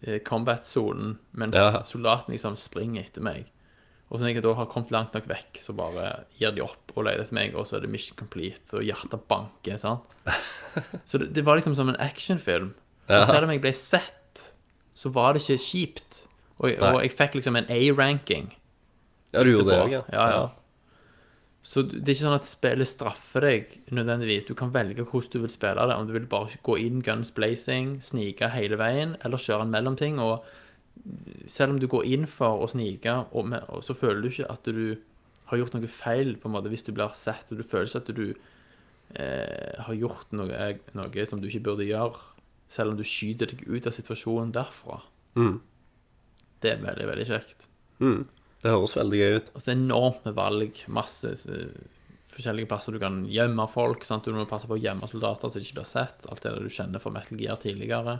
[0.07, 1.81] eh, combat-sonen, mens Ja.
[1.85, 3.45] soldaten liksom springer etter meg.
[4.10, 6.94] Og så når jeg da har kommet langt nok vekk, så bare gir de opp
[6.95, 10.02] og leter etter meg, og så er det mission complete, og hjertet banker, sant?
[11.06, 12.73] Så det, det var liksom som en actionfilm.
[13.10, 14.16] Og selv om jeg ble sett,
[14.98, 16.24] så var det ikke kjipt.
[16.57, 18.49] Og, og jeg fikk liksom en A-ranking.
[19.34, 20.06] ja, du gjorde det ja.
[20.14, 20.48] ja, ja.
[21.68, 24.45] Så det er ikke sånn at spillet straffer deg nødvendigvis.
[24.48, 25.98] Du kan velge hvordan du vil spille det.
[25.99, 30.22] Om du vil bare gå inn guns blazing, snike hele veien, eller kjøre en mellomting.
[30.24, 30.48] Og
[31.52, 34.48] selv om du går inn for å snike, og, med, og så føler du ikke
[34.53, 34.95] at du
[35.52, 38.03] har gjort noe feil på en måte hvis du blir sett, og du føler ikke
[38.06, 38.26] at du
[39.19, 42.24] eh, har gjort noe, noe som du ikke burde gjøre,
[42.68, 45.02] selv om du skyter deg ut av situasjonen derfra.
[46.61, 47.68] Det er veldig, veldig kjekt.
[48.64, 49.52] Det høres veldig gøy ut.
[49.53, 50.80] Og så enormt med valg.
[50.89, 51.84] Masse eh,
[52.31, 54.06] forskjellige plasser du kan gjemme folk.
[54.07, 54.26] Sant?
[54.26, 56.26] Du må passe på å gjemme soldater så de ikke blir sett.
[56.31, 58.19] Alt det du kjenner fra Metal Gear tidligere.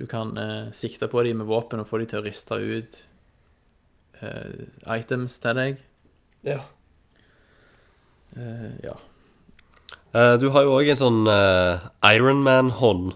[0.00, 3.00] Du kan eh, sikte på dem med våpen og få dem til å riste ut
[4.20, 5.82] eh, items til deg.
[6.46, 6.60] Ja.
[8.36, 8.96] Eh, ja.
[10.14, 13.12] Eh, du har jo òg en sånn uh, Ironman-hånd.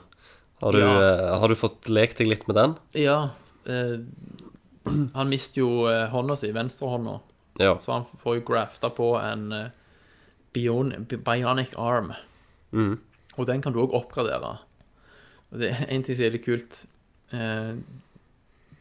[0.63, 0.93] Har, du, Ja.
[1.03, 2.75] eh, har du fått lekt deg litt med den?
[2.95, 3.31] Ja.
[3.67, 3.99] Eh,
[5.15, 7.19] Han mister jo eh, hånda si, venstrehånda,
[7.59, 7.79] Ja.
[7.81, 9.71] så han får jo grafta på en eh,
[10.53, 12.13] bion, bionic arm.
[12.73, 12.99] Mm.
[13.39, 14.59] Og den kan du òg oppgradere.
[15.53, 16.85] Og det er en ting som er litt kult.
[17.33, 17.75] Eh,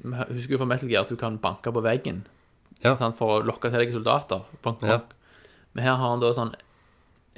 [0.03, 2.25] husker jo fra Metal Gear at du kan banke på veggen
[2.83, 2.95] Ja.
[3.11, 4.43] for å lokke til deg soldater.
[4.61, 4.99] Bank, Ja.
[5.73, 6.53] Men her har han da sånn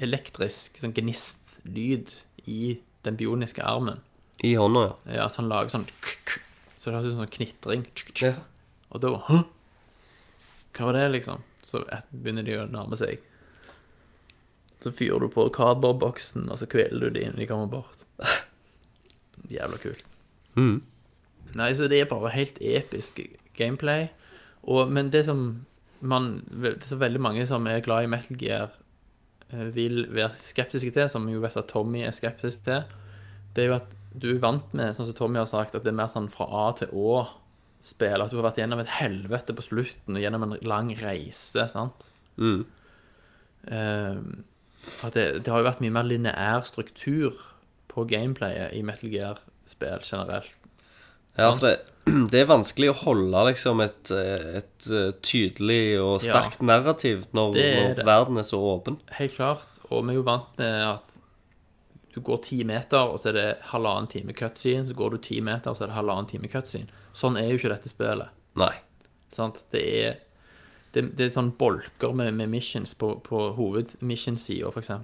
[0.02, 2.12] elektrisk sånn gnistlyd
[2.46, 4.02] i den bioniske armen.
[4.44, 4.96] I hånda, ja.
[5.20, 5.86] Ja, så han lager sånn
[6.76, 7.86] Så det høres ut som sånn knitring.
[8.20, 8.34] Ja.
[8.92, 9.44] Og da Hå?
[10.76, 11.40] Hva var det, liksom?
[11.64, 13.22] Så begynner de å nærme seg.
[14.84, 18.04] Så fyrer du på cardboardboksen, og så kveler du de innen de kommer bort.
[19.56, 20.04] Jævla kult.
[20.60, 20.82] Mm.
[21.56, 23.22] Nei, så det er bare helt episk
[23.56, 24.10] gameplay.
[24.68, 25.64] Og, men det som
[26.00, 28.74] man Det er så veldig mange som er glad i Metal Gear,
[29.50, 32.86] vil være skeptiske til, som jo vet at Tommy er skeptisk til,
[33.56, 35.92] det er jo at du er vant med, sånn som Tommy har sagt, at det
[35.92, 38.22] er mer sånn fra A til Å-spill.
[38.24, 42.10] At du har vært gjennom et helvete på slutten og gjennom en lang reise, sant?
[42.40, 42.64] Mhm.
[43.66, 44.20] Uh,
[45.02, 47.34] at det, det har jo vært mye mer lineær struktur
[47.90, 50.52] på gameplayet i Metal Gear-spill generelt.
[51.36, 51.74] Ja, for det,
[52.32, 56.30] det er vanskelig å holde liksom et, eh, et eh, tydelig og Ja.
[56.30, 59.00] sterkt narrativ når, når verden er så åpen.
[59.18, 59.80] Helt klart.
[59.90, 61.16] Og vi er jo vant med at
[62.14, 64.86] du går ti meter, og så er det halvannen time cutscene.
[64.88, 66.88] Så går du ti meter, og så er det halvannen time cutscene.
[67.12, 68.32] Sånn er jo ikke dette spillet.
[68.56, 68.72] Nei.
[69.32, 69.66] Sant?
[69.74, 70.16] Det er
[70.96, 74.94] det, det er sånn bolker med, med missions på, på hovedmission-sida, f.eks.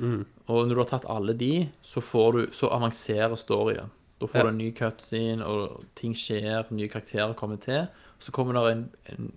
[0.00, 0.22] Mm.
[0.48, 3.90] Og når du har tatt alle de, så, får du, så avanserer storyen.
[4.20, 4.42] Da får Ja.
[4.42, 7.86] du en ny cutscene, og ting skjer, nye karakterer kommer til.
[8.18, 9.32] Så kommer det en, en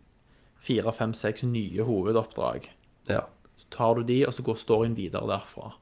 [0.60, 2.70] fire, fem, seks nye hovedoppdrag.
[3.10, 3.26] Ja.
[3.58, 5.74] Så tar du de, og så går storyen videre derfra.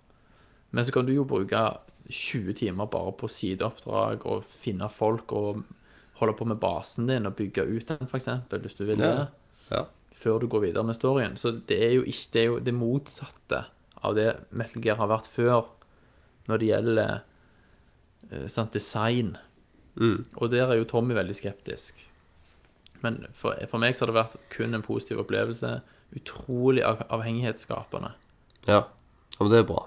[0.72, 1.78] Men så kan du jo bruke
[2.10, 5.64] 20 timer bare på sideoppdrag og finne folk og
[6.20, 9.28] holde på med basen din og bygge ut den, f.eks., hvis du vil det.
[9.72, 9.84] Ja.
[10.18, 11.38] Før du går videre med storyen.
[11.38, 13.66] Så det er jo ikke det, er jo det motsatte
[14.04, 15.68] av det Metal Gear har vært før
[16.48, 17.20] når det gjelder
[18.52, 19.36] sant, design.
[19.98, 20.26] Mm.
[20.38, 22.04] Og der er jo Tommy veldig skeptisk.
[23.04, 25.80] Men for, for meg så har det vært kun en positiv opplevelse.
[26.18, 28.14] Utrolig av, avhengighetsskapende.
[28.68, 28.84] ja.
[29.38, 29.84] Ja, Men det er bra.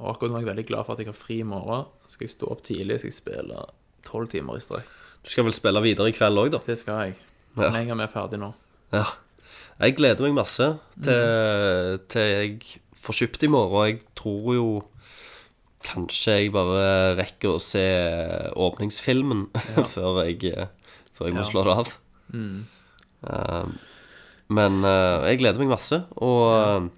[0.00, 1.84] Og akkurat nå er jeg veldig glad for at jeg har fri i morgen.
[2.06, 3.64] Så skal jeg stå opp tidlig, skal jeg spille
[4.06, 4.88] tolv timer i strekk.
[5.22, 6.60] Du skal vel spille videre i kveld òg, da?
[6.64, 7.18] Det skal jeg.
[7.58, 7.68] Ja.
[7.76, 8.52] jeg er ferdig nå.
[8.94, 9.04] Ja.
[9.80, 10.66] Jeg gleder meg masse
[11.02, 13.86] til, til jeg får kjøpt i morgen.
[13.90, 14.66] Jeg tror jo
[15.86, 17.84] kanskje jeg bare rekker å se
[18.60, 19.46] åpningsfilmen
[19.94, 20.52] før jeg,
[21.16, 21.48] før jeg må Ja.
[21.48, 21.92] slå det av.
[23.30, 23.64] Eh,
[24.50, 26.90] men uh, jeg gleder meg masse, og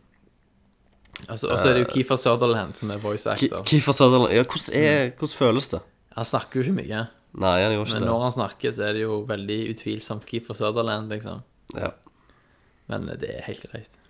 [1.28, 3.60] Altså, og så er det jo Keefer Sutherland som er voice actor.
[3.68, 5.78] Kiefer Sutherland ja, hvordan, er, hvordan føles det?
[6.16, 7.02] Han snakker jo ikke mye.
[7.38, 8.08] Nei, han gjør ikke Men det.
[8.08, 11.44] når han snakker, så er det jo veldig utvilsomt Keefer Sutherland, liksom.
[11.76, 11.92] Ja.
[12.90, 14.00] Men det er helt greit.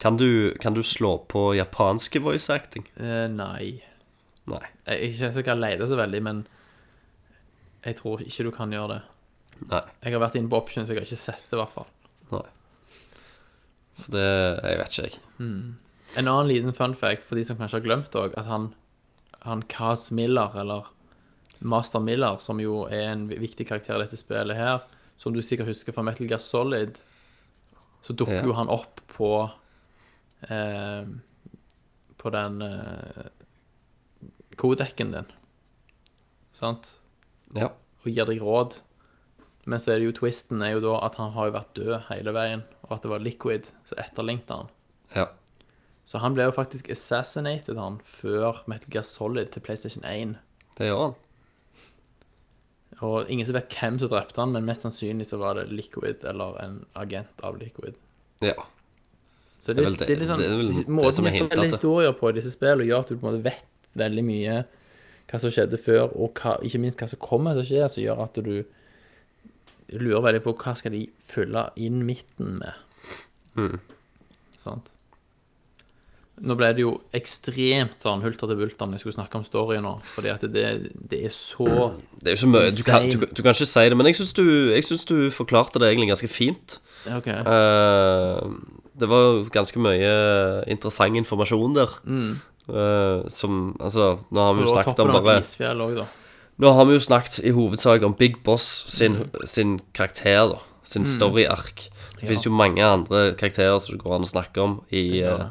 [0.00, 2.86] Kan, du, kan du slå på japanske voice acting?
[2.96, 3.82] Eh, nei.
[4.48, 4.62] Nei.
[4.88, 6.46] Jeg jeg ikke kan lete så veldig, men
[7.84, 9.00] jeg tror ikke du kan gjøre det.
[9.70, 9.82] Nei.
[10.06, 11.90] Jeg har vært inne på options, jeg har ikke sett det, i hvert fall.
[12.32, 12.46] Nei.
[14.00, 14.24] For det
[14.64, 15.20] Jeg vet ikke, jeg.
[16.16, 18.70] En annen liten fun fact for de som kanskje har glemt òg, at han,
[19.44, 20.88] han Kaz Miller, eller
[21.60, 24.80] Master Miller, som jo er en viktig karakter i dette spillet her,
[25.20, 26.96] som du sikkert husker fra Metal Gear Solid,
[28.00, 28.46] så dukker Ja.
[28.48, 29.50] jo han opp på
[30.48, 31.04] eh,
[32.20, 33.26] På den eh,
[34.60, 35.28] kodekken din.
[36.52, 36.96] Sant?
[37.56, 37.70] Ja.
[38.04, 38.78] og gir deg råd.
[39.66, 41.94] Men så er det jo twisten er jo da at han har jo vært død
[42.08, 44.70] hele veien, og at det var Liquid som etterlignet han.
[45.16, 45.26] ja.
[46.10, 50.32] Så han ble jo faktisk assassinated han før Metal Gear Solid til PlayStation 1.
[50.78, 51.12] Det gjør han.
[53.06, 56.24] Og ingen som vet hvem som drepte han, men mest sannsynlig så var det Liquid
[56.26, 57.94] eller en agent av Liquid.
[58.42, 58.56] Ja.
[59.60, 62.36] Så Det det, det, er liksom det er vel Måten hintet forteller historier på i
[62.38, 64.60] disse spillene, gjør at du på en måte vet veldig mye
[65.30, 68.02] hva som skjedde før, og hva, ikke minst hva som kommer til å skje, som
[68.02, 68.54] gjør at du
[70.00, 72.80] lurer veldig på hva skal de fylle inn midten med.
[73.58, 73.76] Mm.
[74.58, 74.90] Sant?
[76.40, 79.76] Nå ble det jo ekstremt sånn hulter til bulter når jeg skulle snakke om story
[79.84, 80.66] nå, fordi at det,
[81.10, 81.66] det er så
[82.16, 84.16] Det er jo så mye Du kan, du, du kan ikke si det, men jeg
[84.22, 84.44] syns du,
[85.10, 86.78] du forklarte det egentlig ganske fint.
[87.12, 87.28] OK.
[87.28, 88.54] Eh,
[88.98, 91.88] det var ganske mye interessant informasjon der.
[92.70, 95.40] Eh, som Altså, nå har vi jo snakket om bare
[95.96, 96.06] da.
[96.60, 99.46] Nå har vi jo snakket i hovedsak om Big Boss sin, Mm.
[99.46, 100.58] sin karakter, da.
[100.84, 101.88] Sin story-ark.
[102.20, 105.46] Det finnes jo mange andre karakterer som det går an å snakke om i, eh,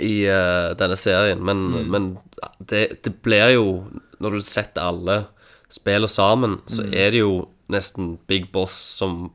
[0.00, 1.40] i uh, denne serien.
[1.44, 1.90] Men, Mm.
[1.90, 2.18] men
[2.66, 3.84] det, det blir jo
[4.20, 5.26] Når du setter alle
[5.70, 6.92] spillene sammen, så Mm.
[6.92, 9.30] er det jo nesten Big Boss som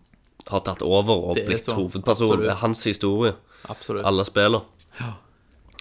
[0.47, 2.41] har tatt over og blitt hovedperson.
[2.41, 3.33] Det er hans historie,
[3.69, 4.05] Absolutt.
[4.05, 4.61] alle spiller.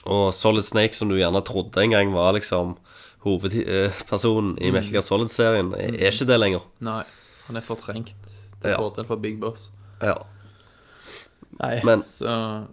[0.07, 2.77] Og Solid Snake, som du gjerne trodde en gang var liksom
[3.25, 6.65] hovedpersonen i Metal Gear Solid-serien, er, er ikke det lenger.
[6.85, 7.03] Nei,
[7.47, 8.13] han er fortrengt
[8.61, 8.77] til Ja.
[8.81, 9.71] fordel for Big Boss.
[10.03, 10.19] Ja.
[11.61, 12.67] Nei, Men- så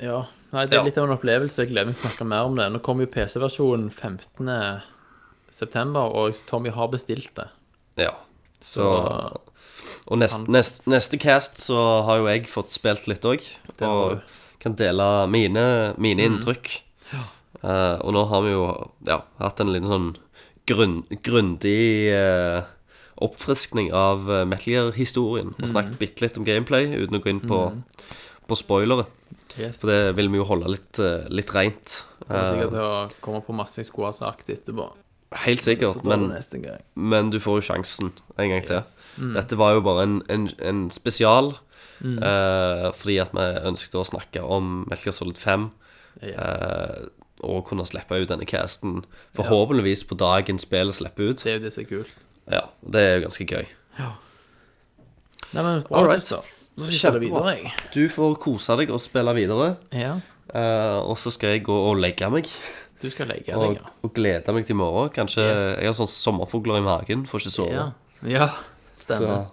[0.00, 0.26] Ja.
[0.52, 0.82] Nei, det er Ja.
[0.84, 1.56] litt av en opplevelse.
[1.62, 2.72] Jeg gleder meg til å snakke mer om det.
[2.72, 4.82] Nå kommer jo PC-versjonen 15.
[5.50, 7.48] september, og Tommy har bestilt det.
[7.96, 8.10] ja.
[8.60, 9.40] Så Så
[10.04, 13.44] Og nest, nest, neste cast så har jo jeg fått spilt litt òg.
[13.80, 14.18] Og.
[14.18, 14.40] Mm.
[14.64, 15.64] kan dele mine,
[16.00, 16.70] mine inntrykk.
[17.64, 18.64] Eh, og nå har vi jo
[19.08, 20.08] ja, hatt en liten sånn
[20.68, 22.64] grunn, grundig uh,
[23.24, 25.52] oppfriskning av uh, Metal Gear-historien.
[25.54, 25.60] Mm.
[25.60, 27.60] Og snakket bitte litt om gameplay, uten å gå inn på,
[28.48, 29.06] på spoilere.
[29.58, 29.80] yes.
[29.80, 31.98] For det vil vi jo holde litt, uh, litt reint.
[32.26, 34.88] kommer sikkert Eh, til å komme på masse jeg skulle ha sagt etterpå.
[35.44, 36.02] Helt sikkert.
[36.04, 36.26] Vi Men.
[36.94, 38.76] Men du får jo sjansen en gang til.
[38.76, 38.96] Yes.
[39.18, 39.34] Mm.
[39.34, 41.54] Dette var jo bare en, en, en spesial.
[42.04, 45.70] eh, fordi at vi ønsket å snakke om Metal Solid 5.
[46.22, 46.34] Yes.
[46.38, 47.06] eh,
[47.44, 49.02] og kunne slippe ut denne casten
[49.36, 51.42] forhåpentligvis på dagen spillet slipper ut.
[51.44, 52.12] det er jo det som er kult.
[52.50, 52.60] Ja,
[52.92, 53.66] Det er jo ganske gøy.
[55.54, 56.22] Nei, men All right.
[56.24, 56.40] så.
[56.74, 57.72] Nå skal jeg spille videre, jeg.
[57.94, 59.76] Du får kose deg og spille videre.
[59.94, 60.16] Ja.
[60.54, 62.48] eh, og så skal jeg gå og legge meg.
[63.04, 63.90] Du skal legge deg, Og, ja.
[64.06, 65.10] og glede meg til i morgen.
[65.12, 65.66] Kanskje Yes.
[65.82, 67.74] Jeg har sånn sommerfugler i magen, får ikke sove.
[67.76, 67.84] Ja,
[68.30, 68.46] ja
[68.96, 69.46] Så, stemmer.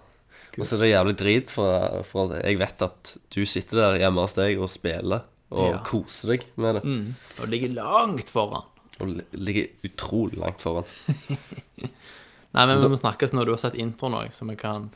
[0.56, 4.24] og så er det jævlig drit, for, for jeg vet at du sitter der hjemme
[4.24, 5.80] hos deg og spiller og Ja.
[5.84, 6.84] koser deg med det.
[6.88, 7.16] Mm.
[7.44, 8.64] Og ligger langt foran.
[9.04, 10.88] Og ligger utrolig langt foran.
[12.56, 14.90] Nei, men vi må snakkes når du har sett introen òg, så vi kan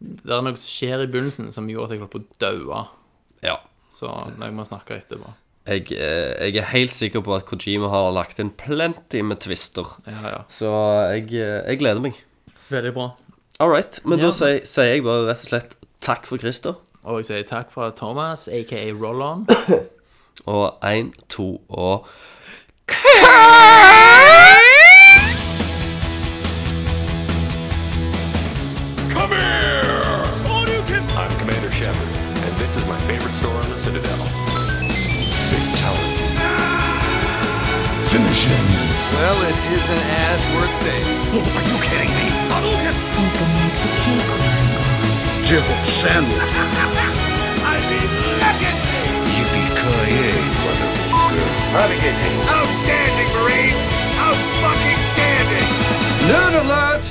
[0.00, 2.80] Det er noe som skjer i begynnelsen som gjorde at jeg holdt på å daue.
[3.44, 3.58] Ja.
[3.92, 4.08] Så
[4.40, 5.34] jeg må snakke etterpå.
[5.68, 9.86] Jeg, eh, jeg er helt sikker på at Kojima har lagt inn plenty med twister.
[10.06, 10.38] Ja, ja.
[10.48, 10.70] Så
[11.12, 12.16] jeg, eh, jeg gleder meg.
[12.70, 13.10] Veldig bra.
[13.60, 14.00] All right.
[14.04, 14.26] Men Ja.
[14.26, 16.74] da sier, sier jeg bare rett og slett takk for Christer.
[17.04, 19.46] Og jeg sier takk fra Thomas, aka Roll-On.
[20.46, 22.06] Og én, to og
[22.88, 24.29] Come
[39.14, 41.06] Well, it isn't as worth saying.
[41.34, 42.28] Are you kidding me?
[43.16, 44.44] Who's gonna make the cake work?
[45.46, 46.40] Jibble sandwich.
[47.62, 48.70] I mean, be at me!
[49.34, 51.48] Yippee-ki-yay, motherfucker.
[52.48, 53.78] Outstanding, Marine!
[54.24, 55.68] Out-fucking-standing!
[56.28, 57.04] Noon alert!